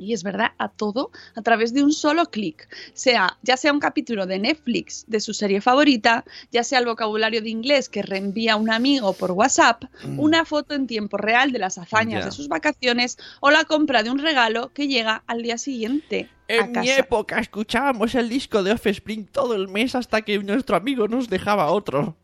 y 0.00 0.14
es 0.14 0.22
verdad, 0.22 0.52
a 0.58 0.68
todo 0.68 1.10
a 1.34 1.42
través 1.42 1.74
de 1.74 1.84
un 1.84 1.92
solo 1.92 2.26
clic. 2.26 2.68
Sea, 2.94 3.36
ya 3.42 3.56
sea 3.56 3.72
un 3.72 3.80
capítulo 3.80 4.26
de 4.26 4.38
Netflix 4.38 5.04
de 5.06 5.20
su 5.20 5.34
serie 5.34 5.60
favorita, 5.60 6.24
ya 6.50 6.64
sea 6.64 6.78
el 6.78 6.86
vocabulario 6.86 7.42
de 7.42 7.50
inglés 7.50 7.88
que 7.88 8.02
reenvía 8.02 8.56
un 8.56 8.70
amigo 8.70 9.12
por 9.12 9.32
WhatsApp, 9.32 9.84
una 10.16 10.44
foto 10.44 10.74
en 10.74 10.86
tiempo 10.86 11.16
real 11.16 11.52
de 11.52 11.58
las 11.58 11.78
hazañas 11.78 12.24
de 12.24 12.32
sus 12.32 12.48
vacaciones 12.48 13.18
o 13.40 13.50
la 13.50 13.64
compra 13.64 14.02
de 14.02 14.10
un 14.10 14.18
regalo 14.18 14.72
que 14.72 14.88
llega 14.88 15.22
al 15.26 15.42
día 15.42 15.58
siguiente. 15.58 16.28
En 16.48 16.72
mi 16.72 16.90
época 16.90 17.38
escuchábamos 17.38 18.14
el 18.16 18.28
disco 18.28 18.64
de 18.64 18.72
Offspring 18.72 19.26
todo 19.26 19.54
el 19.54 19.68
mes 19.68 19.94
hasta 19.94 20.22
que 20.22 20.38
nuestro 20.40 20.76
amigo 20.76 21.06
nos 21.06 21.28
dejaba 21.28 21.70
otro. 21.70 22.16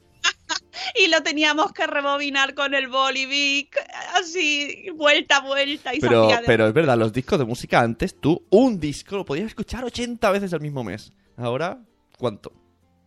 Y 0.94 1.08
lo 1.08 1.22
teníamos 1.22 1.72
que 1.72 1.86
rebobinar 1.86 2.54
con 2.54 2.74
el 2.74 2.88
bolivic, 2.88 3.76
así, 4.14 4.86
vuelta, 4.94 5.40
vuelta 5.40 5.94
y 5.94 6.00
Pero, 6.00 6.28
de- 6.28 6.38
pero 6.46 6.66
es 6.68 6.72
verdad, 6.74 6.96
los 6.98 7.12
discos 7.12 7.38
de 7.38 7.44
música 7.44 7.80
antes, 7.80 8.20
tú 8.20 8.42
un 8.50 8.78
disco 8.78 9.16
lo 9.16 9.24
podías 9.24 9.46
escuchar 9.46 9.84
80 9.84 10.30
veces 10.30 10.52
el 10.52 10.60
mismo 10.60 10.84
mes. 10.84 11.12
Ahora, 11.36 11.78
¿cuánto? 12.18 12.52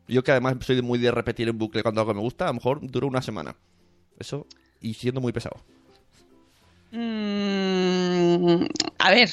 Yo 0.08 0.24
que 0.24 0.32
además 0.32 0.56
soy 0.62 0.82
muy 0.82 0.98
de 1.00 1.12
repetir 1.12 1.48
en 1.50 1.58
bucle 1.58 1.84
cuando 1.84 2.02
algo 2.02 2.14
me 2.14 2.22
gusta, 2.22 2.46
a 2.46 2.48
lo 2.48 2.56
mejor 2.56 2.80
dura 2.82 3.06
una 3.06 3.22
semana. 3.22 3.56
Eso, 4.18 4.48
y 4.82 4.94
siendo 4.96 5.22
muy 5.22 5.32
pesado. 5.32 5.64
Mm, 6.92 8.66
a 8.98 9.12
ver, 9.12 9.30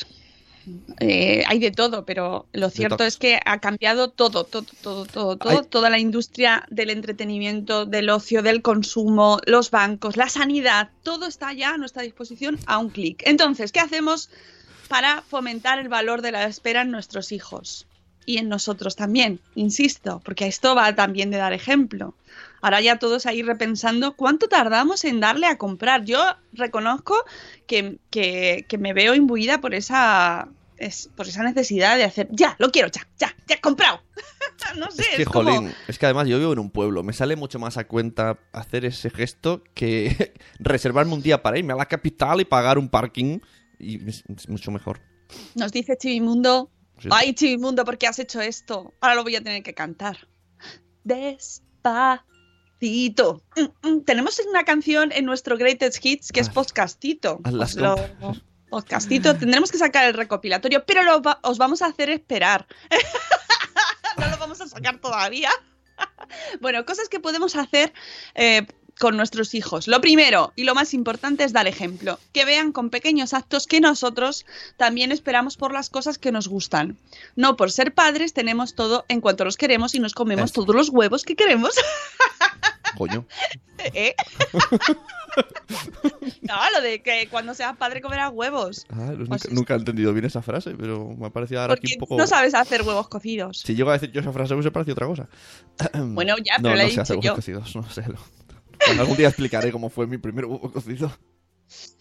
eh, 1.01 1.45
hay 1.47 1.59
de 1.59 1.71
todo, 1.71 2.05
pero 2.05 2.47
lo 2.53 2.71
cierto 2.71 2.97
Detox. 2.97 3.14
es 3.14 3.17
que 3.19 3.41
ha 3.45 3.61
cambiado 3.61 4.11
todo, 4.11 4.45
todo, 4.45 4.67
todo, 4.83 5.07
todo, 5.07 5.37
todo, 5.37 5.62
toda 5.62 5.91
la 5.91 5.99
industria 5.99 6.67
del 6.71 6.91
entretenimiento, 6.91 7.87
del 7.87 8.09
ocio, 8.11 8.43
del 8.43 8.62
consumo, 8.62 9.39
los 9.47 9.71
bancos, 9.71 10.17
la 10.17 10.29
sanidad, 10.29 10.91
todo 11.03 11.27
está 11.27 11.53
ya 11.53 11.75
a 11.75 11.79
nuestra 11.79 12.03
disposición 12.03 12.59
a 12.67 12.79
un 12.79 12.91
clic. 12.91 13.23
Entonces, 13.27 13.73
¿qué 13.73 13.81
hacemos 13.81 14.31
para 14.89 15.23
fomentar 15.23 15.79
el 15.79 15.89
valor 15.89 16.23
de 16.23 16.33
la 16.33 16.45
espera 16.45 16.83
en 16.83 16.91
nuestros 16.91 17.33
hijos? 17.33 17.87
Y 18.25 18.39
en 18.39 18.49
nosotros 18.49 18.97
también, 18.97 19.39
insisto, 19.55 20.21
porque 20.25 20.49
esto 20.49 20.75
va 20.75 20.97
también 20.97 21.31
de 21.31 21.37
dar 21.37 21.53
ejemplo. 21.53 22.14
Ahora 22.67 22.81
ya 22.81 22.99
todos 22.99 23.27
ahí 23.27 23.43
repensando 23.43 24.17
cuánto 24.17 24.49
tardamos 24.49 25.05
en 25.05 25.21
darle 25.21 25.47
a 25.47 25.57
comprar. 25.57 26.05
Yo 26.05 26.19
reconozco 26.53 27.14
que, 27.69 28.01
que- 28.11 28.67
que 28.69 28.77
me 28.77 28.93
veo 28.93 29.14
imbuida 29.14 29.61
por 29.61 29.73
esa, 29.73 30.49
es, 30.79 31.09
por 31.17 31.29
esa 31.29 31.45
necesidad 31.45 31.97
de 31.97 32.03
hacer, 32.03 32.27
ya, 32.33 32.57
lo 32.59 32.73
quiero, 32.73 32.89
ya, 32.89 33.07
ya, 33.21 33.33
ya, 33.47 33.61
comprado. 33.61 34.03
no 34.79 34.91
sé, 34.91 35.03
Es 35.03 35.09
es, 35.11 35.17
que, 35.19 35.25
como- 35.27 35.55
jolín, 35.55 35.73
es 35.87 35.97
que 35.97 36.07
además 36.07 36.27
yo 36.27 36.41
vivo 36.41 36.53
en 36.55 36.59
un 36.59 36.71
pueblo. 36.71 37.05
Me 37.05 37.12
sale 37.12 37.37
mucho 37.37 37.61
más 37.61 37.77
a 37.77 37.87
cuenta 37.87 38.41
hacer 38.53 38.85
ese 38.85 39.11
gesto 39.11 39.62
que 39.73 40.35
reservarme 40.59 41.12
un 41.14 41.23
día 41.23 41.41
para 41.45 41.61
irme 41.61 41.73
a 41.73 41.77
la 41.77 41.87
capital 41.87 42.41
y 42.41 42.47
pagar 42.47 42.79
un 42.79 42.89
parking. 42.89 43.39
Y 43.79 44.09
es, 44.09 44.25
es 44.37 44.49
mucho 44.49 44.73
mejor. 44.73 44.99
Nos 45.55 45.71
dice 45.71 45.97
Chivimundo, 45.97 46.73
Sí. 46.99 47.11
ay 47.12 47.33
Chivimundo, 47.35 47.85
¿por 47.85 47.97
qué 47.97 48.09
has 48.09 48.19
hecho 48.19 48.41
esto? 48.41 48.93
Ahora 49.01 49.14
lo 49.14 49.23
voy 49.23 49.37
a 49.37 49.41
tener 49.41 49.62
que 49.62 49.73
cantar. 49.73 50.27
Despacito. 52.81 53.43
Mm, 53.57 53.89
mm, 53.89 54.01
Tenemos 54.05 54.41
una 54.49 54.64
canción 54.64 55.12
en 55.12 55.24
nuestro 55.24 55.57
Greatest 55.57 56.05
Hits 56.05 56.33
que 56.33 56.41
es 56.41 56.49
Haz- 56.49 56.55
Podcastito. 56.55 57.41
lo-. 57.77 57.97
Podcastito, 58.68 59.37
tendremos 59.37 59.70
que 59.70 59.79
sacar 59.79 60.05
el 60.07 60.14
recopilatorio, 60.14 60.85
pero 60.85 61.03
lo 61.03 61.22
va- 61.22 61.39
os 61.43 61.57
vamos 61.57 61.83
a 61.83 61.87
hacer 61.87 62.11
esperar. 62.11 62.66
no 64.18 64.29
lo 64.29 64.37
vamos 64.39 64.61
a 64.61 64.68
sacar 64.68 64.99
todavía. 64.99 65.51
bueno, 66.61 66.85
cosas 66.85 67.09
que 67.09 67.20
podemos 67.20 67.55
hacer 67.57 67.93
eh, 68.35 68.66
con 68.99 69.16
nuestros 69.16 69.55
hijos. 69.55 69.87
Lo 69.89 70.01
primero 70.01 70.53
y 70.57 70.64
lo 70.64 70.74
más 70.74 70.95
importante 70.95 71.45
es 71.45 71.53
dar 71.53 71.66
ejemplo. 71.68 72.18
Que 72.33 72.45
vean 72.45 72.72
con 72.72 72.91
pequeños 72.91 73.33
actos 73.35 73.66
que 73.66 73.81
nosotros 73.81 74.45
también 74.77 75.12
esperamos 75.12 75.57
por 75.57 75.72
las 75.72 75.89
cosas 75.89 76.18
que 76.18 76.33
nos 76.33 76.49
gustan. 76.49 76.99
No 77.37 77.57
por 77.57 77.70
ser 77.70 77.95
padres 77.95 78.33
tenemos 78.35 78.74
todo 78.74 79.05
en 79.09 79.20
cuanto 79.20 79.45
los 79.45 79.57
queremos 79.57 79.95
y 79.95 80.01
nos 80.01 80.12
comemos 80.12 80.53
todos 80.53 80.74
los 80.74 80.89
huevos 80.91 81.22
que 81.22 81.37
queremos. 81.37 81.74
Coño. 82.97 83.27
¿Eh? 83.95 84.15
no, 86.43 86.55
lo 86.75 86.81
de 86.81 87.03
que 87.03 87.29
cuando 87.31 87.55
seas 87.55 87.77
padre 87.77 88.01
comerás 88.01 88.31
huevos. 88.33 88.87
Ah, 88.91 89.13
nunca, 89.17 89.25
Pues 89.29 89.45
es- 89.47 89.53
nunca 89.53 89.75
he 89.75 89.77
entendido 89.77 90.13
bien 90.13 90.25
esa 90.25 90.43
frase, 90.43 90.75
pero 90.79 91.09
me 91.19 91.27
ha 91.27 91.31
parecido 91.31 91.61
ahora 91.61 91.75
Porque 91.75 91.87
aquí 91.89 91.95
un 91.95 92.01
poco... 92.01 92.17
no 92.17 92.27
sabes 92.27 92.55
hacer 92.55 92.83
huevos 92.83 93.09
cocidos. 93.09 93.59
Si 93.61 93.75
llego 93.75 93.91
a 93.91 93.95
decir 93.95 94.13
yo 94.13 94.21
esa 94.21 94.33
frase, 94.33 94.55
hubiese 94.55 94.71
parecido 94.71 94.95
otra 94.95 95.07
cosa. 95.07 95.29
Bueno, 96.15 96.37
ya, 96.43 96.57
no, 96.59 96.65
pero 96.65 96.77
la 96.77 96.83
no 96.85 96.89
he 96.89 96.93
sé 96.93 97.01
hacer 97.01 97.17
huevos 97.17 97.25
yo. 97.27 97.35
cocidos, 97.35 97.77
no 97.77 97.89
sé. 97.91 98.05
algún 98.99 99.17
día 99.17 99.29
explicaré 99.29 99.71
cómo 99.73 99.91
fue 99.91 100.07
mi 100.07 100.19
primer 100.19 100.47
huevo 100.47 100.73
cocido. 100.73 101.13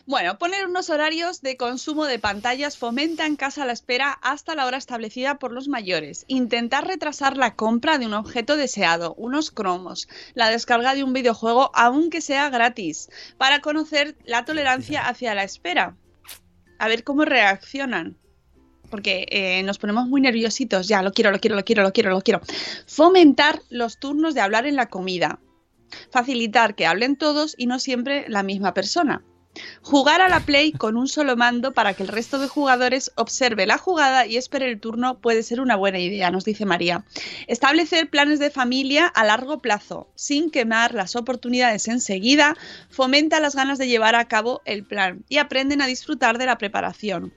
Bueno, 0.08 0.38
poner 0.38 0.68
unos 0.68 0.92
horarios 0.92 1.42
de 1.42 1.58
consumo 1.58 2.06
de 2.06 2.20
pantallas 2.20 2.78
fomenta 2.78 3.26
en 3.26 3.36
casa 3.36 3.66
la 3.66 3.74
espera 3.74 4.12
hasta 4.22 4.54
la 4.54 4.68
hora 4.68 4.78
establecida 4.78 5.40
por 5.40 5.52
los 5.52 5.68
mayores. 5.68 6.26
Intentar 6.28 6.86
retrasar 6.86 7.38
la 7.38 7.56
compra 7.56 7.98
de 7.98 8.06
un 8.06 8.14
objeto 8.14 8.56
deseado, 8.56 9.16
unos 9.16 9.50
cromos, 9.50 10.08
la 10.36 10.52
descarga 10.52 10.94
de 10.94 11.04
un 11.04 11.14
videojuego 11.14 11.72
aunque 11.74 12.22
sea 12.22 12.52
gratis, 12.52 13.10
para 13.40 13.62
conocer 13.62 14.16
la 14.26 14.46
tolerancia 14.46 15.08
hacia 15.08 15.34
la 15.34 15.44
espera. 15.44 15.98
A 16.78 16.88
ver 16.88 17.04
cómo 17.04 17.26
reaccionan. 17.26 18.16
Porque 18.92 19.26
eh, 19.32 19.64
nos 19.64 19.80
ponemos 19.80 20.08
muy 20.08 20.22
nerviositos. 20.22 20.88
Ya, 20.88 21.02
lo 21.02 21.14
quiero, 21.14 21.32
lo 21.32 21.40
quiero, 21.40 21.56
lo 21.56 21.64
quiero, 21.64 21.82
lo 21.82 21.92
quiero, 21.92 22.12
lo 22.12 22.22
quiero. 22.22 22.42
Fomentar 22.86 23.60
los 23.72 24.00
turnos 24.00 24.36
de 24.36 24.42
hablar 24.42 24.68
en 24.68 24.76
la 24.76 24.86
comida. 24.86 25.40
Facilitar 26.12 26.76
que 26.76 26.86
hablen 26.86 27.16
todos 27.16 27.56
y 27.58 27.66
no 27.66 27.80
siempre 27.80 28.26
la 28.28 28.44
misma 28.44 28.76
persona. 28.76 29.24
Jugar 29.82 30.22
a 30.22 30.30
la 30.30 30.40
Play 30.40 30.72
con 30.72 30.98
un 30.98 31.08
solo 31.08 31.36
mando 31.36 31.74
para 31.74 31.94
que 31.94 32.04
el 32.04 32.10
resto 32.10 32.40
de 32.40 32.48
jugadores 32.48 33.12
observe 33.16 33.66
la 33.66 33.78
jugada 33.78 34.26
y 34.26 34.38
espere 34.38 34.70
el 34.70 34.80
turno 34.80 35.20
puede 35.20 35.44
ser 35.44 35.62
una 35.62 35.76
buena 35.76 36.00
idea, 36.00 36.32
nos 36.32 36.46
dice 36.46 36.66
María. 36.66 37.04
Establecer 37.48 38.10
planes 38.10 38.40
de 38.40 38.50
familia 38.50 39.08
a 39.08 39.24
largo 39.24 39.60
plazo, 39.60 40.08
sin 40.16 40.50
quemar 40.52 40.94
las 40.94 41.16
oportunidades 41.16 41.88
enseguida, 41.88 42.56
fomenta 42.90 43.40
las 43.40 43.56
ganas 43.56 43.78
de 43.78 43.88
llevar 43.88 44.16
a 44.16 44.28
cabo 44.28 44.62
el 44.66 44.84
plan 44.84 45.24
y 45.30 45.38
aprenden 45.38 45.82
a 45.82 45.88
disfrutar 45.88 46.38
de 46.38 46.46
la 46.46 46.58
preparación. 46.58 47.34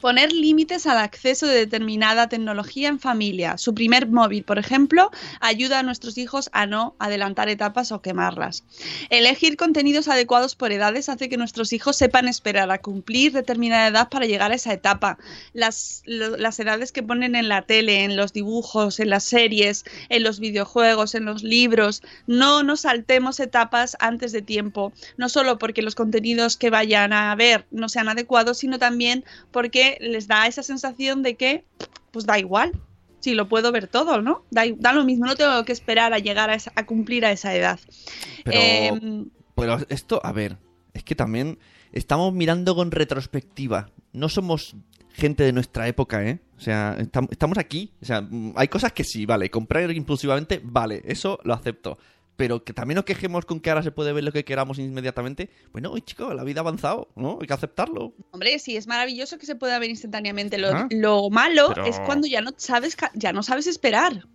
Poner 0.00 0.32
límites 0.32 0.86
al 0.86 0.98
acceso 0.98 1.46
de 1.46 1.56
determinada 1.56 2.28
tecnología 2.28 2.88
en 2.88 3.00
familia. 3.00 3.58
Su 3.58 3.74
primer 3.74 4.06
móvil, 4.08 4.44
por 4.44 4.58
ejemplo, 4.58 5.10
ayuda 5.40 5.80
a 5.80 5.82
nuestros 5.82 6.18
hijos 6.18 6.50
a 6.52 6.66
no 6.66 6.94
adelantar 6.98 7.48
etapas 7.48 7.90
o 7.90 8.00
quemarlas. 8.00 8.64
Elegir 9.10 9.56
contenidos 9.56 10.06
adecuados 10.06 10.54
por 10.54 10.70
edades 10.70 11.08
hace 11.08 11.28
que 11.28 11.36
nuestros 11.36 11.72
hijos 11.72 11.96
sepan 11.96 12.28
esperar 12.28 12.70
a 12.70 12.78
cumplir 12.78 13.32
determinada 13.32 13.88
edad 13.88 14.08
para 14.08 14.26
llegar 14.26 14.52
a 14.52 14.54
esa 14.54 14.72
etapa. 14.72 15.18
Las, 15.52 16.02
edades 16.06 16.92
que 16.92 17.02
ponen 17.02 17.34
en 17.34 17.48
la 17.48 17.62
tele, 17.62 18.04
en 18.04 18.16
los 18.16 18.32
dibujos, 18.32 19.00
en 19.00 19.10
las 19.10 19.24
series, 19.24 19.84
en 20.08 20.22
los 20.22 20.38
videojuegos, 20.38 21.14
en 21.14 21.24
los 21.24 21.42
libros, 21.42 22.02
no 22.26 22.62
nos 22.62 22.82
saltemos 22.82 23.40
etapas 23.40 23.96
antes 24.00 24.32
de 24.32 24.42
tiempo, 24.42 24.92
no 25.16 25.28
solo 25.28 25.58
porque 25.58 25.82
los 25.82 25.94
contenidos 25.94 26.56
que 26.56 26.70
vayan 26.70 27.12
a 27.12 27.34
ver 27.34 27.66
no 27.70 27.88
sean 27.88 28.08
adecuados, 28.08 28.58
sino 28.58 28.78
también 28.78 29.24
porque 29.50 29.87
les 30.00 30.26
da 30.28 30.46
esa 30.46 30.62
sensación 30.62 31.22
de 31.22 31.36
que, 31.36 31.64
pues 32.10 32.26
da 32.26 32.38
igual, 32.38 32.72
si 33.20 33.34
lo 33.34 33.48
puedo 33.48 33.72
ver 33.72 33.88
todo, 33.88 34.20
¿no? 34.20 34.44
Da, 34.50 34.62
da 34.76 34.92
lo 34.92 35.04
mismo, 35.04 35.26
no 35.26 35.34
tengo 35.36 35.64
que 35.64 35.72
esperar 35.72 36.12
a 36.12 36.18
llegar 36.18 36.50
a, 36.50 36.54
esa- 36.54 36.72
a 36.76 36.84
cumplir 36.86 37.24
a 37.24 37.32
esa 37.32 37.54
edad. 37.54 37.80
Pero, 38.44 38.60
Em, 38.60 39.30
pero 39.56 39.78
esto, 39.88 40.20
a 40.22 40.32
ver, 40.32 40.56
es 40.94 41.02
que 41.04 41.14
también 41.14 41.58
estamos 41.92 42.32
mirando 42.32 42.74
con 42.74 42.90
retrospectiva. 42.90 43.90
No 44.12 44.28
somos 44.28 44.76
gente 45.12 45.42
de 45.42 45.52
nuestra 45.52 45.88
época, 45.88 46.24
¿eh? 46.24 46.38
O 46.56 46.60
sea, 46.60 46.96
estam- 46.98 47.28
estamos 47.30 47.58
aquí. 47.58 47.92
O 48.00 48.04
sea, 48.04 48.26
hay 48.54 48.68
cosas 48.68 48.92
que 48.92 49.02
sí, 49.04 49.26
vale. 49.26 49.50
Comprar 49.50 49.90
impulsivamente, 49.90 50.60
vale, 50.62 51.02
eso 51.04 51.40
lo 51.44 51.54
acepto. 51.54 51.98
Pero 52.38 52.62
que 52.62 52.72
también 52.72 52.94
nos 52.94 53.04
quejemos 53.04 53.44
con 53.44 53.58
que 53.58 53.68
ahora 53.68 53.82
se 53.82 53.90
puede 53.90 54.12
ver 54.12 54.22
lo 54.22 54.30
que 54.30 54.44
queramos 54.44 54.78
inmediatamente. 54.78 55.50
Bueno, 55.72 55.90
oye, 55.90 56.02
chico, 56.02 56.32
la 56.32 56.44
vida 56.44 56.60
ha 56.60 56.62
avanzado, 56.62 57.08
¿no? 57.16 57.36
Hay 57.40 57.48
que 57.48 57.52
aceptarlo. 57.52 58.14
Hombre, 58.30 58.60
sí, 58.60 58.76
es 58.76 58.86
maravilloso 58.86 59.38
que 59.38 59.44
se 59.46 59.56
pueda 59.56 59.76
ver 59.80 59.90
instantáneamente. 59.90 60.56
Lo, 60.56 60.70
lo 60.90 61.30
malo 61.30 61.72
Pero- 61.74 61.86
es 61.86 61.98
cuando 61.98 62.28
ya 62.28 62.40
no 62.40 62.52
sabes 62.56 62.96
ya 63.14 63.32
no 63.32 63.42
sabes 63.42 63.66
esperar. 63.66 64.28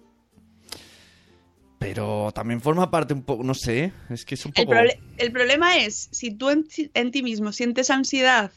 Pero 1.80 2.34
también 2.34 2.60
forma 2.60 2.92
parte 2.92 3.14
un 3.14 3.24
poco, 3.24 3.42
no 3.42 3.54
sé, 3.54 3.94
es 4.10 4.26
que 4.26 4.36
es 4.36 4.46
un 4.46 4.52
poco... 4.52 4.74
el 5.18 5.32
problema 5.32 5.78
es, 5.78 6.10
si 6.12 6.32
tú 6.32 6.50
en 6.50 7.12
ti 7.12 7.24
mismo 7.24 7.54
sientes 7.54 7.90
ansiedad 7.90 8.52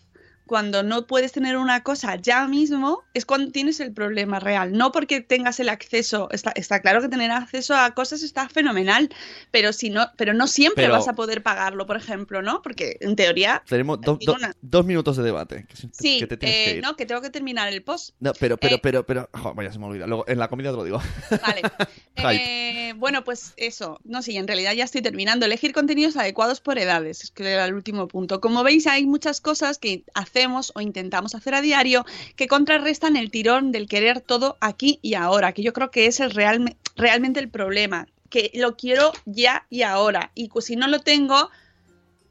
cuando 0.47 0.83
no 0.83 1.07
puedes 1.07 1.33
tener 1.33 1.57
una 1.57 1.83
cosa 1.83 2.17
ya 2.17 2.47
mismo, 2.47 3.03
es 3.15 3.27
cuando 3.27 3.51
tienes 3.53 3.81
el 3.81 3.93
problema 3.93 4.39
real. 4.41 4.73
No 4.73 4.93
porque 4.93 5.21
tengas 5.21 5.59
el 5.61 5.69
acceso, 5.69 6.29
está, 6.31 6.53
está 6.55 6.81
claro 6.81 7.01
que 7.01 7.09
tener 7.09 7.31
acceso 7.31 7.75
a 7.75 7.91
cosas 7.95 8.23
está 8.23 8.49
fenomenal, 8.49 9.11
pero 9.51 9.73
si 9.73 9.91
no, 9.91 10.07
pero 10.17 10.35
no 10.35 10.47
siempre 10.47 10.85
Pero- 10.85 10.95
vas 10.95 11.09
a 11.09 11.15
poder 11.15 11.43
pagarlo, 11.43 11.87
por 11.87 11.97
ejemplo, 11.97 12.43
¿no? 12.43 12.63
Porque 12.63 12.97
en 13.01 13.17
teoría, 13.17 13.63
Tenemos 13.69 14.01
do- 14.01 14.19
do- 14.25 14.35
una- 14.35 14.55
dos 14.63 14.85
minutos 14.87 15.17
de 15.17 15.23
debate. 15.25 15.67
Que, 15.69 15.77
sí, 15.93 16.19
que 16.21 16.27
te 16.37 16.47
eh, 16.47 16.75
que 16.77 16.81
no, 16.81 16.97
que 16.97 17.07
tengo 17.07 17.21
que 17.21 17.31
terminar 17.31 17.69
el 17.73 17.83
post. 17.83 18.15
No, 18.21 18.33
pero, 18.39 18.57
pero, 18.57 18.77
Eh, 18.77 18.81
pero, 18.83 19.05
pero, 19.07 19.29
jo, 19.33 19.55
vaya, 19.55 19.73
se 19.73 19.79
me 19.79 19.87
olvida. 19.87 20.07
Luego, 20.07 20.25
en 20.29 20.39
la 20.39 20.49
comida 20.49 20.71
te 20.71 20.77
lo 20.77 20.85
digo. 20.85 21.01
Vale. 21.43 21.63
Eh, 22.19 22.95
bueno, 22.97 23.25
pues 23.25 23.53
eso. 23.57 24.01
No 24.05 24.23
sé, 24.23 24.37
en 24.37 24.47
realidad 24.47 24.73
ya 24.73 24.85
estoy 24.85 25.03
terminando. 25.03 25.45
Elegir 25.47 25.73
contenidos 25.73 26.17
adecuados 26.17 26.61
por 26.61 26.79
edades, 26.79 27.23
es 27.25 27.31
que 27.31 27.49
era 27.51 27.67
el 27.67 27.75
último 27.75 28.09
punto. 28.09 28.41
Como 28.41 28.63
veis, 28.63 28.87
hay 28.87 29.07
muchas 29.07 29.41
cosas 29.41 29.79
que 29.79 30.03
hacemos 30.37 30.73
o 30.75 30.81
intentamos 30.81 31.35
hacer 31.35 31.55
a 31.55 31.63
diario 31.63 32.05
que 32.37 32.47
contrarrestan 32.47 33.17
el 33.17 33.31
tirón 33.31 33.73
del 33.73 33.89
querer 33.89 34.21
todo 34.21 34.59
aquí 34.61 34.99
y 35.03 35.15
ahora, 35.15 35.53
que 35.53 35.63
yo 35.63 35.73
creo 35.73 35.91
que 35.91 36.07
es 36.07 36.21
el 36.21 36.31
realme- 36.31 36.77
realmente 36.95 37.41
el 37.41 37.49
problema. 37.49 38.07
Que 38.29 38.51
lo 38.55 38.77
quiero 38.77 39.13
ya 39.25 39.67
y 39.71 39.83
ahora. 39.83 40.33
Y 40.35 40.51
si 40.61 40.77
no 40.77 40.89
lo 40.89 41.01
tengo, 41.01 41.49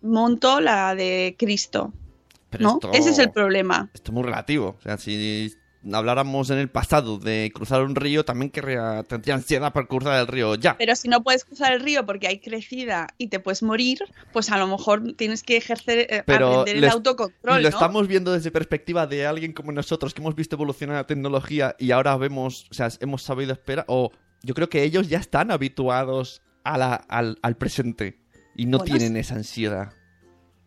monto 0.01 0.59
la 0.59 0.93
de 0.93 1.35
Cristo. 1.39 1.93
Pero 2.51 2.63
¿No? 2.63 2.73
esto- 2.75 2.91
Ese 2.93 3.09
es 3.09 3.17
el 3.19 3.31
problema. 3.31 3.89
Esto 3.93 4.11
es 4.11 4.13
muy 4.13 4.23
relativo. 4.23 4.75
O 4.77 4.81
sea, 4.81 4.97
si 4.97 5.51
habláramos 5.93 6.49
en 6.49 6.57
el 6.57 6.69
pasado 6.69 7.17
de 7.19 7.51
cruzar 7.53 7.83
un 7.83 7.95
río, 7.95 8.25
también 8.25 8.49
querría, 8.49 9.03
tendría 9.03 9.35
ansiedad 9.35 9.71
por 9.71 9.87
cruzar 9.87 10.19
el 10.19 10.27
río 10.27 10.55
ya. 10.55 10.77
Pero 10.77 10.95
si 10.95 11.07
no 11.07 11.21
puedes 11.23 11.45
cruzar 11.45 11.73
el 11.73 11.81
río 11.81 12.05
porque 12.05 12.27
hay 12.27 12.39
crecida 12.39 13.07
y 13.17 13.27
te 13.27 13.39
puedes 13.39 13.61
morir, 13.61 13.99
pues 14.33 14.49
a 14.51 14.57
lo 14.57 14.67
mejor 14.67 15.13
tienes 15.15 15.43
que 15.43 15.57
ejercer, 15.57 16.07
eh, 16.09 16.23
Pero 16.25 16.47
aprender 16.49 16.75
el 16.77 16.81
les- 16.81 16.91
autocontrol, 16.93 17.57
lo 17.61 17.69
¿no? 17.69 17.75
estamos 17.75 18.07
viendo 18.07 18.31
desde 18.33 18.49
perspectiva 18.51 19.05
de 19.05 19.25
alguien 19.27 19.53
como 19.53 19.71
nosotros 19.71 20.13
que 20.13 20.21
hemos 20.21 20.35
visto 20.35 20.55
evolucionar 20.55 20.95
la 20.95 21.07
tecnología 21.07 21.75
y 21.77 21.91
ahora 21.91 22.17
vemos, 22.17 22.67
o 22.71 22.73
sea, 22.73 22.89
hemos 22.99 23.21
sabido 23.23 23.53
esperar. 23.53 23.85
O 23.87 24.11
yo 24.43 24.53
creo 24.53 24.69
que 24.69 24.83
ellos 24.83 25.07
ya 25.07 25.19
están 25.19 25.51
habituados 25.51 26.41
a 26.63 26.77
la- 26.77 26.95
al, 26.95 27.37
al 27.43 27.57
presente 27.57 28.19
y 28.55 28.65
no 28.65 28.79
Bueno, 28.79 28.95
tienen 28.95 29.17
esa 29.17 29.35
ansiedad. 29.35 29.91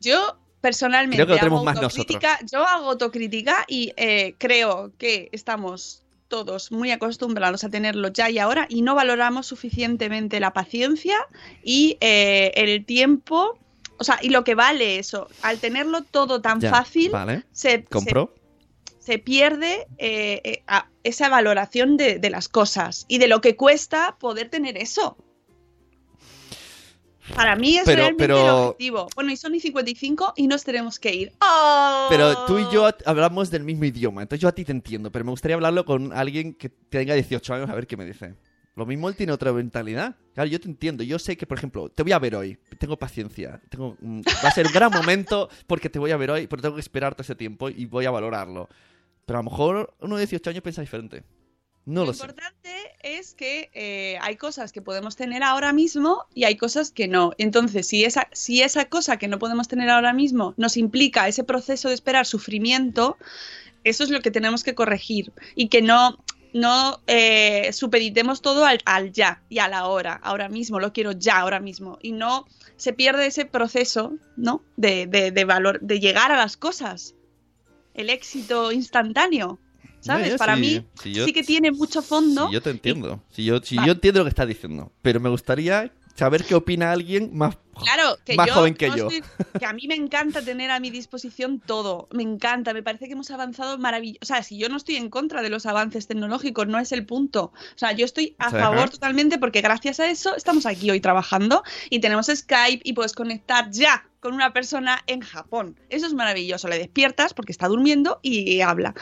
Yo 0.00 0.38
personalmente 0.60 1.24
Creo 1.24 1.38
que 1.38 1.44
hago 1.44 1.64
más 1.64 1.76
autocrítica, 1.78 2.38
yo 2.50 2.66
hago 2.66 2.90
autocrítica 2.90 3.64
y 3.68 3.92
eh, 3.96 4.34
creo 4.38 4.92
que 4.98 5.28
estamos 5.32 6.02
todos 6.28 6.70
muy 6.72 6.90
acostumbrados 6.90 7.64
a 7.64 7.70
tenerlo 7.70 8.08
ya 8.08 8.28
y 8.28 8.38
ahora 8.38 8.66
y 8.68 8.82
no 8.82 8.94
valoramos 8.94 9.46
suficientemente 9.46 10.40
la 10.40 10.52
paciencia 10.52 11.16
y 11.62 11.96
eh, 12.00 12.52
el 12.54 12.84
tiempo, 12.84 13.58
o 13.96 14.04
sea, 14.04 14.18
y 14.20 14.28
lo 14.28 14.44
que 14.44 14.54
vale 14.54 14.98
eso. 14.98 15.28
Al 15.42 15.58
tenerlo 15.58 16.02
todo 16.02 16.42
tan 16.42 16.60
Ya, 16.60 16.70
fácil, 16.70 17.10
Vale. 17.12 17.44
se, 17.52 17.70
se 17.70 17.84
Compro. 17.84 18.34
se 18.98 19.18
pierde 19.18 19.86
eh, 19.96 20.40
eh, 20.44 20.62
a- 20.66 20.88
esa 21.02 21.30
valoración 21.30 21.96
de, 21.96 22.18
de 22.18 22.28
las 22.30 22.48
cosas 22.48 23.06
y 23.08 23.16
de 23.18 23.28
lo 23.28 23.40
que 23.40 23.56
cuesta 23.56 24.16
poder 24.20 24.50
tener 24.50 24.76
eso. 24.76 25.16
Para 27.34 27.56
mí 27.56 27.76
es 27.76 27.84
Pero- 27.84 27.96
realmente 28.02 28.24
el 28.24 28.30
pero- 28.30 28.68
objetivo. 28.68 29.08
Bueno, 29.14 29.30
y 29.32 29.36
son 29.36 29.54
y 29.54 29.60
55 29.60 30.32
y 30.36 30.46
nos 30.46 30.64
tenemos 30.64 30.98
que 30.98 31.14
ir. 31.14 31.32
¡Oh! 31.40 32.06
Pero 32.10 32.46
tú 32.46 32.58
y 32.58 32.64
yo 32.72 32.88
hablamos 33.04 33.50
del 33.50 33.64
mismo 33.64 33.84
idioma, 33.84 34.22
entonces 34.22 34.40
yo 34.42 34.48
a 34.48 34.52
ti 34.52 34.64
te 34.64 34.72
entiendo, 34.72 35.10
pero 35.12 35.24
me 35.24 35.30
gustaría 35.30 35.54
hablarlo 35.54 35.84
con 35.84 36.12
alguien 36.12 36.54
que 36.54 36.68
tenga 36.68 37.14
18 37.14 37.54
años 37.54 37.70
a 37.70 37.74
ver 37.74 37.86
qué 37.86 37.96
me 37.96 38.04
dice. 38.04 38.34
Lo 38.76 38.86
mismo 38.86 39.08
él 39.08 39.16
tiene 39.16 39.32
otra 39.32 39.52
mentalidad. 39.52 40.14
Claro, 40.34 40.48
yo 40.48 40.60
te 40.60 40.68
entiendo. 40.68 41.02
Yo 41.02 41.18
sé 41.18 41.36
que, 41.36 41.46
por 41.46 41.58
ejemplo, 41.58 41.88
te 41.88 42.04
voy 42.04 42.12
a 42.12 42.18
ver 42.20 42.36
hoy. 42.36 42.56
Tengo 42.78 42.96
paciencia. 42.96 43.60
Tengo, 43.68 43.96
mm, 44.00 44.20
va 44.44 44.48
a 44.48 44.52
ser 44.52 44.66
un 44.68 44.72
gran 44.72 44.92
momento 44.92 45.48
porque 45.66 45.90
te 45.90 45.98
voy 45.98 46.12
a 46.12 46.16
ver 46.16 46.30
hoy, 46.30 46.46
pero 46.46 46.62
tengo 46.62 46.76
que 46.76 46.80
esperar 46.80 47.16
todo 47.16 47.22
ese 47.22 47.34
tiempo 47.34 47.68
y 47.70 47.86
voy 47.86 48.04
a 48.06 48.12
valorarlo. 48.12 48.68
Pero 49.26 49.40
a 49.40 49.42
lo 49.42 49.50
mejor 49.50 49.94
uno 50.00 50.14
de 50.16 50.20
18 50.22 50.50
años 50.50 50.62
piensa 50.62 50.80
diferente. 50.80 51.24
No 51.88 52.04
lo 52.04 52.10
importante 52.12 52.70
es 53.02 53.34
que 53.34 53.70
eh, 53.72 54.18
hay 54.20 54.36
cosas 54.36 54.72
que 54.72 54.82
podemos 54.82 55.16
tener 55.16 55.42
ahora 55.42 55.72
mismo 55.72 56.26
y 56.34 56.44
hay 56.44 56.56
cosas 56.56 56.90
que 56.90 57.08
no. 57.08 57.32
Entonces, 57.38 57.86
si 57.86 58.04
esa, 58.04 58.28
si 58.32 58.60
esa 58.62 58.84
cosa 58.86 59.16
que 59.16 59.26
no 59.26 59.38
podemos 59.38 59.68
tener 59.68 59.88
ahora 59.88 60.12
mismo 60.12 60.52
nos 60.58 60.76
implica 60.76 61.26
ese 61.28 61.44
proceso 61.44 61.88
de 61.88 61.94
esperar 61.94 62.26
sufrimiento, 62.26 63.16
eso 63.84 64.04
es 64.04 64.10
lo 64.10 64.20
que 64.20 64.30
tenemos 64.30 64.64
que 64.64 64.74
corregir 64.74 65.32
y 65.54 65.68
que 65.68 65.80
no, 65.80 66.18
no 66.52 67.00
eh, 67.06 67.72
supeditemos 67.72 68.42
todo 68.42 68.66
al, 68.66 68.80
al 68.84 69.10
ya 69.12 69.40
y 69.48 69.58
a 69.60 69.68
la 69.68 69.86
hora, 69.86 70.20
ahora 70.22 70.50
mismo, 70.50 70.80
lo 70.80 70.92
quiero 70.92 71.12
ya, 71.12 71.38
ahora 71.38 71.58
mismo, 71.60 71.98
y 72.02 72.12
no 72.12 72.44
se 72.76 72.92
pierde 72.92 73.26
ese 73.26 73.46
proceso 73.46 74.12
¿no? 74.36 74.62
de- 74.76 75.06
de 75.06 75.44
valor, 75.46 75.80
de 75.80 76.00
llegar 76.00 76.32
a 76.32 76.36
las 76.36 76.56
cosas, 76.58 77.14
el 77.94 78.10
éxito 78.10 78.72
instantáneo. 78.72 79.58
¿Sabes? 80.08 80.36
Para 80.36 80.54
sí, 80.56 80.60
mí 80.60 80.86
sí, 81.02 81.12
yo- 81.14 81.24
sí 81.24 81.32
que 81.32 81.42
tiene 81.44 81.70
mucho 81.72 82.02
fondo. 82.02 82.50
Yo 82.50 82.60
te 82.62 82.70
entiendo. 82.70 83.22
Si 83.30 83.44
yo, 83.44 83.60
si 83.62 83.76
Vale. 83.76 83.86
yo 83.86 83.92
entiendo 83.94 84.20
lo 84.20 84.24
que 84.24 84.30
estás 84.30 84.48
diciendo. 84.48 84.92
Pero 85.02 85.20
me 85.20 85.28
gustaría 85.28 85.92
saber 86.14 86.44
qué 86.44 86.56
opina 86.56 86.90
alguien 86.90 87.30
más, 87.32 87.56
Claro, 87.80 88.18
que 88.24 88.34
más 88.34 88.48
yo, 88.48 88.54
joven 88.54 88.74
que 88.74 88.88
no 88.88 88.96
yo. 88.96 89.08
estoy- 89.08 89.22
que 89.60 89.64
a 89.66 89.72
mí 89.72 89.86
me 89.86 89.94
encanta 89.94 90.42
tener 90.42 90.68
a 90.72 90.80
mi 90.80 90.90
disposición 90.90 91.60
todo. 91.64 92.08
Me 92.10 92.24
encanta, 92.24 92.74
me 92.74 92.82
parece 92.82 93.06
que 93.06 93.12
hemos 93.12 93.30
avanzado 93.30 93.78
maravilloso. 93.78 94.18
O 94.22 94.26
sea, 94.26 94.42
si 94.42 94.58
yo 94.58 94.68
no 94.68 94.76
estoy 94.78 94.96
en 94.96 95.10
contra 95.10 95.42
de 95.42 95.48
los 95.48 95.64
avances 95.64 96.08
tecnológicos, 96.08 96.66
no 96.66 96.80
es 96.80 96.90
el 96.90 97.06
punto. 97.06 97.52
O 97.54 97.78
sea, 97.78 97.92
yo 97.92 98.04
estoy 98.04 98.34
a 98.38 98.50
favor 98.50 98.90
totalmente 98.90 99.38
porque 99.38 99.60
gracias 99.60 100.00
a 100.00 100.10
eso 100.10 100.34
estamos 100.34 100.66
aquí 100.66 100.90
hoy 100.90 100.98
trabajando 101.00 101.62
y 101.88 102.00
tenemos 102.00 102.26
Skype 102.26 102.80
y 102.82 102.94
puedes 102.94 103.12
conectar 103.12 103.70
ya 103.70 104.04
con 104.18 104.34
una 104.34 104.52
persona 104.52 105.00
en 105.06 105.20
Japón. 105.20 105.78
Eso 105.88 106.08
es 106.08 106.14
maravilloso. 106.14 106.66
Le 106.66 106.78
despiertas 106.80 107.32
porque 107.32 107.52
está 107.52 107.68
durmiendo 107.68 108.18
y 108.22 108.60
habla. 108.60 108.92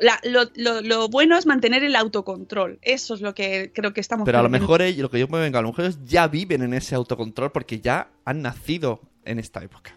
La- 0.00 0.20
lo, 0.24 0.44
lo- 0.56 0.80
lo 0.80 1.08
bueno 1.08 1.36
es 1.38 1.46
mantener 1.46 1.84
el 1.84 1.94
autocontrol. 1.96 2.78
Eso 2.82 3.14
es 3.14 3.20
lo 3.20 3.34
que 3.34 3.70
creo 3.74 3.92
que 3.92 4.00
estamos 4.00 4.24
Pero 4.24 4.38
a 4.38 4.42
lo 4.42 4.48
mejor 4.48 4.82
ellos, 4.82 5.02
lo 5.02 5.10
que 5.10 5.18
yo 5.18 5.28
me 5.28 5.38
venga, 5.38 5.58
a 5.58 5.62
lo 5.62 5.68
mejor 5.68 5.84
ellos 5.86 5.98
ya 6.04 6.26
viven 6.28 6.62
en 6.62 6.74
ese 6.74 6.94
autocontrol 6.94 7.52
porque 7.52 7.80
ya 7.80 8.08
han 8.24 8.42
nacido 8.42 9.00
en 9.24 9.38
esta 9.38 9.62
época. 9.62 9.94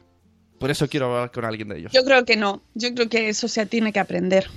Por 0.59 0.71
eso 0.71 0.87
quiero 0.87 1.07
hablar 1.07 1.31
con 1.31 1.45
alguien 1.45 1.67
de 1.69 1.79
ellos. 1.79 1.91
Yo 1.93 2.03
creo 2.05 2.23
que 2.25 2.35
no. 2.37 2.61
Yo 2.73 2.93
creo 2.93 3.09
que 3.09 3.29
eso 3.29 3.47
se 3.47 3.65
tiene 3.65 3.91
que 3.91 3.99
aprender. 3.99 4.47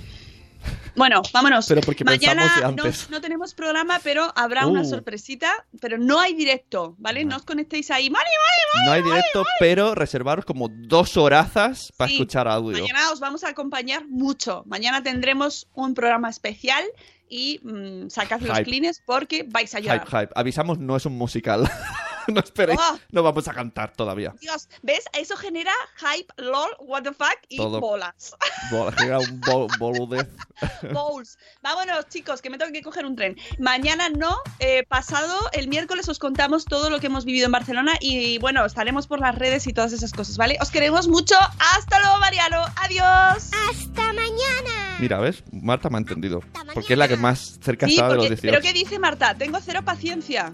Bueno, 0.95 1.21
vámonos. 1.31 1.67
Pero 1.67 1.81
porque 1.81 2.03
Mañana 2.03 2.51
no, 2.61 2.67
antes. 2.69 3.09
no 3.11 3.21
tenemos 3.21 3.53
programa, 3.53 3.99
pero 4.03 4.33
habrá 4.35 4.65
una 4.65 4.81
Uh. 4.81 4.85
sorpresita. 4.85 5.51
Pero 5.79 5.97
no 5.99 6.19
hay 6.19 6.33
directo, 6.33 6.95
¿vale? 6.97 7.23
No 7.23 7.35
os 7.35 7.43
conectéis 7.43 7.91
ahí. 7.91 8.09
¡Mari, 8.09 8.29
Mari, 8.75 8.85
No 8.87 8.91
hay 8.93 9.03
directo, 9.03 9.43
pero 9.59 9.93
reservaros 9.93 10.43
como 10.45 10.69
dos 10.69 11.15
horazas 11.17 11.93
para 11.97 12.09
Sí, 12.09 12.15
escuchar 12.15 12.47
audio. 12.47 12.81
Mañana 12.81 13.11
os 13.11 13.19
vamos 13.19 13.43
a 13.43 13.49
acompañar 13.49 14.07
mucho. 14.07 14.63
Mañana 14.65 15.03
tendremos 15.03 15.67
un 15.75 15.93
programa 15.93 16.29
especial 16.29 16.83
y 17.29 17.59
mm, 17.61 18.09
sacad 18.09 18.41
los 18.41 18.59
clines 18.61 19.01
porque 19.05 19.45
vais 19.47 19.75
a 19.75 19.79
llorar. 19.79 19.99
Hype, 20.07 20.17
hype. 20.17 20.33
Avisamos, 20.35 20.79
no 20.79 20.95
es 20.95 21.05
un 21.05 21.15
musical. 21.17 21.69
no 22.33 22.39
esperéis, 22.39 22.79
Oh. 22.81 22.99
no 23.11 23.23
vamos 23.23 23.47
a 23.47 23.53
cantar 23.53 23.93
todavía. 23.93 24.33
Dios, 24.39 24.69
¿ves? 24.81 25.05
Eso 25.13 25.35
genera 25.37 25.71
hype, 25.97 26.31
lol, 26.37 26.69
what 26.79 27.03
the 27.03 27.13
fuck 27.13 27.37
y 27.49 27.57
Todo. 27.57 27.79
bolas. 27.79 28.35
Bola, 28.71 28.91
que 28.91 29.05
era 29.05 29.19
un 29.19 29.39
bol- 29.41 29.67
boludez. 29.79 30.27
Bowls. 30.93 31.37
Vámonos, 31.61 32.07
chicos, 32.09 32.41
que 32.41 32.49
me 32.49 32.57
tengo 32.57 32.71
que 32.71 32.81
coger 32.81 33.05
un 33.05 33.15
tren. 33.15 33.37
Mañana 33.59 34.09
no, 34.09 34.37
eh, 34.59 34.83
pasado, 34.87 35.37
el 35.53 35.67
miércoles 35.67 36.07
os 36.09 36.19
contamos 36.19 36.65
todo 36.65 36.89
lo 36.89 36.99
que 36.99 37.07
hemos 37.07 37.25
vivido 37.25 37.45
en 37.45 37.51
Barcelona 37.51 37.93
y 37.99 38.37
bueno, 38.39 38.65
estaremos 38.65 39.07
por 39.07 39.19
las 39.19 39.35
redes 39.35 39.67
y 39.67 39.73
todas 39.73 39.93
esas 39.93 40.11
cosas, 40.11 40.37
¿vale? 40.37 40.57
Os 40.61 40.69
queremos 40.71 41.07
mucho. 41.07 41.35
Hasta 41.75 41.99
luego, 41.99 42.17
Mariano. 42.19 42.63
Adiós. 42.83 43.51
Hasta 43.69 44.13
mañana. 44.13 44.97
Mira, 44.99 45.19
¿ves? 45.19 45.43
Marta 45.51 45.89
me 45.89 45.97
ha 45.97 45.99
entendido. 45.99 46.41
Porque 46.73 46.93
es 46.93 46.99
la 46.99 47.07
que 47.07 47.17
más 47.17 47.59
cerca 47.61 47.85
Sí, 47.87 47.93
estaba 47.93 48.09
de 48.09 48.15
los 48.15 48.25
porque- 48.27 48.41
18. 48.41 48.51
pero 48.51 48.61
¿qué 48.61 48.73
dice 48.73 48.99
Marta? 48.99 49.35
Tengo 49.35 49.59
cero 49.61 49.81
paciencia. 49.85 50.53